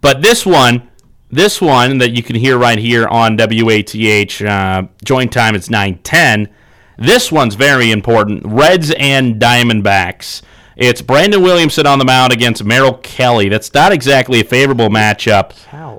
But 0.00 0.22
this 0.22 0.46
one, 0.46 0.88
this 1.30 1.60
one 1.60 1.98
that 1.98 2.10
you 2.10 2.22
can 2.22 2.36
hear 2.36 2.58
right 2.58 2.78
here 2.78 3.06
on 3.08 3.36
WATH, 3.36 4.42
uh, 4.42 4.82
joint 5.04 5.32
time 5.32 5.54
it's 5.54 5.70
910. 5.70 6.48
This 6.98 7.30
one's 7.30 7.54
very 7.54 7.90
important. 7.90 8.42
Reds 8.46 8.90
and 8.92 9.40
Diamondbacks. 9.40 10.42
It's 10.76 11.00
Brandon 11.00 11.42
Williamson 11.42 11.86
on 11.86 11.98
the 11.98 12.04
mound 12.04 12.32
against 12.32 12.62
Merrill 12.62 12.98
Kelly. 12.98 13.48
That's 13.48 13.72
not 13.72 13.92
exactly 13.92 14.40
a 14.40 14.44
favorable 14.44 14.88
matchup 14.88 15.54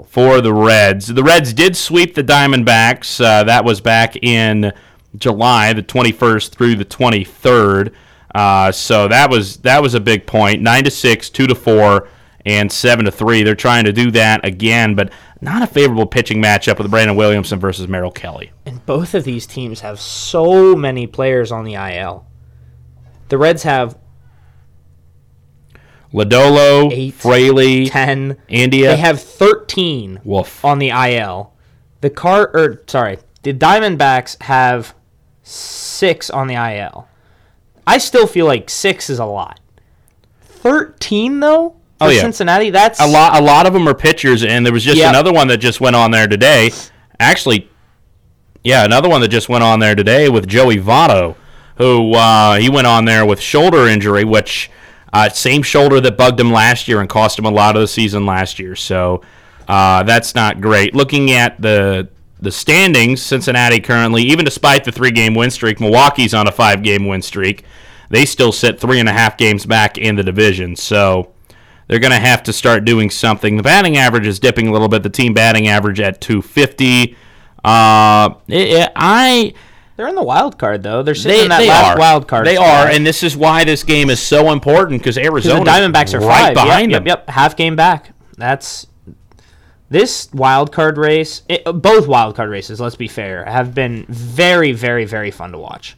for 0.07 0.39
the 0.39 0.53
Reds. 0.53 1.07
The 1.07 1.23
Reds 1.23 1.51
did 1.53 1.75
sweep 1.75 2.13
the 2.13 2.23
Diamondbacks. 2.23 3.19
Uh, 3.19 3.43
that 3.43 3.65
was 3.65 3.81
back 3.81 4.15
in 4.17 4.71
July, 5.17 5.73
the 5.73 5.81
21st 5.81 6.51
through 6.51 6.75
the 6.75 6.85
23rd. 6.85 7.91
Uh, 8.35 8.71
so 8.71 9.07
that 9.07 9.31
was 9.31 9.57
that 9.57 9.81
was 9.81 9.95
a 9.95 9.99
big 9.99 10.27
point. 10.27 10.61
Nine 10.61 10.83
to 10.83 10.91
six, 10.91 11.29
two 11.29 11.47
to 11.47 11.55
four, 11.55 12.07
and 12.47 12.71
seven 12.71 13.03
to 13.05 13.11
three. 13.11 13.43
They're 13.43 13.55
trying 13.55 13.83
to 13.83 13.91
do 13.93 14.09
that 14.11 14.43
again, 14.45 14.95
but 14.95 15.11
not 15.41 15.61
a 15.61 15.67
favorable 15.67 16.05
pitching 16.05 16.41
matchup 16.41 16.77
with 16.77 16.89
Brandon 16.89 17.17
Williamson 17.17 17.59
versus 17.59 17.87
Merrill 17.87 18.09
Kelly. 18.09 18.51
And 18.65 18.83
both 18.85 19.13
of 19.13 19.25
these 19.25 19.45
teams 19.45 19.81
have 19.81 19.99
so 19.99 20.73
many 20.75 21.05
players 21.07 21.51
on 21.51 21.65
the 21.65 21.73
IL. 21.75 22.25
The 23.27 23.37
Reds 23.37 23.63
have 23.63 23.97
Lodolo, 26.13 26.89
Eight, 26.91 27.13
Fraley, 27.13 27.87
10. 27.87 28.37
India. 28.47 28.89
They 28.91 28.97
have 28.97 29.21
13 29.21 30.21
Woof. 30.23 30.63
on 30.63 30.79
the 30.79 30.89
IL. 30.89 31.53
The 31.99 32.09
car, 32.09 32.49
or 32.53 32.81
sorry, 32.87 33.19
the 33.43 33.53
Diamondbacks 33.53 34.41
have 34.43 34.95
six 35.43 36.29
on 36.29 36.47
the 36.47 36.53
IL. 36.55 37.09
I 37.85 37.97
still 37.97 38.25
feel 38.25 38.45
like 38.45 38.69
six 38.69 39.09
is 39.09 39.19
a 39.19 39.25
lot. 39.25 39.59
13 40.41 41.41
though? 41.41 41.75
Oh, 41.99 42.09
yeah. 42.09 42.21
Cincinnati, 42.21 42.69
that's 42.69 42.99
a 43.01 43.07
lot. 43.07 43.37
A 43.39 43.41
lot 43.41 43.65
of 43.65 43.73
them 43.73 43.87
are 43.87 43.93
pitchers, 43.93 44.43
and 44.43 44.65
there 44.65 44.73
was 44.73 44.83
just 44.83 44.97
Yep. 44.97 45.09
another 45.09 45.33
one 45.33 45.47
that 45.47 45.57
just 45.57 45.81
went 45.81 45.95
on 45.95 46.11
there 46.11 46.27
today. 46.27 46.71
Actually, 47.19 47.69
yeah, 48.63 48.85
another 48.85 49.09
one 49.09 49.21
that 49.21 49.29
just 49.29 49.49
went 49.49 49.63
on 49.63 49.79
there 49.79 49.95
today 49.95 50.29
with 50.29 50.47
Joey 50.47 50.77
Votto, 50.77 51.35
who 51.77 52.13
uh, 52.13 52.55
he 52.57 52.69
went 52.69 52.85
on 52.87 53.05
there 53.05 53.25
with 53.25 53.39
shoulder 53.41 53.87
injury, 53.87 54.23
which 54.23 54.69
uh, 55.13 55.29
same 55.29 55.63
shoulder 55.63 55.99
that 56.01 56.17
bugged 56.17 56.39
him 56.39 56.51
last 56.51 56.87
year 56.87 56.99
and 56.99 57.09
cost 57.09 57.39
him 57.39 57.45
a 57.45 57.49
lot 57.51 57.75
of 57.75 57.81
the 57.81 57.87
season 57.87 58.25
last 58.25 58.59
year. 58.59 58.75
So 58.75 59.21
uh, 59.67 60.03
that's 60.03 60.35
not 60.35 60.61
great. 60.61 60.93
Looking 60.93 61.31
at 61.31 61.59
the 61.61 62.09
the 62.39 62.51
standings, 62.51 63.23
Cincinnati 63.23 63.79
currently, 63.79 64.21
even 64.21 64.45
despite 64.45 64.83
the 64.83 64.91
three 64.91 65.09
game 65.11 65.33
win 65.33 65.49
streak, 65.49 65.79
Milwaukee's 65.79 66.35
on 66.35 66.47
a 66.47 66.51
five 66.51 66.83
game 66.83 67.07
win 67.07 67.23
streak. 67.23 67.63
They 68.11 68.25
still 68.25 68.51
sit 68.51 68.79
three 68.79 68.99
and 68.99 69.09
a 69.09 69.13
half 69.13 69.37
games 69.37 69.65
back 69.65 69.97
in 69.97 70.15
the 70.15 70.23
division. 70.23 70.75
So 70.75 71.31
they're 71.87 71.99
going 71.99 72.11
to 72.11 72.19
have 72.19 72.43
to 72.43 72.53
start 72.53 72.85
doing 72.85 73.09
something. 73.09 73.57
The 73.57 73.63
batting 73.63 73.97
average 73.97 74.27
is 74.27 74.39
dipping 74.39 74.67
a 74.67 74.71
little 74.71 74.87
bit. 74.89 75.03
The 75.03 75.09
team 75.09 75.33
batting 75.33 75.67
average 75.67 75.99
at 75.99 76.19
250. 76.21 77.15
Uh, 77.63 78.29
it- 78.47 78.67
it- 78.69 78.91
I 78.95 79.53
they're 79.95 80.07
in 80.07 80.15
the 80.15 80.23
wild 80.23 80.59
card 80.59 80.83
though. 80.83 81.01
They're 81.01 81.15
sitting 81.15 81.37
they, 81.37 81.43
in 81.43 81.49
that 81.49 81.65
last 81.65 81.95
are 81.95 81.99
wild 81.99 82.27
card. 82.27 82.45
They 82.45 82.55
spot. 82.55 82.87
are, 82.87 82.91
and 82.91 83.05
this 83.05 83.23
is 83.23 83.35
why 83.35 83.63
this 83.63 83.83
game 83.83 84.09
is 84.11 84.19
so 84.21 84.51
important 84.51 85.01
because 85.01 85.15
'Cause 85.17 85.25
Arizona 85.25 85.63
the 85.65 85.71
Diamondbacks 85.71 86.13
are 86.13 86.19
right 86.19 86.45
five. 86.45 86.53
behind 86.53 86.91
yep, 86.91 86.99
them. 87.01 87.07
Yep, 87.07 87.17
yep, 87.27 87.29
half 87.29 87.55
game 87.55 87.75
back. 87.75 88.11
That's 88.37 88.85
this 89.89 90.29
wild 90.33 90.71
card 90.71 90.97
race. 90.99 91.41
It, 91.49 91.63
both 91.63 92.07
wild 92.07 92.35
card 92.35 92.49
races. 92.51 92.79
Let's 92.79 92.95
be 92.95 93.07
fair, 93.07 93.43
have 93.45 93.73
been 93.73 94.05
very, 94.07 94.71
very, 94.71 95.05
very 95.05 95.31
fun 95.31 95.51
to 95.53 95.57
watch. 95.57 95.97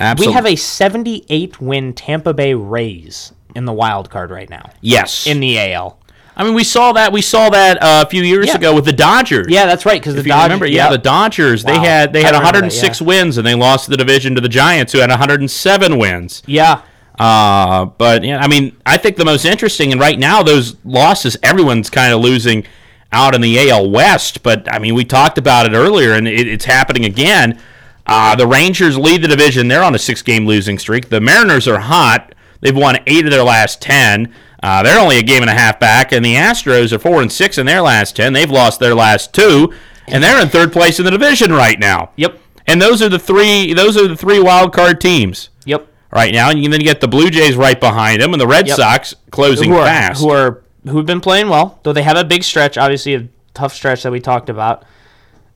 Absolutely. 0.00 0.32
We 0.32 0.34
have 0.34 0.46
a 0.46 0.56
78 0.56 1.60
win 1.60 1.92
Tampa 1.92 2.34
Bay 2.34 2.54
Rays 2.54 3.32
in 3.54 3.64
the 3.64 3.72
wild 3.72 4.10
card 4.10 4.30
right 4.30 4.48
now 4.50 4.70
yes. 4.80 5.26
in 5.26 5.40
the 5.40 5.58
AL. 5.58 5.98
I 6.36 6.42
mean, 6.42 6.54
we 6.54 6.64
saw 6.64 6.92
that. 6.94 7.12
We 7.12 7.22
saw 7.22 7.48
that 7.50 7.80
uh, 7.80 8.02
a 8.04 8.10
few 8.10 8.22
years 8.24 8.48
Yeah. 8.48 8.56
ago 8.56 8.74
with 8.74 8.84
the 8.86 8.92
Dodgers. 8.92 9.46
Yeah, 9.48 9.66
that's 9.66 9.86
right. 9.86 10.00
Because 10.00 10.16
the 10.16 10.22
Dodgers. 10.24 10.42
remember, 10.44 10.66
yeah, 10.66 10.90
the 10.90 10.98
Dodgers. 10.98 11.62
They 11.62 11.78
had 11.78 12.12
they 12.12 12.22
I 12.22 12.26
had 12.26 12.30
remember 12.32 12.60
that, 12.60 12.72
106 12.72 13.00
yeah. 13.00 13.06
wins 13.06 13.38
and 13.38 13.46
they 13.46 13.54
lost 13.54 13.88
the 13.88 13.96
division 13.96 14.34
to 14.34 14.40
the 14.40 14.48
Giants, 14.48 14.92
who 14.92 14.98
had 14.98 15.10
107 15.10 15.96
wins. 15.96 16.42
Yeah, 16.46 16.80
Uh, 17.18 17.84
but 17.84 18.24
yeah, 18.24 18.40
I 18.40 18.48
mean, 18.48 18.76
I 18.84 18.96
think 18.96 19.16
the 19.16 19.24
most 19.24 19.44
interesting, 19.44 19.92
and 19.92 20.00
right 20.00 20.18
now 20.18 20.42
those 20.42 20.74
losses, 20.84 21.36
everyone's 21.44 21.88
kind 21.88 22.12
of 22.12 22.20
losing 22.20 22.66
out 23.12 23.36
in 23.36 23.40
the 23.40 23.70
AL 23.70 23.88
West. 23.90 24.42
But 24.42 24.66
I 24.74 24.80
mean, 24.80 24.96
we 24.96 25.04
talked 25.04 25.38
about 25.38 25.66
it 25.66 25.72
earlier, 25.76 26.14
and 26.14 26.26
it, 26.26 26.48
it's 26.48 26.64
happening 26.64 27.04
again. 27.04 27.60
Uh, 28.06 28.34
the 28.34 28.46
Rangers 28.48 28.98
lead 28.98 29.22
the 29.22 29.28
division; 29.28 29.68
they're 29.68 29.84
on 29.84 29.94
a 29.94 29.98
six-game 30.00 30.46
losing 30.48 30.80
streak. 30.80 31.10
The 31.10 31.20
Mariners 31.20 31.68
are 31.68 31.78
hot; 31.78 32.34
they've 32.64 32.76
won 32.76 32.98
eight 33.06 33.24
of 33.24 33.30
their 33.30 33.44
last 33.44 33.80
ten. 33.80 34.34
Uh, 34.60 34.82
they're 34.82 34.98
only 34.98 35.18
a 35.18 35.22
game 35.22 35.42
and 35.42 35.50
a 35.50 35.54
half 35.54 35.78
back, 35.78 36.10
and 36.10 36.24
the 36.24 36.34
Astros 36.34 36.90
are 36.92 36.98
four 36.98 37.22
and 37.22 37.30
six 37.30 37.58
in 37.58 37.66
their 37.66 37.82
last 37.82 38.16
ten. 38.16 38.32
They've 38.32 38.50
lost 38.50 38.80
their 38.80 38.94
last 38.94 39.32
two, 39.32 39.72
and 40.08 40.24
they're 40.24 40.40
in 40.42 40.48
third 40.48 40.72
place 40.72 40.98
in 40.98 41.04
the 41.04 41.10
division 41.12 41.52
right 41.52 41.78
now. 41.78 42.10
Yep. 42.16 42.38
And 42.66 42.80
those 42.80 43.02
are 43.02 43.10
the 43.10 43.18
three. 43.18 43.74
Those 43.74 43.96
are 43.96 44.08
the 44.08 44.16
three 44.16 44.40
wild 44.40 44.72
card 44.72 45.00
teams 45.00 45.50
Yep. 45.66 45.86
right 46.10 46.32
now, 46.32 46.48
and 46.50 46.62
you 46.64 46.68
then 46.70 46.80
get 46.80 47.02
the 47.02 47.08
Blue 47.08 47.28
Jays 47.30 47.56
right 47.56 47.78
behind 47.78 48.22
them, 48.22 48.32
and 48.32 48.40
the 48.40 48.46
Red 48.46 48.66
Yep. 48.66 48.76
Sox 48.76 49.14
closing 49.30 49.70
who 49.70 49.76
are 49.76 49.84
fast. 49.86 50.22
who 50.22 50.30
are 50.30 50.62
who've 50.88 51.04
been 51.06 51.20
playing 51.20 51.48
well, 51.50 51.78
though 51.82 51.92
they 51.92 52.02
have 52.02 52.16
a 52.16 52.24
big 52.24 52.42
stretch, 52.42 52.78
obviously 52.78 53.14
a 53.14 53.28
tough 53.52 53.74
stretch 53.74 54.02
that 54.02 54.12
we 54.12 54.18
talked 54.20 54.48
about. 54.48 54.84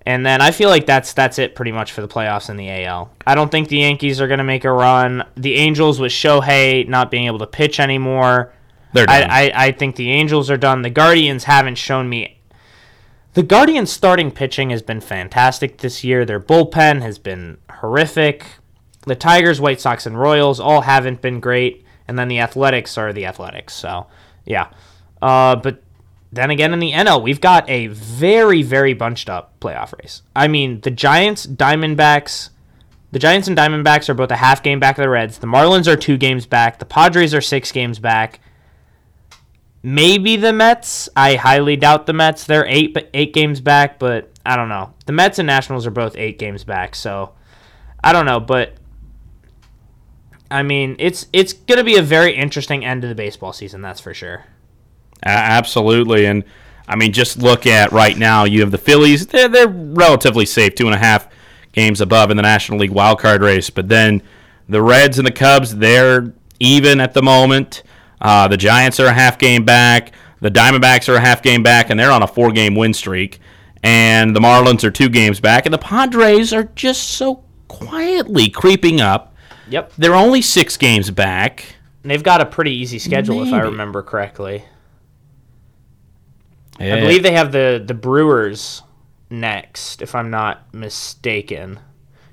And 0.08 0.24
then 0.24 0.40
I 0.40 0.52
feel 0.52 0.70
like 0.70 0.86
that's 0.86 1.12
that's 1.12 1.38
it 1.38 1.54
pretty 1.54 1.70
much 1.70 1.92
for 1.92 2.00
the 2.00 2.08
playoffs 2.08 2.48
in 2.48 2.56
the 2.56 2.70
AL. 2.70 3.12
I 3.26 3.34
don't 3.34 3.50
think 3.50 3.68
the 3.68 3.76
Yankees 3.76 4.22
are 4.22 4.26
going 4.26 4.38
to 4.38 4.44
make 4.44 4.64
a 4.64 4.72
run. 4.72 5.22
The 5.36 5.56
Angels 5.56 6.00
with 6.00 6.12
Shohei 6.12 6.88
not 6.88 7.10
being 7.10 7.26
able 7.26 7.40
to 7.40 7.46
pitch 7.46 7.78
anymore. 7.78 8.50
They're 8.94 9.04
I, 9.06 9.20
done. 9.20 9.30
I, 9.30 9.52
I 9.54 9.72
think 9.72 9.96
the 9.96 10.10
Angels 10.10 10.50
are 10.50 10.56
done. 10.56 10.80
The 10.80 10.88
Guardians 10.88 11.44
haven't 11.44 11.74
shown 11.74 12.08
me. 12.08 12.40
The 13.34 13.42
Guardians' 13.42 13.92
starting 13.92 14.30
pitching 14.30 14.70
has 14.70 14.80
been 14.80 15.02
fantastic 15.02 15.76
this 15.76 16.02
year. 16.02 16.24
Their 16.24 16.40
bullpen 16.40 17.02
has 17.02 17.18
been 17.18 17.58
horrific. 17.70 18.46
The 19.06 19.14
Tigers, 19.14 19.60
White 19.60 19.78
Sox, 19.78 20.06
and 20.06 20.18
Royals 20.18 20.58
all 20.58 20.80
haven't 20.80 21.20
been 21.20 21.38
great. 21.38 21.84
And 22.08 22.18
then 22.18 22.28
the 22.28 22.38
Athletics 22.38 22.96
are 22.96 23.12
the 23.12 23.26
Athletics. 23.26 23.74
So, 23.74 24.06
yeah. 24.46 24.70
Uh, 25.20 25.56
but 25.56 25.82
then 26.30 26.50
again, 26.50 26.72
in 26.72 26.78
the 26.78 26.92
NL, 26.92 27.22
we've 27.22 27.40
got 27.40 27.68
a 27.70 27.86
very, 27.86 28.62
very 28.62 28.92
bunched 28.92 29.30
up 29.30 29.58
playoff 29.60 29.98
race. 29.98 30.22
I 30.36 30.48
mean, 30.48 30.80
the 30.82 30.90
Giants, 30.90 31.46
Diamondbacks, 31.46 32.50
the 33.10 33.18
Giants 33.18 33.48
and 33.48 33.56
Diamondbacks 33.56 34.08
are 34.08 34.14
both 34.14 34.30
a 34.30 34.36
half 34.36 34.62
game 34.62 34.78
back 34.78 34.98
of 34.98 35.02
the 35.02 35.08
Reds. 35.08 35.38
The 35.38 35.46
Marlins 35.46 35.86
are 35.86 35.96
two 35.96 36.18
games 36.18 36.44
back. 36.44 36.78
The 36.78 36.84
Padres 36.84 37.32
are 37.32 37.40
six 37.40 37.72
games 37.72 37.98
back. 37.98 38.40
Maybe 39.82 40.36
the 40.36 40.52
Mets. 40.52 41.08
I 41.16 41.36
highly 41.36 41.76
doubt 41.76 42.06
the 42.06 42.12
Mets. 42.12 42.44
They're 42.44 42.66
eight 42.66 42.96
eight 43.14 43.32
games 43.32 43.60
back, 43.60 43.98
but 43.98 44.30
I 44.44 44.56
don't 44.56 44.68
know. 44.68 44.92
The 45.06 45.12
Mets 45.12 45.38
and 45.38 45.46
Nationals 45.46 45.86
are 45.86 45.90
both 45.90 46.16
eight 46.16 46.38
games 46.38 46.64
back, 46.64 46.94
so 46.94 47.32
I 48.02 48.12
don't 48.12 48.26
know. 48.26 48.40
But 48.40 48.74
I 50.50 50.62
mean, 50.62 50.96
it's 50.98 51.26
it's 51.32 51.52
gonna 51.52 51.84
be 51.84 51.96
a 51.96 52.02
very 52.02 52.34
interesting 52.34 52.84
end 52.84 53.02
to 53.02 53.08
the 53.08 53.14
baseball 53.14 53.52
season. 53.52 53.80
That's 53.80 54.00
for 54.00 54.12
sure. 54.12 54.44
Absolutely, 55.22 56.26
and 56.26 56.44
I 56.86 56.96
mean, 56.96 57.12
just 57.12 57.38
look 57.38 57.66
at 57.66 57.92
right 57.92 58.16
now. 58.16 58.44
You 58.44 58.60
have 58.60 58.70
the 58.70 58.78
Phillies; 58.78 59.26
they're, 59.26 59.48
they're 59.48 59.68
relatively 59.68 60.46
safe, 60.46 60.74
two 60.74 60.86
and 60.86 60.94
a 60.94 60.98
half 60.98 61.28
games 61.72 62.00
above 62.00 62.30
in 62.30 62.36
the 62.36 62.42
National 62.42 62.78
League 62.78 62.90
wild 62.90 63.18
card 63.20 63.42
race. 63.42 63.70
But 63.70 63.88
then 63.88 64.22
the 64.68 64.82
Reds 64.82 65.18
and 65.18 65.26
the 65.26 65.32
Cubs, 65.32 65.76
they're 65.76 66.32
even 66.60 67.00
at 67.00 67.14
the 67.14 67.22
moment. 67.22 67.82
Uh, 68.20 68.48
the 68.48 68.56
Giants 68.56 68.98
are 69.00 69.06
a 69.06 69.12
half 69.12 69.38
game 69.38 69.64
back. 69.64 70.12
The 70.40 70.50
Diamondbacks 70.50 71.08
are 71.08 71.16
a 71.16 71.20
half 71.20 71.42
game 71.42 71.62
back, 71.62 71.90
and 71.90 71.98
they're 71.98 72.10
on 72.10 72.22
a 72.22 72.26
four 72.26 72.52
game 72.52 72.74
win 72.74 72.94
streak. 72.94 73.40
And 73.82 74.34
the 74.34 74.40
Marlins 74.40 74.82
are 74.82 74.90
two 74.90 75.08
games 75.08 75.40
back, 75.40 75.66
and 75.66 75.72
the 75.72 75.78
Padres 75.78 76.52
are 76.52 76.64
just 76.74 77.10
so 77.10 77.44
quietly 77.68 78.48
creeping 78.48 79.00
up. 79.00 79.34
Yep. 79.68 79.92
They're 79.98 80.14
only 80.14 80.42
six 80.42 80.76
games 80.76 81.10
back. 81.10 81.76
And 82.02 82.10
they've 82.10 82.22
got 82.22 82.40
a 82.40 82.46
pretty 82.46 82.72
easy 82.72 82.98
schedule, 82.98 83.42
if 83.42 83.52
I 83.52 83.60
remember 83.60 84.02
correctly. 84.02 84.64
I 86.80 87.00
believe 87.00 87.22
they 87.22 87.32
have 87.32 87.52
the 87.52 87.82
the 87.84 87.94
Brewers 87.94 88.82
next, 89.30 90.02
if 90.02 90.14
I'm 90.14 90.30
not 90.30 90.72
mistaken. 90.74 91.78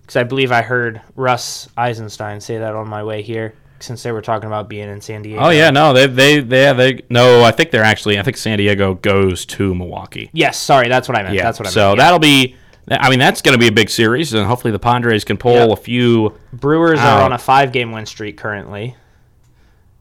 Because 0.01 0.17
I 0.17 0.23
believe 0.23 0.51
I 0.51 0.61
heard 0.61 1.01
Russ 1.15 1.67
Eisenstein 1.77 2.39
say 2.39 2.59
that 2.59 2.75
on 2.75 2.87
my 2.87 3.03
way 3.03 3.23
here, 3.23 3.55
since 3.79 4.03
they 4.03 4.11
were 4.11 4.21
talking 4.21 4.45
about 4.45 4.69
being 4.69 4.87
in 4.87 5.01
San 5.01 5.23
Diego. 5.23 5.41
Oh 5.41 5.49
yeah, 5.49 5.71
no, 5.71 5.93
they 5.93 6.05
they 6.05 6.39
they 6.41 6.71
they 6.73 7.01
no. 7.09 7.43
I 7.43 7.51
think 7.51 7.71
they're 7.71 7.83
actually. 7.83 8.19
I 8.19 8.23
think 8.23 8.37
San 8.37 8.57
Diego 8.59 8.93
goes 8.93 9.45
to 9.47 9.73
Milwaukee. 9.73 10.29
Yes, 10.31 10.59
sorry, 10.59 10.89
that's 10.89 11.07
what 11.09 11.17
I 11.17 11.23
meant. 11.23 11.33
Yeah, 11.35 11.43
That's 11.43 11.57
what 11.59 11.67
I 11.67 11.71
so 11.71 11.87
meant. 11.87 11.97
yeah. 11.97 12.03
that'll 12.03 12.19
be. 12.19 12.55
I 12.87 13.09
mean, 13.09 13.17
that's 13.17 13.41
going 13.41 13.53
to 13.53 13.59
be 13.59 13.65
a 13.65 13.71
big 13.71 13.89
series, 13.89 14.35
and 14.35 14.45
hopefully 14.45 14.71
the 14.71 14.77
Padres 14.77 15.23
can 15.23 15.37
pull 15.37 15.53
Yep. 15.69 15.69
a 15.71 15.75
few. 15.81 16.37
Brewers 16.53 16.99
Out. 16.99 17.17
are 17.21 17.23
on 17.25 17.33
a 17.33 17.37
five 17.39 17.71
game 17.71 17.91
win 17.91 18.05
streak 18.05 18.37
currently. 18.37 18.95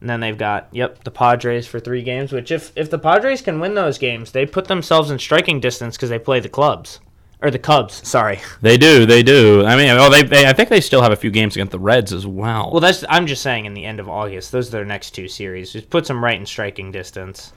And 0.01 0.09
then 0.09 0.19
they've 0.19 0.37
got 0.37 0.67
yep 0.71 1.03
the 1.03 1.11
Padres 1.11 1.65
for 1.67 1.79
three 1.79 2.03
games. 2.03 2.31
Which 2.31 2.51
if 2.51 2.71
if 2.75 2.89
the 2.89 2.99
Padres 2.99 3.41
can 3.41 3.59
win 3.59 3.75
those 3.75 3.97
games, 3.97 4.31
they 4.31 4.45
put 4.45 4.65
themselves 4.67 5.09
in 5.09 5.19
striking 5.19 5.59
distance 5.59 5.95
because 5.95 6.09
they 6.09 6.19
play 6.19 6.39
the 6.39 6.49
clubs 6.49 6.99
or 7.41 7.49
the 7.51 7.59
Cubs. 7.59 8.07
Sorry. 8.07 8.39
They 8.61 8.77
do, 8.77 9.05
they 9.05 9.21
do. 9.23 9.65
I 9.65 9.75
mean, 9.75 9.89
oh, 9.89 10.09
they, 10.09 10.23
they 10.23 10.45
I 10.47 10.53
think 10.53 10.69
they 10.69 10.81
still 10.81 11.01
have 11.01 11.11
a 11.11 11.15
few 11.15 11.31
games 11.31 11.55
against 11.55 11.71
the 11.71 11.79
Reds 11.79 12.13
as 12.13 12.25
well. 12.25 12.71
Well, 12.71 12.81
that's 12.81 13.03
I'm 13.09 13.27
just 13.27 13.41
saying 13.41 13.65
in 13.65 13.73
the 13.73 13.85
end 13.85 13.99
of 13.99 14.09
August, 14.09 14.51
those 14.51 14.67
are 14.69 14.71
their 14.71 14.85
next 14.85 15.11
two 15.11 15.27
series. 15.27 15.71
Just 15.73 15.89
puts 15.89 16.07
them 16.07 16.23
right 16.23 16.39
in 16.39 16.45
striking 16.45 16.91
distance. 16.91 17.53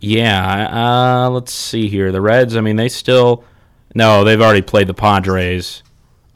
yeah. 0.00 0.68
Uh, 1.26 1.30
let's 1.30 1.52
see 1.52 1.88
here. 1.88 2.12
The 2.12 2.20
Reds. 2.20 2.56
I 2.56 2.60
mean, 2.60 2.76
they 2.76 2.88
still. 2.88 3.44
No, 3.94 4.24
they've 4.24 4.40
already 4.40 4.62
played 4.62 4.86
the 4.86 4.94
Padres. 4.94 5.82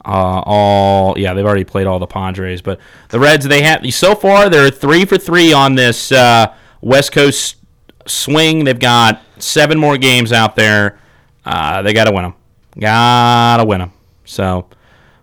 Uh, 0.07 0.41
all 0.45 1.19
yeah, 1.19 1.33
they've 1.33 1.45
already 1.45 1.65
played 1.65 1.85
all 1.85 1.99
the 1.99 2.07
Padres, 2.07 2.61
but 2.61 2.79
the 3.09 3.19
Reds 3.19 3.45
they 3.45 3.61
have 3.61 3.85
so 3.93 4.15
far 4.15 4.49
they're 4.49 4.69
three 4.71 5.03
for 5.03 5.17
three 5.17 5.51
on 5.51 5.75
this 5.75 6.13
uh, 6.13 6.55
West 6.81 7.11
Coast 7.11 7.57
swing. 8.05 8.63
They've 8.63 8.79
got 8.79 9.21
seven 9.37 9.77
more 9.77 9.97
games 9.97 10.31
out 10.31 10.55
there. 10.55 10.97
Uh, 11.43 11.81
they 11.81 11.91
got 11.91 12.05
to 12.05 12.13
win 12.13 12.23
them. 12.23 12.35
Gotta 12.79 13.65
win 13.65 13.79
them. 13.79 13.91
So 14.23 14.69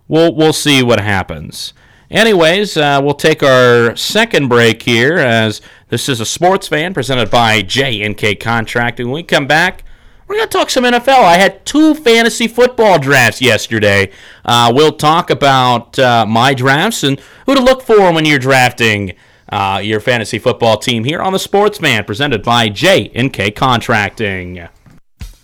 we'll 0.06 0.34
we'll 0.34 0.52
see 0.52 0.82
what 0.82 1.00
happens. 1.00 1.72
Anyways, 2.10 2.76
uh, 2.76 3.00
we'll 3.02 3.14
take 3.14 3.42
our 3.42 3.96
second 3.96 4.48
break 4.48 4.82
here 4.82 5.16
as 5.16 5.62
this 5.88 6.10
is 6.10 6.20
a 6.20 6.26
sports 6.26 6.68
fan 6.68 6.92
presented 6.92 7.30
by 7.30 7.62
J 7.62 8.02
and 8.02 8.16
K 8.16 8.34
Contracting. 8.34 9.06
When 9.06 9.14
we 9.14 9.22
come 9.22 9.46
back, 9.46 9.82
we're 10.26 10.36
going 10.36 10.48
to 10.48 10.52
talk 10.52 10.70
some 10.70 10.84
NFL. 10.84 11.22
I 11.24 11.36
had 11.36 11.64
two 11.66 11.94
fantasy 11.94 12.48
football 12.48 12.98
drafts 12.98 13.40
yesterday. 13.40 14.10
Uh, 14.44 14.72
we'll 14.74 14.92
talk 14.92 15.30
about 15.30 15.98
uh, 15.98 16.24
my 16.26 16.54
drafts 16.54 17.02
and 17.02 17.20
who 17.46 17.54
to 17.54 17.60
look 17.60 17.82
for 17.82 18.12
when 18.12 18.24
you're 18.24 18.38
drafting 18.38 19.14
uh, 19.50 19.80
your 19.82 20.00
fantasy 20.00 20.38
football 20.38 20.78
team 20.78 21.04
here 21.04 21.20
on 21.20 21.32
the 21.32 21.38
Sportsman, 21.38 22.04
presented 22.04 22.42
by 22.42 22.68
J 22.68 23.10
and 23.14 23.32
K 23.32 23.50
Contracting. 23.50 24.66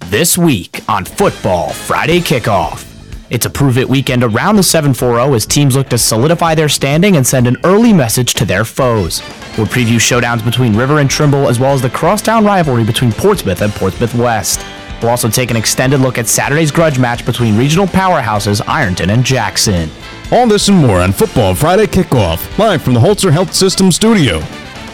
This 0.07 0.37
week 0.37 0.83
on 0.89 1.05
Football 1.05 1.72
Friday 1.72 2.20
Kickoff. 2.20 2.89
It's 3.31 3.47
a 3.47 3.51
prove 3.51 3.78
it 3.78 3.89
weekend 3.89 4.24
around 4.24 4.57
the 4.57 4.62
7 4.64 4.93
4 4.93 5.20
as 5.35 5.47
teams 5.47 5.76
look 5.76 5.89
to 5.91 5.99
solidify 5.99 6.57
their 6.57 6.68
standing 6.68 7.16
and 7.16 7.24
send 7.24 7.47
an 7.47 7.59
early 7.62 7.93
message 7.93 8.35
to 8.35 8.45
their 8.45 8.64
foes. 8.64 9.22
We'll 9.57 9.68
preview 9.68 10.01
showdowns 10.01 10.45
between 10.45 10.76
River 10.76 10.99
and 10.99 11.09
Trimble 11.09 11.49
as 11.49 11.61
well 11.61 11.72
as 11.72 11.81
the 11.81 11.91
crosstown 11.91 12.45
rivalry 12.45 12.83
between 12.83 13.12
Portsmouth 13.12 13.62
and 13.62 13.72
Portsmouth 13.72 14.16
West. 14.16 14.66
We'll 15.01 15.12
also 15.12 15.28
take 15.28 15.53
an 15.53 15.57
extended 15.57 16.01
look 16.01 16.18
at 16.18 16.26
Saturday's 16.26 16.72
grudge 16.72 16.99
match 16.99 17.24
between 17.24 17.57
regional 17.57 17.87
powerhouses 17.87 18.61
Ironton 18.66 19.11
and 19.11 19.24
Jackson. 19.24 19.89
All 20.33 20.49
this 20.49 20.68
and 20.68 20.78
more 20.78 21.01
on 21.01 21.12
Football 21.12 21.55
Friday 21.55 21.87
Kickoff, 21.87 22.59
live 22.59 22.83
from 22.83 22.95
the 22.95 23.01
Holzer 23.01 23.31
Health 23.31 23.55
System 23.55 23.93
studio. 23.93 24.41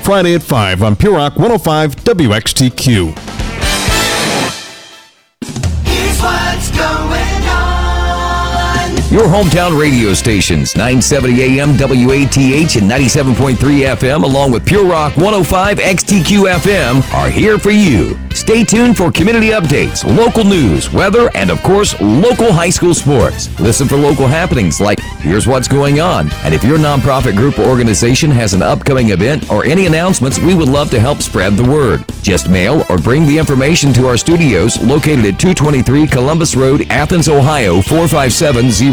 Friday 0.03 0.35
at 0.35 0.43
5 0.43 0.83
on 0.83 0.95
Pure 0.95 1.15
Rock 1.15 1.37
105 1.37 1.97
WXTQ. 1.97 3.19
Here's 5.87 6.21
what's 6.21 6.71
going 6.71 6.85
on. 6.85 7.16
Your 9.09 9.27
hometown 9.29 9.81
radio 9.81 10.15
stations, 10.15 10.75
970 10.75 11.41
AM 11.41 11.77
WATH 11.79 12.77
and 12.77 12.91
97.3 12.91 13.55
FM, 13.55 14.25
along 14.25 14.51
with 14.51 14.67
Pure 14.67 14.85
Rock 14.85 15.17
105 15.17 15.79
XTQ 15.79 16.53
FM, 16.53 17.15
are 17.15 17.31
here 17.31 17.57
for 17.57 17.71
you. 17.71 18.19
Stay 18.35 18.65
tuned 18.65 18.97
for 18.97 19.13
community 19.13 19.51
updates, 19.51 20.05
local 20.17 20.45
news, 20.45 20.93
weather, 20.93 21.31
and 21.37 21.51
of 21.51 21.63
course, 21.63 21.99
local 22.01 22.53
high 22.53 22.69
school 22.69 22.93
sports. 22.95 23.49
Listen 23.61 23.87
for 23.87 23.97
local 23.97 24.27
happenings 24.27 24.81
like 24.81 25.01
Here's 25.21 25.47
What's 25.47 25.69
Going 25.69 26.01
On. 26.01 26.29
And 26.45 26.53
if 26.53 26.65
your 26.65 26.77
nonprofit 26.77 27.37
group 27.37 27.59
or 27.61 27.65
organization 27.65 28.31
has 28.33 28.55
an 28.55 28.63
upcoming 28.63 29.11
event 29.11 29.51
or 29.51 29.65
any 29.65 29.87
announcements, 29.87 30.39
we 30.39 30.55
would 30.55 30.69
love 30.69 30.91
to 30.91 31.01
help 31.01 31.23
spread 31.23 31.57
the 31.57 31.71
word. 31.71 32.05
Just 32.23 32.51
mail 32.51 32.85
or 32.91 32.99
bring 32.99 33.25
the 33.25 33.39
information 33.39 33.93
to 33.95 34.07
our 34.09 34.17
studios 34.17 34.83
located 34.83 35.25
at 35.25 35.41
223 35.41 36.07
Columbus 36.09 36.57
Road, 36.57 36.87
Athens, 36.91 37.29
Ohio 37.29 37.81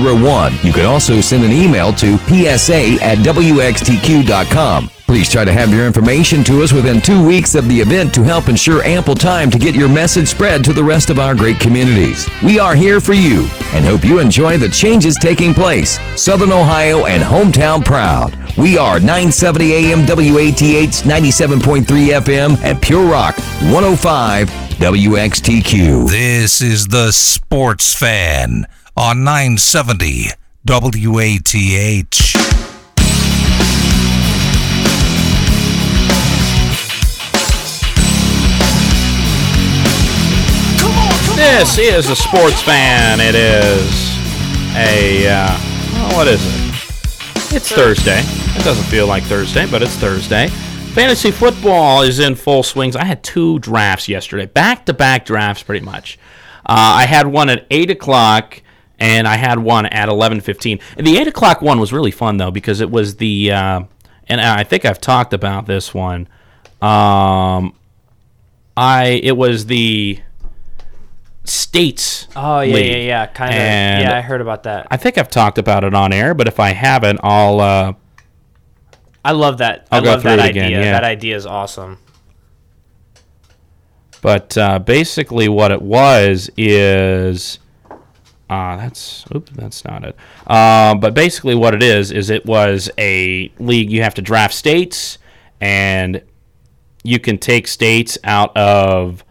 45701. 0.04 0.66
You 0.66 0.74
can 0.74 0.86
also 0.86 1.22
send 1.22 1.44
an 1.44 1.52
email 1.52 1.94
to 1.94 2.18
psa 2.18 2.98
at 3.02 3.18
wxtq.com. 3.20 4.90
Please 5.06 5.30
try 5.30 5.46
to 5.46 5.54
have 5.54 5.72
your 5.72 5.86
information 5.86 6.44
to 6.46 6.64
us 6.64 6.74
within 6.74 7.00
two 7.00 7.24
weeks 7.26 7.54
of 7.56 7.68
the 7.68 7.80
event 7.80 8.14
to 8.16 8.24
help 8.24 8.48
ensure 8.48 8.82
ample 8.84 9.14
time 9.14 9.52
to 9.52 9.60
get 9.60 9.76
your 9.76 9.88
message 9.88 10.28
spread 10.28 10.64
to 10.64 10.74
the 10.74 10.84
rest 10.84 11.10
of 11.10 11.20
our 11.20 11.36
great 11.36 11.60
communities. 11.60 12.28
We 12.44 12.58
are 12.58 12.74
here 12.74 13.00
for 13.00 13.14
you 13.14 13.48
and 13.74 13.86
hope 13.86 14.04
you 14.04 14.20
enjoy 14.20 14.58
the 14.58 14.70
changes 14.70 15.16
taking 15.16 15.54
place. 15.54 16.00
Southern 16.20 16.52
Ohio 16.52 17.06
and 17.06 17.22
hometown 17.22 17.86
proud. 17.86 18.36
We 18.58 18.78
are 18.78 19.00
970 19.00 19.74
AM 19.74 20.00
WATH 20.00 21.04
97.3 21.04 21.86
FM 21.86 22.62
and 22.64 22.82
Pure 22.82 23.06
Rock 23.06 23.38
105 23.72 24.50
WXTQ. 24.50 26.10
This 26.10 26.62
is 26.62 26.88
the 26.88 27.12
Sports 27.12 27.94
Fan 27.94 28.66
on 28.96 29.24
970 29.24 30.28
WATH. 30.66 32.34
This 41.36 41.78
is 41.78 42.10
a 42.10 42.16
Sports 42.16 42.62
Fan. 42.62 43.20
It 43.20 43.36
is 43.36 44.18
a, 44.76 45.28
uh, 45.28 45.60
well, 45.94 46.16
what 46.18 46.28
is 46.28 46.42
it? 46.46 47.56
It's 47.56 47.72
Thursday. 47.72 48.22
It 48.22 48.64
doesn't 48.64 48.86
feel 48.86 49.08
like 49.08 49.24
Thursday, 49.24 49.70
but 49.70 49.82
it's 49.82 49.96
Thursday. 49.96 50.48
Fantasy 50.94 51.32
football 51.32 52.04
is 52.04 52.20
in 52.20 52.36
full 52.36 52.62
swings. 52.62 52.96
I 52.96 53.04
had 53.04 53.24
two 53.24 53.58
drafts 53.60 54.08
yesterday, 54.08 54.46
back 54.46 54.86
to 54.86 54.94
back 54.94 55.26
drafts, 55.26 55.64
pretty 55.64 55.84
much. 55.84 56.20
Uh, 56.66 56.96
I 56.98 57.06
had 57.08 57.28
one 57.28 57.50
at 57.50 57.66
eight 57.72 57.90
o'clock, 57.90 58.62
and 59.00 59.28
I 59.28 59.36
had 59.38 59.60
one 59.60 59.86
at 59.88 60.10
eleven 60.10 60.40
fifteen. 60.42 60.80
The 60.98 61.18
eight 61.18 61.28
o'clock 61.28 61.62
one 61.62 61.80
was 61.80 61.92
really 61.94 62.12
fun 62.12 62.38
though 62.38 62.52
because 62.52 62.82
it 62.82 62.90
was 62.92 63.16
the, 63.18 63.52
uh, 63.52 63.82
and 64.28 64.40
I 64.42 64.64
think 64.64 64.86
I've 64.86 65.02
talked 65.02 65.34
about 65.34 65.66
this 65.66 65.94
one. 65.94 66.28
Um, 66.82 67.76
I 68.78 69.20
it 69.24 69.38
was 69.38 69.66
the 69.68 70.20
states. 71.46 72.28
Oh 72.36 72.62
yeah, 72.62 72.74
league. 72.76 72.92
yeah, 72.92 72.98
yeah. 72.98 73.26
Kind 73.28 73.54
of. 73.54 73.60
Yeah, 73.60 74.16
I 74.18 74.22
heard 74.22 74.42
about 74.42 74.64
that. 74.64 74.88
I 74.90 74.98
think 74.98 75.18
I've 75.18 75.30
talked 75.30 75.58
about 75.58 75.84
it 75.84 75.94
on 75.94 76.12
air, 76.14 76.34
but 76.34 76.48
if 76.48 76.60
I 76.60 76.70
haven't, 76.74 77.20
I'll. 77.24 77.60
Uh, 77.60 77.94
I 79.26 79.32
love 79.32 79.60
that. 79.60 79.88
I'll 79.92 80.02
I 80.02 80.04
go 80.04 80.12
love 80.12 80.22
through 80.22 80.36
that 80.38 80.46
it 80.48 80.50
again, 80.50 80.66
idea. 80.66 80.80
yeah. 80.82 80.92
That 80.92 81.04
idea 81.06 81.36
is 81.38 81.46
awesome. 81.46 81.98
but 84.22 84.58
uh, 84.58 84.80
basically, 84.80 85.48
what 85.50 85.72
it 85.72 85.82
was 85.82 86.50
is. 86.58 87.60
Uh, 88.50 88.78
that's 88.78 89.26
oops, 89.34 89.52
that's 89.56 89.84
not 89.86 90.04
it. 90.04 90.16
Um, 90.48 91.00
but 91.00 91.14
basically, 91.14 91.56
what 91.56 91.74
it 91.74 91.82
is 91.82 92.12
is 92.12 92.30
it 92.30 92.46
was 92.46 92.90
a 92.98 93.52
league. 93.58 93.90
You 93.90 94.04
have 94.04 94.14
to 94.16 94.22
draft 94.22 94.54
states, 94.54 95.18
and 95.62 96.22
you 97.04 97.20
can 97.20 97.38
take 97.38 97.68
states 97.68 98.18
out 98.24 98.56
of, 98.56 99.24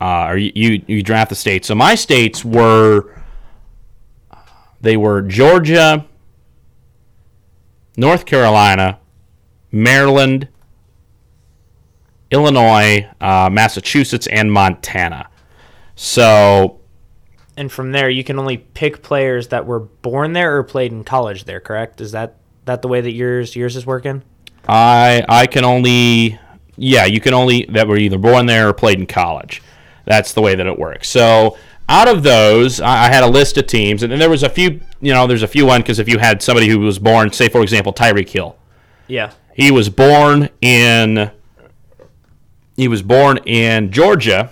uh, 0.00 0.26
or 0.28 0.36
you, 0.36 0.52
you 0.54 0.82
you 0.86 1.02
draft 1.02 1.28
the 1.28 1.34
states. 1.34 1.68
So 1.68 1.74
my 1.74 1.94
states 1.94 2.44
were, 2.44 3.14
they 4.80 4.96
were 4.96 5.22
Georgia, 5.22 6.06
North 7.96 8.24
Carolina, 8.24 8.98
Maryland, 9.70 10.48
Illinois, 12.30 13.08
uh, 13.20 13.48
Massachusetts, 13.52 14.26
and 14.26 14.50
Montana. 14.50 15.28
So 15.94 16.80
And 17.56 17.72
from 17.72 17.92
there, 17.92 18.10
you 18.10 18.22
can 18.22 18.38
only 18.38 18.58
pick 18.58 19.02
players 19.02 19.48
that 19.48 19.64
were 19.66 19.80
born 19.80 20.32
there 20.34 20.56
or 20.58 20.62
played 20.62 20.92
in 20.92 21.04
college 21.04 21.44
there. 21.44 21.60
Correct? 21.60 22.00
Is 22.00 22.12
that 22.12 22.36
that 22.66 22.82
the 22.82 22.88
way 22.88 23.00
that 23.00 23.12
yours 23.12 23.56
yours 23.56 23.76
is 23.76 23.86
working? 23.86 24.22
I 24.68 25.24
I 25.28 25.46
can 25.46 25.64
only 25.64 26.38
yeah 26.76 27.04
you 27.06 27.20
can 27.20 27.32
only 27.32 27.64
that 27.70 27.88
were 27.88 27.96
either 27.96 28.18
born 28.18 28.46
there 28.46 28.68
or 28.68 28.72
played 28.74 28.98
in 28.98 29.06
college. 29.06 29.62
That's 30.04 30.32
the 30.34 30.42
way 30.42 30.54
that 30.54 30.66
it 30.66 30.78
works. 30.78 31.08
So 31.08 31.56
out 31.88 32.08
of 32.08 32.22
those, 32.24 32.80
I, 32.80 33.04
I 33.06 33.08
had 33.08 33.22
a 33.22 33.28
list 33.28 33.56
of 33.58 33.66
teams, 33.68 34.02
and 34.02 34.10
then 34.12 34.18
there 34.18 34.28
was 34.30 34.42
a 34.42 34.48
few. 34.48 34.80
You 35.00 35.14
know, 35.14 35.26
there's 35.26 35.42
a 35.44 35.48
few 35.48 35.64
one 35.66 35.80
because 35.80 35.98
if 35.98 36.08
you 36.08 36.18
had 36.18 36.42
somebody 36.42 36.68
who 36.68 36.80
was 36.80 36.98
born, 36.98 37.32
say 37.32 37.48
for 37.48 37.62
example, 37.62 37.92
Tyreek 37.92 38.28
Hill, 38.28 38.56
Yeah. 39.06 39.32
he 39.54 39.70
was 39.70 39.88
born 39.88 40.48
in 40.60 41.30
he 42.76 42.88
was 42.88 43.02
born 43.02 43.38
in 43.46 43.90
Georgia. 43.92 44.50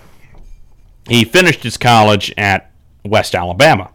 He 1.08 1.24
finished 1.24 1.62
his 1.62 1.76
college 1.76 2.32
at 2.38 2.70
West 3.04 3.34
Alabama. 3.34 3.90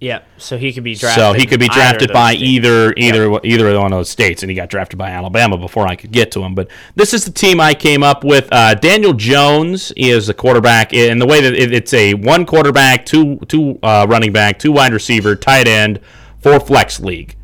Yeah. 0.00 0.22
So 0.36 0.58
he 0.58 0.72
could 0.72 0.84
be 0.84 0.94
drafted. 0.94 1.22
So 1.22 1.32
he 1.32 1.46
could 1.46 1.60
be 1.60 1.66
either 1.66 1.74
drafted 1.74 2.12
by 2.12 2.32
states. 2.32 2.42
either 2.42 2.92
either 2.96 3.40
either 3.42 3.78
one 3.78 3.92
of 3.92 3.98
those 3.98 4.10
states, 4.10 4.42
and 4.42 4.50
he 4.50 4.56
got 4.56 4.68
drafted 4.68 4.98
by 4.98 5.10
Alabama 5.10 5.56
before 5.56 5.86
I 5.86 5.96
could 5.96 6.12
get 6.12 6.30
to 6.32 6.42
him. 6.42 6.54
But 6.54 6.68
this 6.94 7.14
is 7.14 7.24
the 7.24 7.30
team 7.30 7.58
I 7.60 7.72
came 7.74 8.02
up 8.02 8.22
with. 8.22 8.48
Uh, 8.52 8.74
Daniel 8.74 9.14
Jones 9.14 9.92
is 9.96 10.26
the 10.26 10.34
quarterback, 10.34 10.92
and 10.92 11.20
the 11.22 11.26
way 11.26 11.40
that 11.40 11.54
it, 11.54 11.72
it's 11.72 11.94
a 11.94 12.14
one 12.14 12.44
quarterback, 12.44 13.06
two 13.06 13.36
two 13.48 13.78
uh, 13.82 14.04
running 14.08 14.32
back, 14.32 14.58
two 14.58 14.72
wide 14.72 14.92
receiver, 14.92 15.36
tight 15.36 15.68
end, 15.68 16.00
four 16.42 16.60
flex 16.60 17.00
league, 17.00 17.36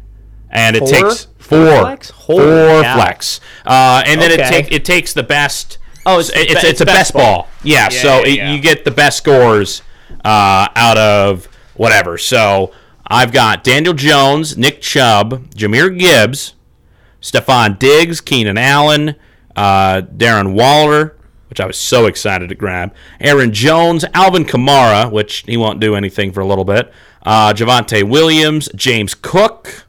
and 0.51 0.77
it 0.77 0.81
Four? 0.81 0.89
takes 0.89 1.25
Four 1.39 1.66
four 1.66 1.81
flex? 1.81 2.11
Four 2.11 2.83
flex, 2.83 3.41
uh, 3.64 4.03
and 4.07 4.21
then 4.21 4.33
it 4.33 4.41
Okay. 4.41 4.51
take 4.51 4.73
it 4.73 4.85
takes 4.85 5.14
the 5.14 5.23
best. 5.23 5.79
Oh, 6.05 6.18
it's 6.18 6.31
the 6.31 6.41
it's, 6.43 6.62
be- 6.62 6.68
it's 6.68 6.81
a 6.81 6.85
best 6.87 6.97
best 6.97 7.12
ball. 7.14 7.23
ball. 7.43 7.49
Yeah, 7.62 7.85
Yeah, 7.85 7.89
so 8.03 8.09
yeah, 8.18 8.27
it, 8.27 8.35
yeah. 8.37 8.53
you 8.53 8.61
get 8.61 8.85
the 8.85 8.91
best 8.91 9.16
scores 9.18 9.83
uh, 10.25 10.69
out 10.75 10.99
of 10.99 11.47
whatever. 11.75 12.19
So 12.19 12.73
I've 13.07 13.33
got 13.33 13.65
Daniel 13.65 13.95
Jones, 13.95 14.57
Nick 14.57 14.81
Chubb, 14.81 15.51
Jahmyr 15.51 15.99
Gibbs, 15.99 16.55
Stefon 17.21 17.79
Diggs, 17.79 18.21
Keenan 18.21 18.59
Allen, 18.59 19.17
uh, 19.57 20.03
Darren 20.03 20.55
Waller, 20.55 21.17
which 21.49 21.61
I 21.61 21.67
was 21.67 21.77
so 21.77 22.07
excited 22.07 22.49
to 22.49 22.55
grab, 22.55 22.95
Aaron 23.21 23.53
Jones, 23.53 24.05
Alvin 24.15 24.45
Kamara, 24.45 25.11
which 25.11 25.39
he 25.47 25.57
won't 25.57 25.81
do 25.81 25.97
anything 25.97 26.33
for 26.33 26.41
a 26.41 26.47
little 26.47 26.65
bit, 26.65 26.93
uh, 27.25 27.53
Javonte 27.53 28.09
Williams, 28.09 28.69
James 28.75 29.15
Cook, 29.15 29.87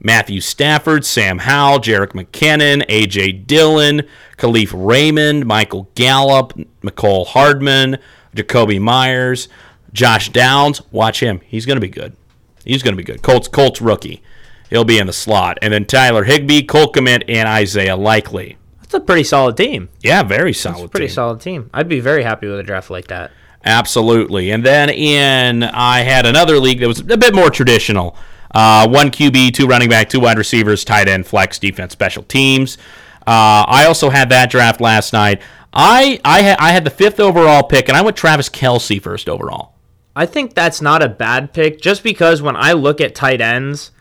Matthew 0.00 0.40
Stafford, 0.40 1.04
Sam 1.04 1.38
Howell, 1.38 1.80
Jerick 1.80 2.12
McKinnon, 2.12 2.84
A.J. 2.88 3.32
Dillon, 3.32 4.02
Kalif 4.36 4.70
Raymond, 4.72 5.46
Michael 5.46 5.88
Gallup, 5.94 6.52
Mecole 6.82 7.26
Hardman, 7.26 7.98
Jakobi 8.34 8.80
Meyers, 8.80 9.48
Josh 9.92 10.30
Downs. 10.30 10.82
Watch 10.92 11.20
him. 11.20 11.40
He's 11.44 11.66
going 11.66 11.76
to 11.76 11.80
be 11.80 11.88
good. 11.88 12.16
He's 12.64 12.82
going 12.82 12.94
to 12.94 12.96
be 12.96 13.04
good. 13.04 13.22
Colts, 13.22 13.48
Colts 13.48 13.80
rookie. 13.80 14.22
He'll 14.70 14.84
be 14.84 14.98
in 14.98 15.06
the 15.06 15.12
slot. 15.12 15.58
And 15.62 15.72
then 15.72 15.86
Tyler 15.86 16.24
Higbee, 16.24 16.62
Cole 16.62 16.92
Kmet, 16.92 17.24
and 17.28 17.48
Isaiah 17.48 17.96
Likely. 17.96 18.58
That's 18.80 18.94
a 18.94 19.00
pretty 19.00 19.24
solid 19.24 19.56
team. 19.56 19.88
Yeah, 20.00 20.22
very 20.22 20.52
solid. 20.52 20.90
Pretty 20.90 21.06
team. 21.06 21.14
solid 21.14 21.40
team. 21.40 21.70
I'd 21.72 21.88
be 21.88 22.00
very 22.00 22.22
happy 22.22 22.46
with 22.48 22.58
a 22.58 22.62
draft 22.62 22.90
like 22.90 23.08
that. 23.08 23.30
Absolutely. 23.64 24.50
And 24.50 24.64
then 24.64 24.88
in 24.88 25.62
I 25.62 26.00
had 26.00 26.26
another 26.26 26.58
league 26.58 26.80
that 26.80 26.88
was 26.88 27.00
a 27.00 27.16
bit 27.16 27.34
more 27.34 27.50
traditional. 27.50 28.16
Uh, 28.54 28.88
one 28.88 29.10
QB, 29.10 29.52
two 29.52 29.66
running 29.66 29.90
back, 29.90 30.08
two 30.08 30.20
wide 30.20 30.38
receivers, 30.38 30.84
tight 30.84 31.08
end, 31.08 31.26
flex, 31.26 31.58
defense, 31.58 31.92
special 31.92 32.22
teams. 32.22 32.78
Uh, 33.26 33.64
I 33.68 33.84
also 33.86 34.08
had 34.08 34.30
that 34.30 34.50
draft 34.50 34.80
last 34.80 35.12
night. 35.12 35.42
I 35.78 36.20
I 36.24 36.42
had 36.42 36.58
I 36.58 36.72
had 36.72 36.84
the 36.84 36.90
fifth 36.90 37.20
overall 37.20 37.62
pick, 37.62 37.88
and 37.88 37.96
I 37.96 38.02
went 38.02 38.16
Travis 38.16 38.48
Kelce 38.48 39.00
first 39.00 39.28
overall. 39.28 39.74
I 40.16 40.26
think 40.26 40.54
that's 40.54 40.82
not 40.82 41.02
a 41.02 41.08
bad 41.08 41.52
pick 41.52 41.80
just 41.80 42.02
because 42.02 42.42
when 42.42 42.56
I 42.56 42.72
look 42.72 43.00
at 43.00 43.14
tight 43.14 43.40
ends, 43.40 43.92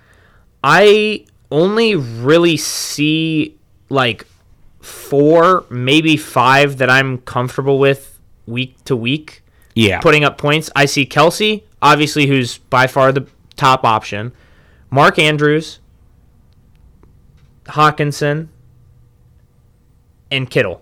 I 0.64 1.26
only 1.52 1.96
really 1.96 2.58
see 2.58 3.56
like 3.90 4.26
four, 4.82 5.66
maybe 5.70 6.18
five 6.18 6.80
that 6.80 6.90
I'm 6.90 7.20
comfortable 7.20 7.78
with 7.78 8.20
week 8.48 8.84
to 8.86 8.96
week. 8.96 9.44
Yeah. 9.76 10.00
Putting 10.00 10.24
up 10.24 10.40
points. 10.40 10.72
I 10.76 10.86
see 10.86 11.06
Kelce, 11.06 11.62
obviously, 11.80 12.26
who's 12.26 12.58
by 12.58 12.88
far 12.88 13.12
the 13.12 13.28
top 13.56 13.86
option. 13.86 14.32
Mark 14.90 15.20
Andrews, 15.20 15.78
Hockenson, 17.66 18.48
and 20.32 20.50
Kittle. 20.50 20.82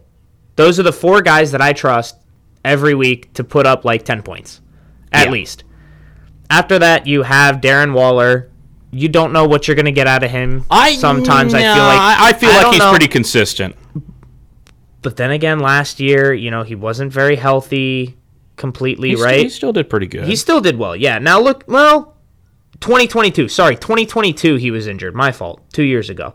Those 0.56 0.80
are 0.80 0.84
the 0.84 0.94
four 0.94 1.22
guys 1.22 1.52
that 1.52 1.62
I 1.62 1.74
trust 1.74 2.16
every 2.64 2.94
week 2.96 3.34
to 3.34 3.44
put 3.44 3.66
up 3.66 3.86
like 3.86 4.04
10 4.06 4.22
points, 4.24 4.62
at 5.12 5.26
Yeah. 5.28 5.32
least. 5.32 5.64
After 6.50 6.80
that, 6.80 7.08
you 7.08 7.24
have 7.24 7.58
Darren 7.62 7.94
Waller. 7.94 8.50
You 8.92 9.10
don't 9.10 9.34
know 9.34 9.46
what 9.46 9.68
you're 9.68 9.76
going 9.76 9.86
to 9.86 9.92
get 9.92 10.08
out 10.08 10.24
of 10.24 10.32
him. 10.32 10.66
I 10.72 10.96
sometimes 10.96 11.54
I 11.54 11.60
feel 11.60 11.70
like 11.84 12.00
I, 12.00 12.30
I 12.30 12.34
feel 12.34 12.50
like 12.50 12.68
he's 12.68 12.80
know. 12.80 12.92
pretty 12.92 13.08
consistent. 13.08 13.76
But 15.02 15.18
then 15.18 15.32
again, 15.32 15.60
last 15.60 16.00
year, 16.00 16.34
you 16.34 16.50
know, 16.50 16.64
he 16.64 16.76
wasn't 16.76 17.12
very 17.12 17.36
healthy 17.36 18.18
completely, 18.56 19.10
He 19.10 19.16
right? 19.22 19.40
he 19.42 19.50
still 19.50 19.74
did 19.74 19.90
pretty 19.90 20.08
good. 20.08 20.24
He 20.26 20.36
still 20.36 20.62
did 20.62 20.78
well. 20.78 20.96
Yeah. 20.96 21.20
Now 21.20 21.40
look, 21.42 21.64
well, 21.68 22.16
2022. 22.80 23.48
Sorry, 23.50 23.76
2022. 23.76 24.56
He 24.56 24.72
was 24.72 24.88
injured. 24.88 25.14
My 25.14 25.32
fault. 25.32 25.62
Two 25.74 25.84
years 25.84 26.10
ago. 26.10 26.34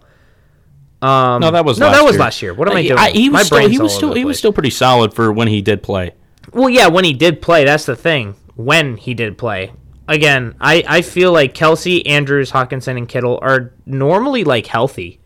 Um, 1.02 1.40
no, 1.40 1.50
that 1.50 1.64
was 1.64 1.78
no, 1.78 1.86
last 1.86 1.96
that 1.96 2.04
was 2.04 2.12
year. 2.14 2.20
last 2.20 2.42
year. 2.42 2.54
What 2.54 2.68
am 2.70 2.76
I 2.76 2.80
Uh, 2.80 2.96
doing? 2.96 3.14
he 3.14 3.28
was 3.30 3.32
My 3.32 3.42
still, 3.42 3.68
he 3.68 3.78
was 3.78 3.94
still 3.94 4.12
he 4.14 4.24
was 4.24 4.38
still 4.38 4.52
pretty 4.52 4.70
solid 4.70 5.14
for 5.14 5.32
when 5.32 5.48
he 5.48 5.62
did 5.62 5.82
play. 5.82 6.12
Well, 6.52 6.68
yeah, 6.68 6.88
when 6.88 7.04
he 7.04 7.12
did 7.12 7.40
play, 7.40 7.64
that's 7.64 7.86
the 7.86 7.96
thing. 7.96 8.34
When 8.56 8.96
he 8.96 9.14
did 9.14 9.38
play. 9.38 9.72
Again, 10.08 10.56
I, 10.60 10.82
I 10.88 11.02
feel 11.02 11.32
like 11.32 11.54
Kelce, 11.54 12.02
Andrews, 12.06 12.50
Hockenson, 12.50 12.96
and 12.98 13.08
Kittle 13.08 13.38
are 13.40 13.72
normally 13.86 14.42
like 14.44 14.66
healthy. 14.66 15.20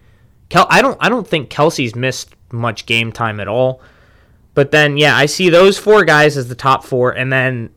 Kel- 0.51 0.67
I 0.69 0.83
don't 0.83 0.99
I 1.01 1.09
don't 1.09 1.27
think 1.27 1.49
Kelce's 1.51 1.95
missed 1.97 2.35
much 2.53 2.85
game 2.87 3.11
time 3.11 3.41
at 3.41 3.49
all. 3.49 3.81
But 4.53 4.71
then 4.71 4.97
yeah, 4.97 5.17
I 5.17 5.27
see 5.27 5.49
those 5.49 5.79
four 5.79 6.05
guys 6.05 6.37
as 6.37 6.49
the 6.49 6.55
top 6.55 6.85
four, 6.85 7.11
and 7.13 7.33
then 7.33 7.71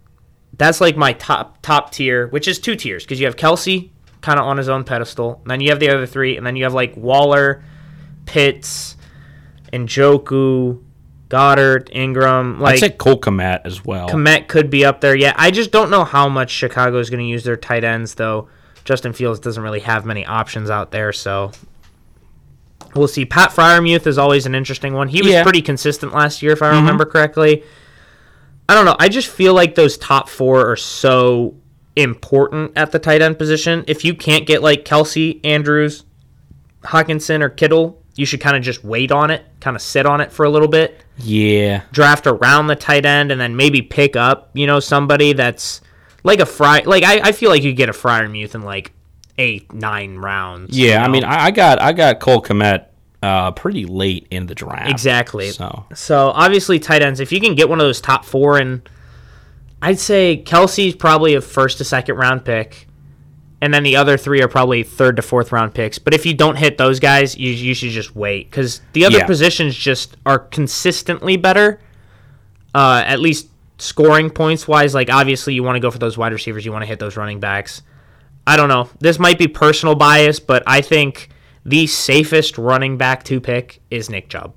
that's 0.58 0.82
like 0.82 0.98
my 0.98 1.14
top 1.14 1.62
top 1.64 1.92
tier, 1.92 2.28
which 2.28 2.48
is 2.48 2.60
two 2.60 2.76
tiers 2.76 3.04
because 3.06 3.20
you 3.20 3.26
have 3.26 3.38
Kelce 3.38 3.90
kind 4.22 4.38
of 4.40 4.46
on 4.46 4.58
his 4.58 4.68
own 4.70 4.84
pedestal, 4.84 5.40
and 5.44 5.50
then 5.50 5.62
you 5.62 5.70
have 5.70 5.80
the 5.80 5.90
other 5.90 6.06
three, 6.06 6.36
and 6.38 6.46
then 6.46 6.56
you 6.56 6.66
have 6.66 6.74
like 6.74 6.96
Waller, 6.98 7.64
Pitts, 8.28 8.96
and 9.74 9.88
Njoku, 9.90 10.82
Goedert, 11.30 11.90
Ingram. 11.92 12.60
Like 12.60 12.76
I'd 12.76 12.80
say 12.80 12.90
Cole 12.92 13.20
Kmet 13.20 13.62
as 13.66 13.84
well. 13.84 14.08
Kmet 14.10 14.48
could 14.48 14.70
be 14.70 14.86
up 14.86 15.02
there. 15.02 15.16
Yeah, 15.16 15.34
I 15.36 15.50
just 15.52 15.72
don't 15.72 15.90
know 15.90 16.04
how 16.04 16.30
much 16.30 16.52
Chicago 16.52 17.00
is 17.00 17.10
going 17.10 17.24
to 17.24 17.30
use 17.30 17.44
their 17.44 17.58
tight 17.58 17.84
ends, 17.84 18.14
though. 18.16 18.48
Justin 18.86 19.12
Fields 19.12 19.40
doesn't 19.40 19.62
really 19.62 19.82
have 19.82 20.06
many 20.06 20.26
options 20.26 20.70
out 20.70 20.92
there, 20.92 21.12
so 21.12 21.52
we'll 22.96 23.08
see. 23.10 23.26
Pat 23.26 23.50
Freiermuth 23.50 24.08
is 24.08 24.18
always 24.18 24.46
an 24.46 24.56
interesting 24.56 24.94
one. 24.94 25.10
He 25.10 25.22
was 25.22 25.32
Yeah. 25.32 25.44
pretty 25.44 25.62
consistent 25.62 26.14
last 26.14 26.42
year, 26.42 26.54
if 26.54 26.62
I 26.62 26.72
Mhm. 26.72 26.76
remember 26.82 27.04
correctly. 27.06 27.64
I 28.70 28.76
don't 28.76 28.86
know. 28.86 28.96
I 29.00 29.10
just 29.10 29.28
feel 29.28 29.54
like 29.54 29.76
those 29.76 29.98
top 29.98 30.30
four 30.30 30.70
are 30.72 30.76
so 30.78 31.56
important 31.96 32.72
at 32.76 32.92
the 32.92 33.00
tight 33.00 33.22
end 33.22 33.38
position. 33.38 33.84
If 33.88 34.06
you 34.06 34.14
can't 34.14 34.46
get 34.46 34.62
like 34.62 34.86
Kelce, 34.86 35.40
Andrews, 35.44 36.06
Hockenson, 36.86 37.42
or 37.42 37.50
Kittle, 37.50 38.02
you 38.18 38.26
should 38.26 38.42
kind 38.42 38.58
of 38.58 38.64
just 38.64 38.84
wait 38.84 39.12
on 39.12 39.32
it, 39.32 39.46
kind 39.62 39.76
of 39.76 39.82
sit 39.82 40.06
on 40.06 40.20
it 40.22 40.32
for 40.32 40.44
a 40.46 40.50
little 40.50 40.68
bit 40.68 41.02
Yeah. 41.18 41.84
draft 41.92 42.28
around 42.28 42.68
the 42.68 42.76
tight 42.76 43.06
end 43.06 43.32
and 43.32 43.40
then 43.40 43.56
maybe 43.56 43.82
pick 43.82 44.16
up, 44.16 44.50
you 44.54 44.68
know, 44.68 44.80
somebody 44.80 45.34
that's 45.34 45.82
like 46.24 46.40
a 46.40 46.46
fry. 46.46 46.82
Like 46.86 47.04
I, 47.04 47.20
I 47.30 47.32
feel 47.32 47.50
like 47.50 47.64
you 47.64 47.74
get 47.74 47.90
a 47.90 47.94
Freiermuth 47.94 48.56
in 48.56 48.64
like 48.64 48.92
eight, 49.38 49.72
nine 49.72 50.18
rounds. 50.18 50.78
Yeah, 50.78 51.00
you 51.00 51.06
I 51.06 51.08
mean, 51.08 51.24
I, 51.24 51.46
I 51.46 51.52
got 51.52 51.82
I 51.82 51.94
got 51.94 52.20
Cole 52.20 52.42
Kmet 52.42 52.86
uh, 53.22 53.52
pretty 53.52 53.86
late 53.86 54.28
in 54.32 54.46
the 54.48 54.56
draft. 54.56 54.90
exactly. 54.90 55.50
So 55.52 55.86
So 55.94 56.30
obviously 56.30 56.80
tight 56.80 57.02
ends. 57.04 57.20
If 57.20 57.32
you 57.32 57.40
can 57.40 57.56
get 57.56 57.70
one 57.70 57.80
of 57.80 57.86
those 57.86 58.02
top 58.02 58.26
four, 58.26 58.58
and 58.58 58.88
I'd 59.82 60.00
say 60.00 60.42
Kelce's 60.44 60.96
probably 60.96 61.36
a 61.36 61.42
first 61.42 61.78
to 61.80 61.84
second 61.84 62.16
round 62.16 62.44
pick, 62.46 62.87
and 63.62 63.74
then 63.74 63.84
the 63.84 63.96
other 63.96 64.18
three 64.18 64.42
are 64.42 64.48
probably 64.48 64.84
third 64.84 65.16
to 65.16 65.22
fourth 65.22 65.52
round 65.52 65.74
picks. 65.74 65.98
But 66.00 66.14
if 66.14 66.26
you 66.26 66.34
don't 66.34 66.56
hit 66.58 66.78
those 66.78 67.00
guys, 67.00 67.36
you 67.38 67.52
you 67.52 67.74
should 67.74 67.90
just 67.92 68.16
wait 68.16 68.50
because 68.50 68.82
the 68.94 69.06
other 69.06 69.18
Yeah. 69.20 69.26
positions 69.26 69.76
just 69.76 70.16
are 70.26 70.40
consistently 70.40 71.38
better. 71.38 71.80
Uh, 72.76 73.04
at 73.06 73.20
least 73.20 73.48
scoring 73.80 74.30
points 74.30 74.68
wise, 74.68 74.94
like 74.94 75.10
obviously 75.12 75.54
you 75.54 75.64
want 75.64 75.76
to 75.76 75.80
go 75.80 75.90
for 75.92 75.98
those 76.00 76.18
wide 76.18 76.34
receivers, 76.34 76.66
you 76.66 76.72
want 76.72 76.84
to 76.84 76.88
hit 76.88 77.00
those 77.00 77.16
running 77.18 77.40
backs. 77.40 77.82
I 78.46 78.56
don't 78.58 78.70
know. 78.70 78.90
This 79.00 79.20
might 79.20 79.38
be 79.38 79.48
personal 79.48 79.96
bias, 79.96 80.40
but 80.40 80.64
I 80.68 80.82
think 80.82 81.30
the 81.66 81.86
safest 81.88 82.58
running 82.58 82.98
back 82.98 83.24
to 83.26 83.40
pick 83.42 83.82
is 83.92 84.10
Nick 84.10 84.30
Chubb. 84.30 84.54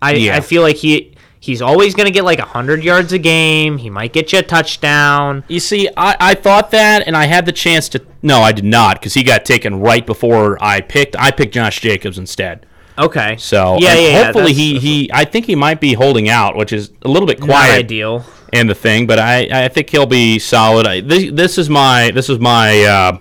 I, 0.00 0.12
Yeah. 0.14 0.36
I 0.36 0.40
feel 0.40 0.62
like 0.62 0.76
he 0.76 1.11
he's 1.42 1.60
always 1.60 1.94
going 1.94 2.06
to 2.06 2.12
get 2.12 2.24
like 2.24 2.38
100 2.38 2.82
yards 2.84 3.12
a 3.12 3.18
game. 3.18 3.78
He 3.78 3.90
might 3.90 4.12
get 4.12 4.32
you 4.32 4.38
a 4.38 4.42
touchdown. 4.42 5.44
you 5.48 5.60
see, 5.60 5.88
I, 5.96 6.16
I 6.20 6.34
thought 6.34 6.70
that, 6.70 7.06
and 7.06 7.16
I 7.16 7.26
had 7.26 7.44
the 7.46 7.52
chance 7.52 7.88
to. 7.90 8.02
No, 8.22 8.40
I 8.40 8.52
did 8.52 8.64
not, 8.64 8.98
because 9.00 9.14
he 9.14 9.22
got 9.24 9.44
taken 9.44 9.80
right 9.80 10.06
before 10.06 10.56
I 10.62 10.80
picked. 10.80 11.16
I 11.18 11.30
picked 11.32 11.52
Josh 11.54 11.80
Jacobs 11.80 12.16
instead. 12.16 12.64
Okay. 12.96 13.36
So 13.38 13.78
yeah, 13.80 13.92
and 13.92 14.00
yeah, 14.00 14.08
yeah, 14.08 14.24
hopefully 14.24 14.52
that's- 14.52 14.56
he, 14.56 14.78
he 14.78 15.10
I 15.12 15.24
think 15.24 15.46
he 15.46 15.54
might 15.54 15.80
be 15.80 15.94
holding 15.94 16.28
out, 16.28 16.56
which 16.56 16.72
is 16.72 16.90
a 17.02 17.08
little 17.08 17.26
bit 17.26 17.40
not 17.40 17.46
quiet 17.48 17.78
ideal. 17.86 18.24
in 18.52 18.66
the 18.66 18.74
thing, 18.74 19.06
but 19.06 19.18
I, 19.18 19.64
I 19.64 19.68
think 19.68 19.88
he'll 19.90 20.06
be 20.06 20.38
solid. 20.38 20.86
I, 20.86 21.00
this, 21.00 21.30
this 21.32 21.58
is 21.58 21.68
my 21.70 22.10
this 22.12 22.28
is 22.28 22.38
my 22.38 22.82
uh, 22.84 23.18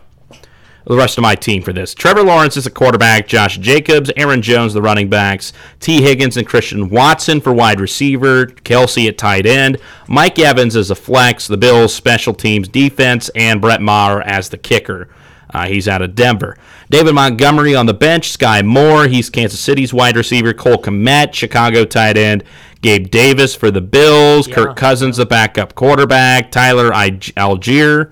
the 0.91 0.97
rest 0.97 1.17
of 1.17 1.21
my 1.21 1.35
team 1.35 1.63
for 1.63 1.71
this. 1.71 1.93
Trevor 1.93 2.21
Lawrence 2.21 2.57
is 2.57 2.67
a 2.67 2.69
quarterback, 2.69 3.25
Josh 3.25 3.57
Jacobs, 3.57 4.11
Aaron 4.17 4.41
Jones 4.41 4.73
the 4.73 4.81
running 4.81 5.09
backs, 5.09 5.53
Tee 5.79 6.01
Higgins 6.01 6.35
and 6.35 6.45
Christian 6.45 6.89
Watson 6.89 7.39
for 7.39 7.53
wide 7.53 7.79
receiver, 7.79 8.47
Kelce 8.47 9.07
at 9.07 9.17
tight 9.17 9.45
end, 9.45 9.77
Mike 10.09 10.37
Evans 10.37 10.75
as 10.75 10.91
a 10.91 10.95
flex, 10.95 11.47
the 11.47 11.55
Bills 11.55 11.95
special 11.95 12.33
teams 12.33 12.67
defense, 12.67 13.29
and 13.35 13.61
Brett 13.61 13.81
Maher 13.81 14.21
as 14.21 14.49
the 14.49 14.57
kicker. 14.57 15.07
Uh, 15.53 15.67
he's 15.67 15.87
out 15.87 16.01
of 16.01 16.13
Denver. 16.13 16.57
David 16.89 17.13
Montgomery 17.13 17.73
on 17.73 17.85
the 17.85 17.93
bench. 17.93 18.37
Skyy 18.37 18.65
Moore. 18.65 19.07
He's 19.07 19.29
Kansas 19.29 19.59
City's 19.59 19.93
wide 19.93 20.15
receiver. 20.15 20.53
Cole 20.53 20.77
Kmet, 20.77 21.33
Chicago 21.33 21.83
tight 21.83 22.15
end. 22.17 22.43
Gabe 22.81 23.11
Davis 23.11 23.53
for 23.53 23.69
the 23.69 23.81
Bills. 23.81 24.47
Kirk 24.47 24.77
Cousins, 24.77 25.17
the 25.17 25.25
backup 25.25 25.75
quarterback. 25.75 26.51
Tyler 26.51 26.93
I- 26.93 27.11
Allgeier 27.11 28.11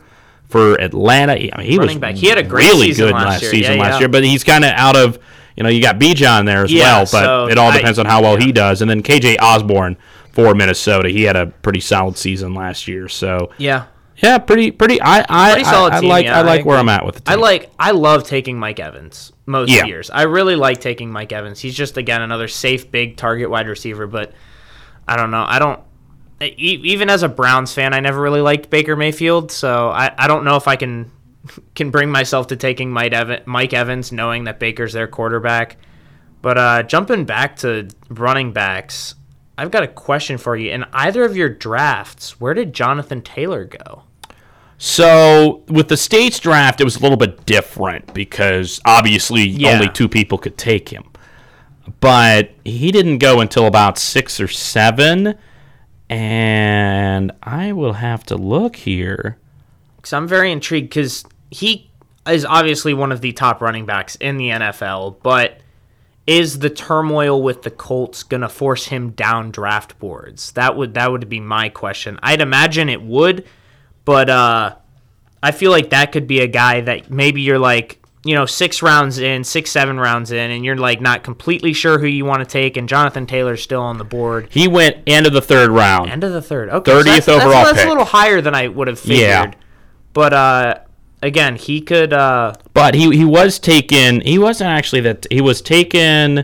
for 0.50 0.76
Atlanta. 0.82 1.34
I 1.34 1.58
mean, 1.58 1.66
he 1.72 1.78
Running 1.78 1.96
was 1.96 2.02
back. 2.02 2.16
He 2.16 2.28
had 2.28 2.38
a 2.38 2.44
great 2.44 2.66
really 2.66 2.88
season 2.88 3.06
good 3.08 3.14
last 3.14 3.42
year. 3.44 3.52
season 3.52 3.76
Yeah, 3.78 3.82
last 3.82 3.94
yeah. 3.94 4.00
year, 4.00 4.10
but 4.10 4.24
he's 4.24 4.44
kind 4.44 4.66
of 4.66 4.72
out 4.72 4.96
of. 4.98 5.18
You 5.56 5.64
know, 5.64 5.70
you 5.70 5.82
got 5.82 6.00
Bijan 6.00 6.46
there 6.46 6.64
as 6.64 6.72
Yeah, 6.72 6.84
well, 6.84 7.00
but 7.02 7.08
so 7.26 7.48
it 7.50 7.58
all 7.58 7.70
I- 7.72 7.78
depends 7.78 8.00
on 8.00 8.06
how 8.06 8.22
well 8.22 8.38
he 8.38 8.52
does. 8.54 8.82
And 8.82 8.90
then 8.90 9.04
KJ 9.04 9.38
Osborn 9.42 9.98
for 10.32 10.56
Minnesota, 10.56 11.10
he 11.10 11.24
had 11.24 11.36
a 11.36 11.48
pretty 11.48 11.82
solid 11.82 12.18
season 12.18 12.54
last 12.54 12.88
year. 12.88 13.10
So 13.10 13.52
Yeah. 13.58 13.86
yeah, 14.24 14.38
pretty 14.38 14.72
pretty. 14.72 15.02
I 15.02 15.26
I, 15.28 15.52
Pretty 15.52 15.66
solid 15.66 15.92
I, 15.92 15.98
I 15.98 16.00
team, 16.00 16.10
like 16.10 16.26
I 16.28 16.42
like 16.44 16.62
I 16.62 16.64
where. 16.64 16.78
I'm 16.78 16.88
at 16.88 17.06
with 17.06 17.16
the 17.16 17.22
team. 17.22 17.34
I 17.34 17.36
like 17.36 17.70
I 17.78 17.92
love 17.92 18.24
taking 18.24 18.58
Mike 18.58 18.80
Evans 18.80 19.34
most 19.46 19.70
years. 19.72 20.10
I 20.10 20.22
really 20.24 20.56
like 20.56 20.80
taking 20.80 21.12
Mike 21.12 21.34
Evans. 21.34 21.60
He's 21.60 21.76
just 21.76 21.98
again 21.98 22.22
another 22.22 22.48
safe 22.48 22.90
big 22.90 23.18
target 23.18 23.50
wide 23.50 23.68
receiver, 23.68 24.08
but 24.08 24.32
I 25.10 25.18
don't 25.18 25.30
know. 25.32 25.44
I 25.46 25.60
don't 25.60 25.82
even 26.42 27.10
as 27.10 27.24
a 27.24 27.30
Browns 27.30 27.74
fan, 27.74 27.94
I 27.94 28.00
never 28.00 28.22
really 28.22 28.42
liked 28.42 28.70
Baker 28.70 28.96
Mayfield, 28.96 29.52
so 29.52 29.90
I, 29.90 30.14
I 30.18 30.28
don't 30.28 30.44
know 30.46 30.56
if 30.56 30.68
I 30.68 30.76
can 30.76 31.12
can 31.76 31.90
bring 31.92 32.10
myself 32.10 32.48
to 32.48 32.56
taking 32.56 32.92
Mike, 32.92 33.14
Evan, 33.14 33.42
Mike 33.46 33.74
Evans 33.74 34.12
knowing 34.12 34.46
that 34.46 34.60
Baker's 34.60 34.94
their 34.94 35.08
quarterback. 35.08 35.78
But 36.42 36.58
uh, 36.58 36.84
jumping 36.84 37.26
back 37.26 37.58
to 37.58 37.90
running 38.10 38.54
backs, 38.54 39.16
I've 39.58 39.72
got 39.72 39.84
a 39.84 39.88
question 39.88 40.38
for 40.38 40.56
you. 40.56 40.72
In 40.72 40.86
either 40.94 41.24
of 41.26 41.36
your 41.36 41.50
drafts, 41.50 42.40
where 42.40 42.54
did 42.54 42.74
Jonathan 42.74 43.22
Taylor 43.22 43.66
go? 43.66 44.04
So 44.78 45.64
with 45.68 45.90
the 45.90 45.98
states 45.98 46.40
draft, 46.40 46.80
it 46.80 46.86
was 46.86 46.96
a 46.96 47.00
little 47.02 47.18
bit 47.18 47.46
different 47.46 48.14
because 48.14 48.80
obviously 48.86 49.44
Yeah. 49.44 49.72
only 49.74 49.90
two 49.90 50.08
people 50.08 50.38
could 50.38 50.58
take 50.58 50.88
him. 50.88 51.04
But 52.00 52.52
he 52.64 52.92
didn't 52.94 53.18
go 53.18 53.42
until 53.42 53.66
about 53.68 53.98
six 53.98 54.40
or 54.40 54.48
seven, 54.48 55.36
and 56.10 57.32
I 57.44 57.72
will 57.72 57.94
have 57.94 58.24
to 58.26 58.36
look 58.36 58.76
here. 58.76 59.38
because 59.98 60.14
I'm 60.14 60.28
very 60.28 60.52
intrigued 60.52 60.90
because 60.90 61.24
he 61.52 61.90
is 62.28 62.46
obviously 62.46 62.94
one 62.94 63.12
of 63.12 63.22
the 63.22 63.32
top 63.32 63.62
running 63.62 63.86
backs 63.86 64.16
in 64.16 64.38
the 64.38 64.50
NFL, 64.50 65.18
but 65.24 65.60
is 66.28 66.60
the 66.60 66.70
turmoil 66.70 67.42
with 67.42 67.64
the 67.64 67.72
Colts 67.72 68.24
going 68.24 68.42
to 68.42 68.50
force 68.50 68.86
him 68.86 69.12
down 69.12 69.52
draft 69.52 69.98
boards? 70.00 70.52
That 70.52 70.76
would 70.76 70.94
that 70.94 71.12
would 71.12 71.28
be 71.30 71.40
my 71.40 71.70
question. 71.70 72.20
I'd 72.22 72.42
imagine 72.42 72.90
it 72.90 73.02
would, 73.02 73.46
but 74.06 74.30
uh, 74.30 74.76
I 75.42 75.52
feel 75.52 75.72
like 75.72 75.90
that 75.92 76.12
could 76.12 76.28
be 76.28 76.42
a 76.42 76.48
guy 76.48 76.82
that 76.82 77.10
maybe 77.10 77.42
you're 77.42 77.60
like, 77.60 77.99
you 78.26 78.36
know, 78.36 78.46
six 78.46 78.82
rounds 78.82 79.18
in, 79.18 79.44
six, 79.46 79.72
seven 79.72 79.98
rounds 80.00 80.32
in, 80.32 80.52
and 80.52 80.66
you're 80.66 80.76
like 80.76 81.00
not 81.00 81.24
completely 81.24 81.72
sure 81.74 82.00
who 82.00 82.06
you 82.08 82.26
want 82.26 82.40
to 82.42 82.46
take, 82.46 82.76
and 82.78 82.90
Jonathan 82.90 83.26
Taylor's 83.26 83.62
still 83.64 83.82
on 83.82 83.98
the 83.98 84.04
board. 84.04 84.48
He 84.52 84.68
went 84.68 84.98
end 85.08 85.26
of 85.26 85.34
the 85.34 85.42
third 85.42 85.70
round. 85.70 86.10
End 86.12 86.24
of 86.24 86.34
the 86.34 86.42
third. 86.42 86.70
Okay. 86.70 86.92
so 86.92 87.00
30th 87.02 87.06
that's, 87.06 87.28
overall 87.30 87.52
that's, 87.52 87.72
that's 87.74 87.86
a 87.86 87.88
little 87.88 88.06
higher 88.06 88.42
than 88.42 88.54
I 88.54 88.68
would 88.68 88.88
have 88.90 89.00
figured. 89.00 89.20
Yeah. 89.20 89.52
But 90.14 90.34
uh, 90.34 90.80
again, 91.22 91.56
he 91.56 91.80
could. 91.82 92.12
Uh, 92.12 92.54
But 92.74 92.94
he 92.96 93.16
he 93.16 93.24
was 93.26 93.58
taken. 93.60 94.20
He 94.22 94.38
wasn't 94.38 94.70
actually 94.70 95.02
that. 95.02 95.26
He 95.32 95.40
was 95.40 95.62
taken 95.62 96.44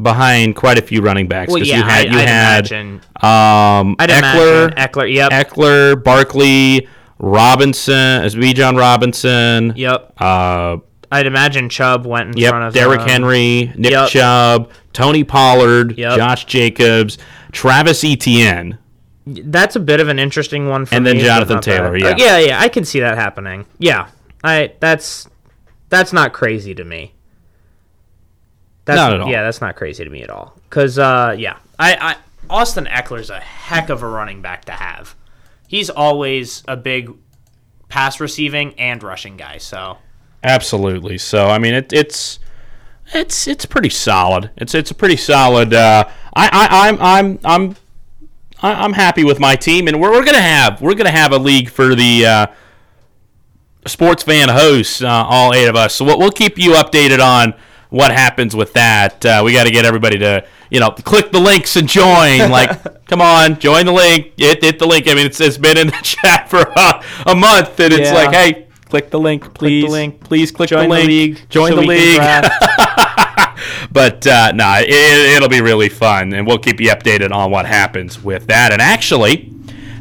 behind 0.00 0.56
quite 0.56 0.78
a 0.78 0.82
few 0.82 1.00
running 1.00 1.28
backs. 1.28 1.52
Well, 1.52 1.62
yeah, 1.62 1.76
you 1.78 1.82
had 1.84 2.06
I- 2.06 2.10
you 2.10 2.18
I'd 2.18 2.28
had 2.28 2.70
imagine- 2.72 3.00
um 3.16 3.96
I'd 3.98 4.10
Ekeler, 4.10 4.68
imagine 4.72 4.78
Ekeler, 4.78 5.14
yep. 5.14 5.30
Ekeler, 5.32 6.02
Barkley, 6.02 6.88
Robinson, 7.18 8.22
as 8.22 8.34
Bijan 8.34 8.78
Robinson. 8.78 9.72
Yep. 9.76 10.14
Uh, 10.20 10.78
I'd 11.12 11.26
imagine 11.26 11.68
Chubb 11.68 12.06
went 12.06 12.30
in 12.30 12.36
yep. 12.38 12.50
front 12.50 12.64
of 12.64 12.74
Derrick 12.74 13.00
um, 13.00 13.08
Henry, 13.08 13.72
Nick 13.76 13.92
yep. 13.92 14.08
Chubb, 14.08 14.70
Tony 14.92 15.22
Pollard, 15.24 15.96
Yep. 15.96 16.16
Josh 16.16 16.44
Jacobs, 16.46 17.18
Travis 17.52 18.02
Etienne. 18.04 18.78
That's 19.26 19.76
a 19.76 19.80
bit 19.80 20.00
of 20.00 20.08
an 20.08 20.18
interesting 20.18 20.68
one 20.68 20.84
for 20.86 20.94
And 20.96 21.04
me. 21.04 21.12
then 21.12 21.20
Jonathan 21.24 21.60
Taylor, 21.60 21.92
bad. 21.92 22.00
yeah. 22.00 22.08
Uh, 22.10 22.16
yeah, 22.16 22.38
yeah, 22.46 22.60
I 22.60 22.68
can 22.68 22.84
see 22.84 23.00
that 23.00 23.16
happening. 23.16 23.64
Yeah, 23.78 24.08
I 24.42 24.72
that's 24.80 25.28
that's 25.88 26.12
not 26.12 26.32
crazy 26.32 26.74
to 26.74 26.84
me. 26.84 27.14
That's, 28.84 28.96
Not 28.98 29.14
at 29.14 29.20
all. 29.20 29.30
Yeah, 29.30 29.42
that's 29.44 29.62
not 29.62 29.76
crazy 29.76 30.04
to 30.04 30.10
me 30.10 30.22
at 30.22 30.28
all. 30.30 30.54
Cause 30.68 30.98
uh, 30.98 31.34
yeah, 31.38 31.56
I, 31.78 31.94
I 31.94 32.16
Austin 32.50 32.84
Ekeler's 32.84 33.30
a 33.30 33.40
heck 33.40 33.88
of 33.88 34.02
a 34.02 34.06
running 34.08 34.42
back 34.42 34.66
to 34.66 34.72
have. 34.72 35.14
He's 35.74 35.90
always 35.90 36.62
a 36.68 36.76
big 36.76 37.10
pass 37.88 38.20
receiving 38.20 38.74
and 38.78 39.02
rushing 39.02 39.36
guy. 39.36 39.58
So 39.58 39.98
Absolutely. 40.44 41.18
So 41.18 41.48
I 41.48 41.58
mean, 41.58 41.74
it, 41.74 41.92
it's 41.92 42.38
it's 43.12 43.48
it's 43.48 43.66
pretty 43.66 43.88
solid. 43.88 44.52
It's 44.56 44.72
it's 44.72 44.92
a 44.92 44.94
pretty 44.94 45.16
solid. 45.16 45.74
Uh, 45.74 46.04
I, 46.36 46.48
I 46.52 46.88
I'm 46.88 46.98
I'm 47.00 47.38
I'm 47.44 47.76
I'm 48.62 48.92
happy 48.92 49.24
with 49.24 49.40
my 49.40 49.56
team, 49.56 49.88
and 49.88 50.00
we're, 50.00 50.12
we're 50.12 50.24
gonna 50.24 50.40
have 50.40 50.80
we're 50.80 50.94
gonna 50.94 51.10
have 51.10 51.32
a 51.32 51.38
league 51.38 51.68
for 51.70 51.96
the 51.96 52.24
uh, 52.24 52.46
sports 53.84 54.22
fan 54.22 54.50
hosts, 54.50 55.02
uh, 55.02 55.08
all 55.08 55.52
eight 55.54 55.66
of 55.66 55.74
us. 55.74 55.96
So 55.96 56.04
we'll, 56.04 56.20
we'll 56.20 56.30
keep 56.30 56.56
you 56.56 56.74
updated 56.74 57.18
on 57.18 57.52
what 57.94 58.10
happens 58.10 58.56
with 58.56 58.72
that. 58.72 59.24
Uh, 59.24 59.42
we 59.44 59.52
got 59.52 59.64
to 59.64 59.70
get 59.70 59.84
everybody 59.84 60.18
to 60.18 60.44
you 60.68 60.80
know 60.80 60.90
click 60.90 61.30
the 61.30 61.38
links 61.40 61.76
and 61.76 61.88
join. 61.88 62.50
Like, 62.50 63.06
come 63.06 63.20
on, 63.20 63.58
join 63.60 63.86
the 63.86 63.92
link. 63.92 64.32
Hit, 64.36 64.62
hit 64.62 64.78
the 64.80 64.86
link. 64.86 65.08
I 65.08 65.14
mean, 65.14 65.26
it's, 65.26 65.40
it's 65.40 65.58
been 65.58 65.76
in 65.78 65.86
the 65.86 65.92
chat 66.02 66.50
for 66.50 66.66
uh, 66.76 67.02
a 67.26 67.34
month, 67.34 67.78
and 67.80 67.92
it's 67.92 68.10
Yeah. 68.10 68.14
like, 68.14 68.32
hey, 68.34 68.66
click 68.88 69.10
the 69.10 69.18
link, 69.20 69.54
please. 69.54 69.88
link. 69.88 70.20
Please 70.24 70.50
click 70.50 70.68
Join 70.70 70.88
the 70.88 70.94
the 70.96 71.00
link. 71.00 71.08
league 71.08 71.48
Join 71.48 71.70
so 71.70 71.76
the 71.76 71.82
league. 71.82 72.20
but 73.92 74.26
uh, 74.26 74.52
no, 74.52 74.74
it, 74.80 75.36
it'll 75.36 75.48
be 75.48 75.60
really 75.60 75.88
fun, 75.88 76.32
and 76.32 76.46
we'll 76.46 76.58
keep 76.58 76.80
you 76.80 76.90
updated 76.90 77.30
on 77.32 77.50
what 77.50 77.66
happens 77.66 78.22
with 78.22 78.46
that. 78.48 78.72
And 78.72 78.82
actually, 78.82 79.52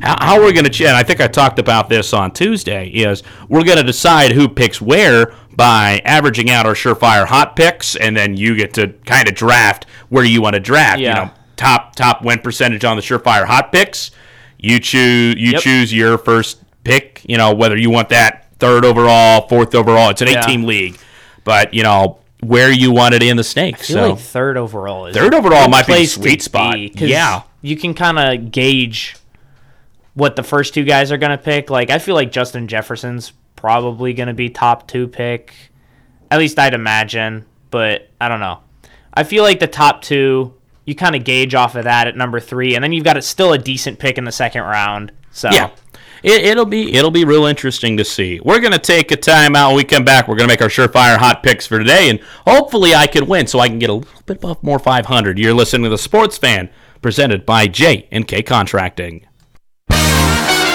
how, 0.03 0.39
we're 0.39 0.51
going 0.51 0.65
to 0.65 0.69
chat, 0.69 0.95
I 0.95 1.03
think 1.03 1.21
I 1.21 1.27
talked 1.27 1.59
about 1.59 1.89
this 1.89 2.13
on 2.13 2.31
Tuesday, 2.31 2.87
is 2.89 3.23
we're 3.49 3.63
going 3.63 3.77
to 3.77 3.83
decide 3.83 4.31
who 4.33 4.47
picks 4.49 4.81
where 4.81 5.33
by 5.55 6.01
averaging 6.03 6.49
out 6.49 6.65
our 6.65 6.73
surefire 6.73 7.25
hot 7.25 7.55
picks, 7.55 7.95
and 7.95 8.15
then 8.17 8.35
you 8.35 8.55
get 8.55 8.73
to 8.75 8.89
kind 9.05 9.27
of 9.27 9.35
draft 9.35 9.85
where 10.09 10.23
you 10.25 10.41
want 10.41 10.55
to 10.55 10.59
draft. 10.59 10.99
You 10.99 11.09
know, 11.13 11.31
top 11.55 11.95
top 11.95 12.23
win 12.23 12.39
percentage 12.39 12.83
on 12.83 12.97
the 12.97 13.01
surefire 13.03 13.45
hot 13.45 13.71
picks. 13.71 14.11
You 14.57 14.79
choose 14.79 15.35
you 15.37 15.51
Yep. 15.51 15.61
choose 15.61 15.93
your 15.93 16.17
first 16.17 16.59
pick. 16.83 17.21
You 17.27 17.37
know 17.37 17.53
whether 17.53 17.77
you 17.77 17.89
want 17.89 18.09
that 18.09 18.47
third 18.59 18.83
overall, 18.85 19.47
fourth 19.47 19.75
overall. 19.75 20.09
It's 20.09 20.21
an 20.21 20.27
eight 20.29 20.33
Yeah. 20.35 20.41
team 20.41 20.63
league, 20.63 20.97
but 21.43 21.73
you 21.73 21.83
know 21.83 22.17
where 22.41 22.71
you 22.71 22.91
want 22.91 23.13
it 23.13 23.21
in 23.23 23.37
the 23.37 23.43
snake. 23.43 23.75
I 23.75 23.83
feel 23.83 23.95
so 23.95 24.09
like 24.11 24.19
third 24.19 24.57
overall 24.57 25.05
is 25.05 25.15
Third 25.15 25.33
overall 25.33 25.69
might 25.69 25.85
be 25.87 26.05
sweet 26.05 26.41
spot. 26.41 26.73
be, 26.73 26.91
Yeah. 26.95 27.41
you 27.61 27.77
can 27.77 27.93
kind 27.93 28.17
of 28.19 28.51
gauge 28.51 29.15
what 30.13 30.35
the 30.35 30.43
first 30.43 30.73
two 30.73 30.83
guys 30.83 31.11
are 31.11 31.17
going 31.17 31.37
to 31.37 31.43
pick. 31.43 31.69
Like 31.69 31.89
I 31.89 31.99
feel 31.99 32.15
like 32.15 32.31
Justin 32.31 32.67
Jefferson's 32.67 33.33
probably 33.55 34.13
going 34.13 34.27
to 34.27 34.33
be 34.33 34.49
top 34.49 34.87
two 34.87 35.07
pick, 35.07 35.53
at 36.29 36.39
least 36.39 36.59
I'd 36.59 36.73
imagine. 36.73 37.45
But 37.69 38.09
I 38.21 38.29
don't 38.29 38.39
know. 38.39 38.59
I 39.13 39.23
feel 39.23 39.43
like 39.43 39.59
the 39.59 39.67
top 39.67 40.01
two 40.01 40.53
you 40.85 40.95
kind 40.95 41.15
of 41.15 41.23
gauge 41.23 41.55
off 41.55 41.75
of 41.75 41.85
that 41.85 42.07
at 42.07 42.17
number 42.17 42.39
three, 42.39 42.75
and 42.75 42.83
then 42.83 42.91
you've 42.91 43.05
got 43.05 43.17
a, 43.17 43.21
still 43.21 43.53
a 43.53 43.57
decent 43.57 43.99
pick 43.99 44.17
in 44.17 44.25
the 44.25 44.31
second 44.31 44.63
round. 44.63 45.11
So 45.31 45.49
yeah. 45.51 45.71
It, 46.23 46.45
it'll 46.45 46.65
be 46.65 46.93
it'll 46.93 47.11
be 47.11 47.25
real 47.25 47.45
interesting 47.45 47.97
to 47.97 48.05
see. 48.05 48.39
We're 48.39 48.61
gonna 48.61 48.79
take 48.79 49.11
a 49.11 49.17
time 49.17 49.57
out. 49.57 49.69
When 49.69 49.77
we 49.77 49.83
come 49.83 50.05
back, 50.05 50.27
we're 50.27 50.37
gonna 50.37 50.47
make 50.47 50.61
our 50.61 50.69
surefire 50.69 51.17
hot 51.17 51.43
picks 51.43 51.67
for 51.67 51.79
today, 51.79 52.09
and 52.09 52.21
hopefully 52.47 52.95
I 52.95 53.07
can 53.07 53.27
win, 53.27 53.45
so 53.45 53.59
I 53.59 53.67
can 53.67 53.77
get 53.77 53.89
a 53.89 53.93
little 53.93 54.21
bit 54.25 54.37
above 54.37 54.63
more 54.63 54.79
500. 54.79 55.37
You're 55.37 55.53
listening 55.53 55.83
to 55.83 55.89
the 55.89 55.97
Sports 55.97 56.37
Fan, 56.37 56.69
presented 57.01 57.45
by 57.45 57.67
J 57.67 58.07
and 58.09 58.25
K 58.25 58.41
Contracting. 58.41 59.25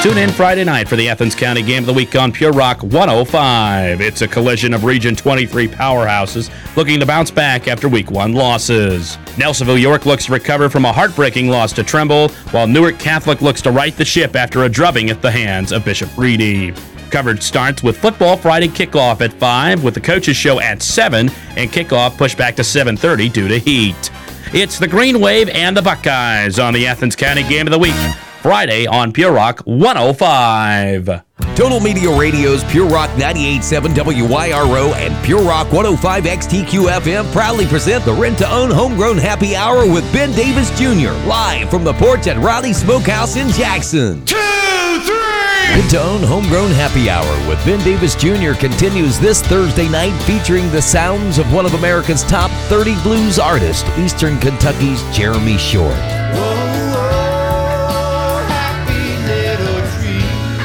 Tune 0.00 0.18
in 0.18 0.30
Friday 0.30 0.62
night 0.62 0.88
for 0.88 0.94
the 0.94 1.08
Athens 1.08 1.34
County 1.34 1.60
Game 1.60 1.82
of 1.82 1.86
the 1.86 1.92
Week 1.92 2.14
on 2.14 2.30
Pure 2.30 2.52
Rock 2.52 2.84
105. 2.84 4.00
It's 4.00 4.22
a 4.22 4.28
collision 4.28 4.72
of 4.72 4.84
Region 4.84 5.16
23 5.16 5.66
powerhouses 5.66 6.52
looking 6.76 7.00
to 7.00 7.04
bounce 7.06 7.32
back 7.32 7.66
after 7.66 7.88
Week 7.88 8.08
1 8.08 8.32
losses. 8.32 9.16
Nelsonville 9.36 9.80
York 9.80 10.06
looks 10.06 10.26
to 10.26 10.32
recover 10.32 10.68
from 10.68 10.84
a 10.84 10.92
heartbreaking 10.92 11.48
loss 11.48 11.72
to 11.72 11.82
Trimble, 11.82 12.28
while 12.52 12.68
Newark 12.68 13.00
Catholic 13.00 13.42
looks 13.42 13.60
to 13.62 13.72
right 13.72 13.94
the 13.96 14.04
ship 14.04 14.36
after 14.36 14.62
a 14.62 14.68
drubbing 14.68 15.10
at 15.10 15.20
the 15.20 15.32
hands 15.32 15.72
of 15.72 15.84
Bishop 15.84 16.16
Ready. 16.16 16.72
Coverage 17.10 17.42
starts 17.42 17.82
with 17.82 17.98
football 17.98 18.36
Friday 18.36 18.68
kickoff 18.68 19.20
at 19.20 19.32
5, 19.32 19.82
with 19.82 19.94
the 19.94 20.00
coaches 20.00 20.36
show 20.36 20.60
at 20.60 20.80
7, 20.80 21.28
and 21.56 21.72
kickoff 21.72 22.16
pushed 22.16 22.38
back 22.38 22.54
to 22.54 22.62
7.30 22.62 23.32
due 23.32 23.48
to 23.48 23.58
heat. 23.58 24.12
It's 24.54 24.78
the 24.78 24.86
Green 24.86 25.18
Wave 25.18 25.48
and 25.48 25.76
the 25.76 25.82
Buckeyes 25.82 26.60
on 26.60 26.72
the 26.72 26.86
Athens 26.86 27.16
County 27.16 27.42
Game 27.42 27.66
of 27.66 27.72
the 27.72 27.78
Week. 27.80 28.27
Friday 28.42 28.86
on 28.86 29.12
Pure 29.12 29.32
Rock 29.32 29.60
105. 29.64 31.22
Total 31.56 31.80
Media 31.80 32.16
Radio's 32.16 32.62
Pure 32.64 32.86
Rock 32.86 33.10
98.7 33.10 33.94
WYRO 33.94 34.94
and 34.94 35.24
Pure 35.24 35.42
Rock 35.42 35.72
105 35.72 36.24
XTQ 36.24 37.00
FM 37.00 37.32
proudly 37.32 37.66
present 37.66 38.04
the 38.04 38.12
Rent 38.12 38.38
to 38.38 38.48
Own 38.48 38.70
Homegrown 38.70 39.18
Happy 39.18 39.56
Hour 39.56 39.90
with 39.92 40.10
Ben 40.12 40.30
Davis 40.32 40.70
Jr. 40.78 41.10
live 41.26 41.68
from 41.68 41.82
the 41.82 41.94
porch 41.94 42.28
at 42.28 42.36
Rowdy 42.36 42.72
Smokehouse 42.72 43.34
in 43.34 43.48
Jackson. 43.48 44.24
Two, 44.24 44.36
three! 45.02 45.74
Rent 45.74 45.90
to 45.90 46.00
Own 46.00 46.22
Homegrown 46.22 46.70
Happy 46.70 47.10
Hour 47.10 47.48
with 47.48 47.62
Ben 47.64 47.84
Davis 47.84 48.14
Jr. 48.14 48.52
continues 48.58 49.18
this 49.18 49.42
Thursday 49.42 49.88
night 49.88 50.16
featuring 50.22 50.70
the 50.70 50.80
sounds 50.80 51.38
of 51.38 51.52
one 51.52 51.66
of 51.66 51.74
America's 51.74 52.22
top 52.22 52.52
30 52.68 52.94
blues 53.02 53.40
artists, 53.40 53.82
Eastern 53.98 54.38
Kentucky's 54.38 55.02
Jeremy 55.14 55.58
Short. 55.58 55.98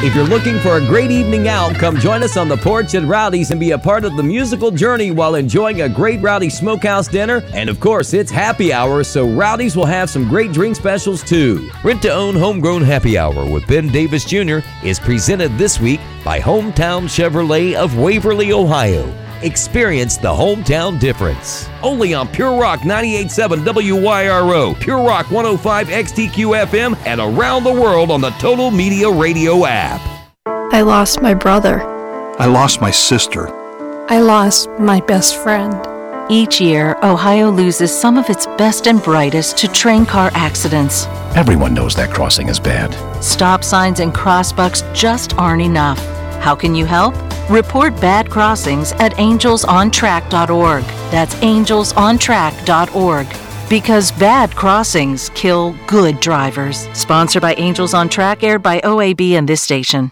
If 0.06 0.14
you're 0.16 0.26
looking 0.26 0.60
for 0.60 0.76
a 0.76 0.86
great 0.86 1.12
evening 1.12 1.48
out, 1.48 1.76
come 1.76 1.98
join 1.98 2.24
us 2.24 2.36
on 2.36 2.50
the 2.50 2.58
porch 2.58 2.94
at 2.94 3.04
Rowdy's 3.04 3.52
and 3.52 3.60
be 3.60 3.72
a 3.72 3.78
part 3.78 4.04
of 4.04 4.18
the 4.18 4.22
musical 4.22 4.70
journey 4.70 5.12
while 5.12 5.36
enjoying 5.36 5.84
a 5.84 5.88
great 5.88 6.22
Rowdy 6.22 6.50
Smokehouse 6.50 7.08
dinner. 7.08 7.42
And 7.54 7.70
of 7.70 7.80
course, 7.80 8.14
it's 8.14 8.30
happy 8.30 8.74
hour, 8.74 9.06
so 9.06 9.26
Rowdy's 9.26 9.78
will 9.78 9.86
have 9.86 10.10
some 10.10 10.28
great 10.28 10.52
drink 10.52 10.76
specials 10.76 11.24
too. 11.24 11.70
Rent 11.86 12.02
to 12.02 12.12
own 12.12 12.36
Homegrown 12.36 12.82
Happy 12.82 13.18
Hour 13.18 13.50
with 13.50 13.66
Ben 13.66 13.88
Davis 13.88 14.26
Jr. 14.26 14.60
is 14.84 15.00
presented 15.00 15.58
this 15.58 15.80
week 15.80 16.02
by 16.26 16.38
Hometown 16.38 17.04
Chevrolet 17.04 17.76
of 17.76 17.98
Waverly, 17.98 18.52
Ohio. 18.52 19.23
Experience 19.44 20.16
the 20.16 20.30
hometown 20.30 20.98
difference. 20.98 21.68
Only 21.82 22.14
on 22.14 22.30
Pure 22.30 22.58
Rock 22.58 22.80
98.7 22.80 23.66
WYRO, 23.66 24.80
Pure 24.80 25.04
Rock 25.04 25.30
105 25.30 25.88
XTQ 25.90 26.66
FM, 26.66 26.98
and 27.06 27.20
around 27.20 27.66
the 27.66 27.74
world 27.74 28.10
on 28.10 28.22
the 28.22 28.30
Total 28.32 28.72
Media 28.72 29.12
Radio 29.12 29.66
app. 29.66 30.00
I 30.46 30.82
lost 30.82 31.22
my 31.22 31.34
brother. 31.34 31.84
I 32.40 32.46
lost 32.46 32.80
my 32.80 32.90
sister. 32.90 33.50
I 34.10 34.20
lost 34.22 34.70
my 34.80 35.02
best 35.02 35.36
friend. 35.36 35.74
Each 36.32 36.62
year, 36.62 36.98
Ohio 37.04 37.50
loses 37.52 37.94
some 37.94 38.18
of 38.18 38.30
its 38.30 38.46
best 38.58 38.88
and 38.88 39.04
brightest 39.04 39.58
to 39.58 39.68
train 39.68 40.06
car 40.06 40.32
accidents. 40.34 41.06
Everyone 41.36 41.74
knows 41.74 41.96
that 41.96 42.12
crossing 42.12 42.48
is 42.48 42.62
bad. 42.62 42.94
Stop 43.22 43.66
signs 43.66 44.00
and 44.00 44.14
crossbucks 44.14 44.82
just 44.96 45.38
aren't 45.38 45.62
enough. 45.62 46.00
How 46.42 46.56
can 46.56 46.76
you 46.76 46.86
help? 46.86 47.14
Report 47.50 47.94
bad 48.00 48.30
crossings 48.30 48.94
at 48.94 49.14
angelsontrack.org. 49.14 50.84
That's 51.12 51.36
angelsontrack.org. 51.36 53.28
Because 53.70 54.12
bad 54.12 54.56
crossings 54.56 55.30
kill 55.30 55.76
good 55.88 56.20
drivers. 56.20 56.88
Sponsored 56.94 57.42
by 57.42 57.56
Angels 57.56 57.94
on 57.94 58.10
Track, 58.10 58.44
aired 58.44 58.62
by 58.64 58.80
OAB 58.82 59.32
and 59.34 59.48
this 59.50 59.62
station. 59.62 60.12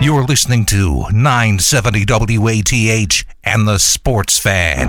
You're 0.00 0.22
listening 0.22 0.64
to 0.66 1.06
970 1.10 2.04
WATH 2.38 3.24
and 3.42 3.66
the 3.66 3.78
Sports 3.78 4.38
Fan. 4.38 4.88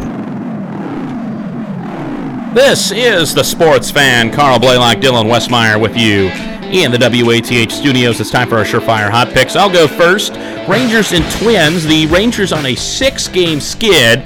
This 2.53 2.91
is 2.91 3.33
the 3.33 3.43
Sports 3.43 3.89
Fan. 3.89 4.31
Carl 4.31 4.59
Blalock, 4.59 5.01
Dylan 5.01 5.25
Westmeyer 5.25 5.81
with 5.81 5.97
you 5.97 6.27
in 6.71 6.91
the 6.91 6.99
WATH 6.99 7.71
studios. 7.71 8.21
It's 8.21 8.29
time 8.29 8.47
for 8.47 8.57
our 8.59 8.63
surefire 8.63 9.09
hot 9.09 9.29
picks. 9.29 9.55
I'll 9.55 9.71
go 9.71 9.87
first. 9.87 10.33
Rangers 10.69 11.11
and 11.11 11.25
Twins. 11.39 11.85
The 11.85 12.05
Rangers 12.05 12.53
on 12.53 12.67
a 12.67 12.75
six-game 12.75 13.59
skid, 13.59 14.23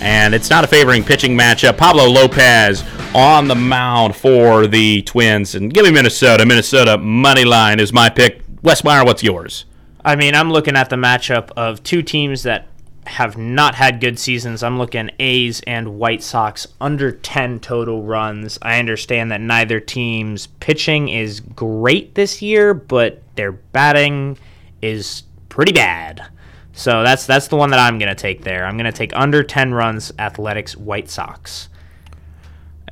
and 0.00 0.34
it's 0.34 0.50
not 0.50 0.64
a 0.64 0.66
favoring 0.66 1.04
pitching 1.04 1.38
matchup. 1.38 1.78
Pablo 1.78 2.06
Lopez 2.06 2.82
on 3.14 3.46
the 3.46 3.54
mound 3.54 4.16
for 4.16 4.66
the 4.66 5.02
Twins, 5.02 5.54
and 5.54 5.72
give 5.72 5.84
me 5.84 5.92
Minnesota. 5.92 6.44
Minnesota 6.44 6.98
money 6.98 7.44
line 7.44 7.78
is 7.78 7.92
my 7.92 8.10
pick. 8.10 8.44
Westmeyer, 8.62 9.06
what's 9.06 9.22
yours? 9.22 9.64
I 10.04 10.16
mean, 10.16 10.34
I'm 10.34 10.50
looking 10.50 10.76
at 10.76 10.90
the 10.90 10.96
matchup 10.96 11.50
of 11.56 11.82
two 11.82 12.02
teams 12.02 12.42
that 12.42 12.66
have 13.06 13.36
not 13.36 13.74
had 13.74 14.00
good 14.00 14.18
seasons. 14.18 14.62
I'm 14.62 14.78
looking 14.78 15.10
A's 15.18 15.60
and 15.66 15.98
White 15.98 16.22
Sox 16.22 16.66
under 16.80 17.12
10 17.12 17.60
total 17.60 18.02
runs. 18.02 18.58
I 18.62 18.78
understand 18.78 19.30
that 19.30 19.40
neither 19.40 19.80
team's 19.80 20.46
pitching 20.46 21.08
is 21.08 21.40
great 21.40 22.14
this 22.14 22.42
year, 22.42 22.74
but 22.74 23.22
their 23.36 23.52
batting 23.52 24.38
is 24.82 25.24
pretty 25.48 25.72
bad. 25.72 26.26
So 26.72 27.02
that's 27.02 27.26
that's 27.26 27.48
the 27.48 27.56
one 27.56 27.70
that 27.70 27.78
I'm 27.78 27.98
going 27.98 28.08
to 28.08 28.20
take 28.20 28.42
there. 28.42 28.66
I'm 28.66 28.76
going 28.76 28.90
to 28.90 28.92
take 28.92 29.14
under 29.14 29.42
10 29.42 29.74
runs 29.74 30.12
Athletics 30.18 30.76
White 30.76 31.08
Sox. 31.08 31.68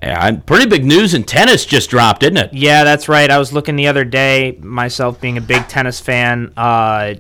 Yeah, 0.03 0.33
pretty 0.33 0.67
big 0.67 0.85
news 0.85 1.15
in 1.15 1.23
tennis 1.23 1.65
just 1.65 1.89
dropped, 1.89 2.21
didn't 2.21 2.39
it? 2.39 2.55
Yeah, 2.55 2.83
that's 2.83 3.09
right. 3.09 3.31
I 3.31 3.39
was 3.39 3.53
looking 3.53 3.77
the 3.77 3.87
other 3.87 4.05
day, 4.05 4.59
myself 4.61 5.21
being 5.21 5.39
a 5.39 5.41
big 5.41 5.69
tennis 5.69 6.01
fan. 6.01 6.53
Uh, 6.57 7.15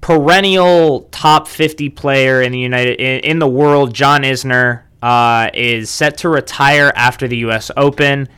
perennial 0.00 1.02
top 1.10 1.46
50 1.46 1.90
player 1.90 2.40
in 2.40 2.50
the 2.50 2.58
United 2.58 2.98
in, 2.98 3.20
in 3.20 3.38
the 3.38 3.48
world, 3.48 3.92
John 3.92 4.22
Isner, 4.22 4.84
uh, 5.02 5.50
is 5.52 5.90
set 5.90 6.16
to 6.18 6.30
retire 6.30 6.92
after 6.96 7.28
the 7.28 7.36
U.S. 7.38 7.70
Open. 7.76 8.28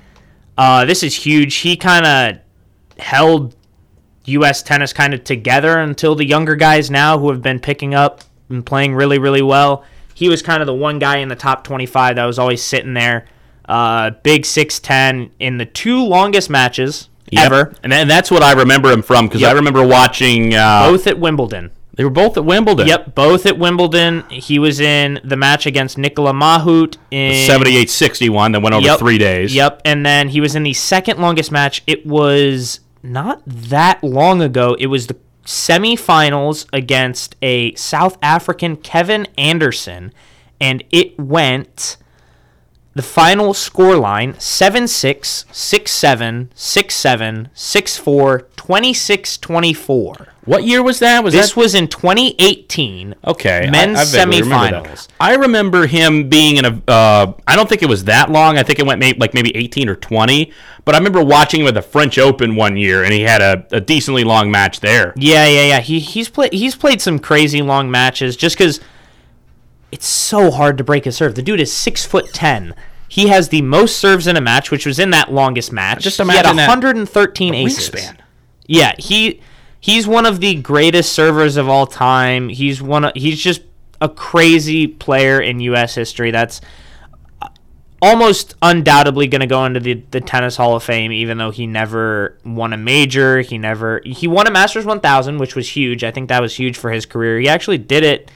Uh, 0.58 0.84
this 0.84 1.04
is 1.04 1.14
huge. 1.14 1.56
He 1.56 1.76
kind 1.76 2.04
of 2.04 2.38
held 3.02 3.54
U.S. 4.24 4.64
tennis 4.64 4.92
kind 4.92 5.14
of 5.14 5.22
together 5.22 5.78
until 5.78 6.16
the 6.16 6.24
younger 6.24 6.56
guys 6.56 6.90
now 6.90 7.18
who 7.18 7.30
have 7.30 7.40
been 7.40 7.60
picking 7.60 7.94
up 7.94 8.22
and 8.48 8.66
playing 8.66 8.94
really, 8.96 9.18
really 9.18 9.42
well. 9.42 9.84
He 10.14 10.28
was 10.28 10.42
kind 10.42 10.60
of 10.60 10.66
the 10.66 10.74
one 10.74 10.98
guy 10.98 11.18
in 11.18 11.28
the 11.28 11.36
top 11.36 11.62
25 11.64 12.16
that 12.16 12.24
was 12.24 12.38
always 12.38 12.62
sitting 12.62 12.94
there. 12.94 13.26
Uh, 13.70 14.10
big 14.22 14.42
6'10 14.42 15.30
in 15.38 15.58
the 15.58 15.66
two 15.66 16.02
longest 16.04 16.50
matches 16.50 17.08
Yep. 17.30 17.46
ever. 17.46 17.74
And, 17.84 17.92
and 17.92 18.10
that's 18.10 18.30
what 18.30 18.42
I 18.42 18.52
remember 18.54 18.90
him 18.90 19.02
from 19.02 19.26
because 19.28 19.44
I 19.44 19.52
remember 19.52 19.86
watching. 19.86 20.52
Uh, 20.54 20.88
both 20.90 21.06
at 21.06 21.18
Wimbledon. 21.20 21.70
They 21.94 22.04
were 22.04 22.10
both 22.10 22.36
at 22.36 22.44
Wimbledon. 22.44 22.86
Yep, 22.88 23.14
both 23.14 23.44
at 23.46 23.58
Wimbledon. 23.58 24.24
He 24.30 24.58
was 24.58 24.80
in 24.80 25.20
the 25.22 25.36
match 25.36 25.66
against 25.66 25.98
Nikola 25.98 26.32
Mahut 26.32 26.96
in 27.10 27.46
78 27.46 27.90
61 27.90 28.52
that 28.52 28.60
went 28.62 28.74
over 28.74 28.84
Yep. 28.86 28.98
three 28.98 29.18
days. 29.18 29.54
Yep, 29.54 29.82
and 29.84 30.04
then 30.06 30.28
he 30.30 30.40
was 30.40 30.56
in 30.56 30.62
the 30.62 30.72
second 30.72 31.20
longest 31.20 31.52
match. 31.52 31.82
It 31.86 32.06
was 32.06 32.80
not 33.02 33.42
that 33.46 34.02
long 34.02 34.40
ago. 34.42 34.76
It 34.80 34.86
was 34.86 35.06
the 35.08 35.16
semifinals 35.44 36.66
against 36.72 37.36
a 37.42 37.74
South 37.74 38.18
African 38.22 38.76
Kevin 38.76 39.26
Anderson, 39.38 40.12
and 40.60 40.82
it 40.90 41.18
went 41.18 41.96
the 42.94 43.02
final 43.02 43.54
score 43.54 43.96
line 43.96 44.38
7 44.38 44.88
6, 44.88 45.44
6 45.50 45.90
7, 45.90 46.50
6 46.54 46.94
7, 46.94 47.48
6 47.54 47.96
4, 47.96 48.40
26 48.56 49.38
24. 49.38 50.28
What 50.44 50.64
year 50.64 50.82
was 50.82 50.98
that? 50.98 51.22
Was 51.22 51.34
this 51.34 51.50
that? 51.50 51.60
was 51.60 51.74
in 51.74 51.86
2018. 51.86 53.14
Okay, 53.24 53.68
men's 53.70 54.14
I 54.14 54.22
remember 54.22 54.46
semifinals. 54.46 55.08
I 55.20 55.34
remember 55.36 55.86
him 55.86 56.28
being 56.28 56.56
in 56.56 56.64
a. 56.64 56.82
Uh, 56.88 57.32
I 57.46 57.56
don't 57.56 57.68
think 57.68 57.82
it 57.82 57.88
was 57.88 58.04
that 58.04 58.30
long. 58.30 58.58
I 58.58 58.62
think 58.62 58.78
it 58.78 58.86
went 58.86 58.98
may, 58.98 59.12
like 59.12 59.34
maybe 59.34 59.54
18 59.56 59.88
or 59.88 59.96
20. 59.96 60.52
But 60.84 60.94
I 60.94 60.98
remember 60.98 61.22
watching 61.22 61.60
him 61.60 61.68
at 61.68 61.74
the 61.74 61.82
French 61.82 62.18
Open 62.18 62.56
one 62.56 62.76
year, 62.76 63.04
and 63.04 63.12
he 63.12 63.20
had 63.20 63.42
a, 63.42 63.66
a 63.70 63.80
decently 63.80 64.24
long 64.24 64.50
match 64.50 64.80
there. 64.80 65.12
Yeah, 65.14 65.46
yeah, 65.46 65.66
yeah. 65.66 65.80
He 65.80 66.00
he's 66.00 66.28
played 66.28 66.52
he's 66.52 66.74
played 66.74 67.00
some 67.00 67.18
crazy 67.18 67.62
long 67.62 67.90
matches 67.90 68.36
just 68.36 68.56
because 68.56 68.80
it's 69.92 70.06
so 70.06 70.50
hard 70.50 70.78
to 70.78 70.84
break 70.84 71.06
a 71.06 71.12
serve. 71.12 71.34
The 71.34 71.42
dude 71.42 71.60
is 71.60 71.72
six 71.72 72.04
foot 72.04 72.32
ten. 72.32 72.74
He 73.08 73.28
has 73.28 73.48
the 73.48 73.62
most 73.62 73.98
serves 73.98 74.28
in 74.28 74.36
a 74.36 74.40
match, 74.40 74.70
which 74.70 74.86
was 74.86 75.00
in 75.00 75.10
that 75.10 75.32
longest 75.32 75.72
match. 75.72 76.02
Just 76.02 76.20
imagine 76.20 76.32
he 76.32 76.36
had 76.36 76.52
imagine 76.52 76.56
that 76.58 76.68
113 76.68 77.54
aces. 77.54 77.90
wingspan. 77.90 78.16
Yeah, 78.66 78.94
he 78.98 79.40
he's 79.80 80.06
one 80.06 80.26
of 80.26 80.38
the 80.40 80.54
greatest 80.54 81.12
servers 81.12 81.56
of 81.56 81.68
all 81.68 81.86
time. 81.86 82.48
He's 82.48 82.80
one 82.80 83.06
of, 83.06 83.12
he's 83.16 83.40
just 83.40 83.62
a 84.00 84.08
crazy 84.08 84.86
player 84.86 85.40
in 85.40 85.58
U.S. 85.60 85.96
history. 85.96 86.30
That's 86.30 86.60
uh, 87.42 87.48
almost 88.00 88.54
undoubtedly 88.62 89.26
going 89.26 89.40
to 89.40 89.46
go 89.48 89.64
into 89.64 89.80
the, 89.80 89.94
the 90.12 90.20
tennis 90.20 90.56
hall 90.56 90.76
of 90.76 90.84
fame 90.84 91.10
even 91.10 91.36
though 91.36 91.50
he 91.50 91.66
never 91.66 92.38
won 92.44 92.72
a 92.72 92.76
major 92.76 93.40
he 93.40 93.58
never 93.58 94.00
he 94.06 94.26
won 94.26 94.46
a 94.46 94.50
masters 94.50 94.86
1000 94.86 95.36
which 95.36 95.54
was 95.54 95.68
huge 95.68 96.02
i 96.02 96.10
think 96.10 96.30
that 96.30 96.40
was 96.40 96.54
huge 96.54 96.78
for 96.78 96.90
his 96.90 97.04
career 97.04 97.38
he 97.38 97.46
actually 97.46 97.76
did 97.76 98.02
it 98.02 98.30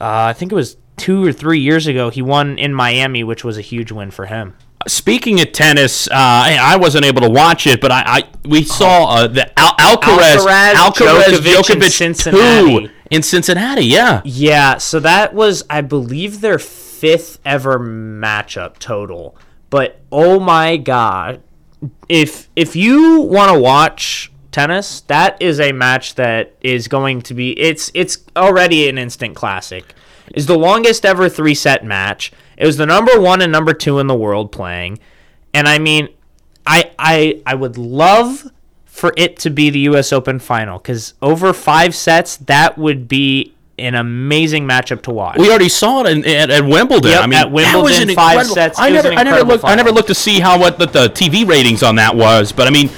uh, 0.00 0.26
i 0.28 0.32
think 0.32 0.52
it 0.52 0.54
was 0.54 0.76
two 0.96 1.24
or 1.24 1.32
three 1.32 1.60
years 1.60 1.86
ago 1.86 2.10
he 2.10 2.20
won 2.22 2.58
in 2.58 2.72
miami 2.74 3.22
which 3.24 3.44
was 3.44 3.56
a 3.58 3.62
huge 3.62 3.92
win 3.92 4.10
for 4.10 4.26
him 4.26 4.54
Speaking 4.86 5.40
of 5.40 5.50
tennis, 5.52 6.06
uh, 6.06 6.12
I, 6.14 6.56
I 6.60 6.76
wasn't 6.76 7.04
able 7.04 7.20
to 7.22 7.28
watch 7.28 7.66
it, 7.66 7.80
but 7.80 7.90
I, 7.90 8.02
I 8.06 8.22
we 8.46 8.62
saw 8.62 9.06
uh, 9.16 9.26
the 9.26 9.58
Al- 9.58 9.74
Alcaraz, 9.74 10.46
Alcaraz, 10.46 10.74
Djokovic 10.74 11.72
in 11.72 11.78
Djokovic 11.80 11.90
Cincinnati. 11.90 12.86
two 12.86 12.92
in 13.10 13.22
Cincinnati. 13.22 13.84
Yeah, 13.84 14.22
Yeah, 14.24 14.78
so 14.78 15.00
that 15.00 15.34
was, 15.34 15.64
I 15.68 15.80
believe, 15.80 16.40
their 16.40 16.60
fifth 16.60 17.40
ever 17.44 17.78
matchup 17.78 18.78
total. 18.78 19.36
But 19.68 20.00
oh 20.12 20.38
my 20.38 20.76
god, 20.76 21.42
if 22.08 22.48
if 22.54 22.76
you 22.76 23.20
want 23.22 23.52
to 23.52 23.58
watch 23.58 24.30
tennis, 24.52 25.02
that 25.02 25.40
is 25.40 25.60
a 25.60 25.72
match 25.72 26.14
that 26.16 26.54
is 26.60 26.88
going 26.88 27.22
to 27.22 27.34
be 27.34 27.58
it's 27.58 27.90
it's 27.94 28.18
already 28.36 28.88
an 28.88 28.98
instant 28.98 29.36
classic. 29.36 29.94
Is 30.34 30.46
the 30.46 30.58
longest 30.58 31.06
ever 31.06 31.28
three 31.28 31.54
set 31.54 31.84
match. 31.84 32.32
It 32.56 32.66
was 32.66 32.76
the 32.76 32.86
number 32.86 33.18
one 33.20 33.40
and 33.40 33.50
number 33.50 33.72
two 33.72 33.98
in 33.98 34.06
the 34.08 34.14
world 34.14 34.52
playing, 34.52 34.98
and 35.54 35.66
I 35.68 35.78
mean, 35.78 36.08
I 36.66 36.90
I 36.98 37.42
I 37.46 37.54
would 37.54 37.78
love 37.78 38.50
for 38.84 39.14
it 39.16 39.38
to 39.38 39.50
be 39.50 39.70
the 39.70 39.78
U.S. 39.80 40.12
Open 40.12 40.38
final 40.38 40.78
because 40.78 41.14
over 41.22 41.52
five 41.52 41.94
sets, 41.94 42.36
that 42.38 42.76
would 42.76 43.08
be 43.08 43.54
an 43.78 43.94
amazing 43.94 44.66
matchup 44.66 45.02
to 45.02 45.12
watch. 45.12 45.38
we 45.38 45.48
already 45.48 45.68
saw 45.68 46.02
it 46.04 46.10
in, 46.10 46.26
at, 46.26 46.50
at 46.50 46.64
Wimbledon. 46.64 47.12
Yep, 47.12 47.22
I 47.22 47.26
mean, 47.26 47.38
at 47.38 47.44
that 47.44 47.52
was 47.52 47.64
Wimbledon, 47.64 48.08
an 48.10 48.14
five 48.16 48.32
incredible- 48.32 48.54
sets. 48.54 48.78
I 48.80 48.90
never, 48.90 49.08
I 49.12 49.22
never 49.22 49.44
looked. 49.44 49.64
I 49.64 49.74
never 49.76 49.92
looked 49.92 50.08
to 50.08 50.14
see 50.14 50.40
how 50.40 50.58
what 50.58 50.78
the, 50.78 50.86
the 50.86 51.08
TV 51.08 51.48
ratings 51.48 51.82
on 51.82 51.94
that 51.96 52.16
was, 52.16 52.50
but 52.52 52.66
I 52.66 52.70
mean, 52.70 52.90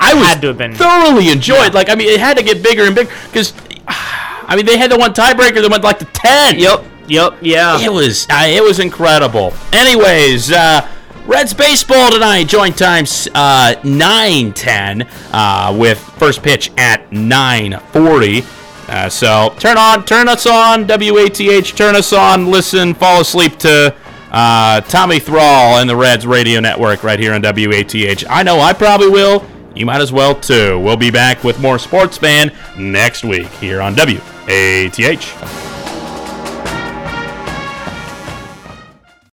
I, 0.00 0.14
was 0.14 0.26
Had 0.26 0.40
to 0.42 0.46
have 0.48 0.58
been- 0.58 0.74
thoroughly 0.74 1.30
enjoyed. 1.30 1.74
Like, 1.74 1.88
I 1.90 1.94
mean, 1.94 2.08
it 2.08 2.18
had 2.20 2.36
to 2.38 2.42
get 2.42 2.62
bigger 2.62 2.84
and 2.84 2.94
bigger 2.94 3.10
because, 3.26 3.52
I 3.86 4.54
mean, 4.56 4.66
they 4.66 4.78
had 4.78 4.90
the 4.90 4.98
one 4.98 5.12
tiebreaker 5.12 5.60
that 5.62 5.68
went 5.70 5.84
like 5.84 5.98
to 6.00 6.06
ten. 6.06 6.58
Yep, 6.58 6.84
yep, 7.08 7.34
yeah. 7.40 7.78
It 7.80 7.92
was 7.92 8.26
uh, 8.30 8.44
it 8.48 8.62
was 8.62 8.78
incredible. 8.80 9.52
Anyways, 9.72 10.50
uh, 10.52 10.88
Reds 11.26 11.54
baseball 11.54 12.10
tonight. 12.10 12.44
Joint 12.48 12.76
times 12.76 13.28
uh, 13.34 13.74
nine 13.84 14.52
ten 14.54 15.06
uh, 15.32 15.76
with 15.78 15.98
first 15.98 16.42
pitch 16.42 16.72
at 16.78 17.12
nine 17.12 17.78
forty. 17.92 18.42
Uh, 18.88 19.08
so 19.08 19.54
turn 19.60 19.78
on, 19.78 20.04
turn 20.04 20.28
us 20.28 20.46
on, 20.46 20.84
WATH, 20.88 21.76
turn 21.76 21.94
us 21.94 22.12
on, 22.12 22.46
listen, 22.50 22.92
fall 22.92 23.20
asleep 23.20 23.56
to 23.56 23.94
uh, 24.32 24.80
Tommy 24.80 25.20
Thrall 25.20 25.78
and 25.78 25.88
the 25.88 25.94
Reds 25.94 26.26
Radio 26.26 26.58
Network 26.58 27.04
right 27.04 27.18
here 27.20 27.32
on 27.32 27.40
WATH. 27.42 28.24
I 28.28 28.42
know 28.42 28.58
I 28.58 28.72
probably 28.72 29.08
will. 29.08 29.44
You 29.74 29.86
might 29.86 30.00
as 30.00 30.12
well 30.12 30.34
too. 30.34 30.78
We'll 30.80 30.96
be 30.96 31.10
back 31.10 31.44
with 31.44 31.60
more 31.60 31.78
Sports 31.78 32.18
Fan 32.18 32.52
next 32.76 33.24
week 33.24 33.48
here 33.48 33.80
on 33.80 33.94
WATH. 33.94 35.59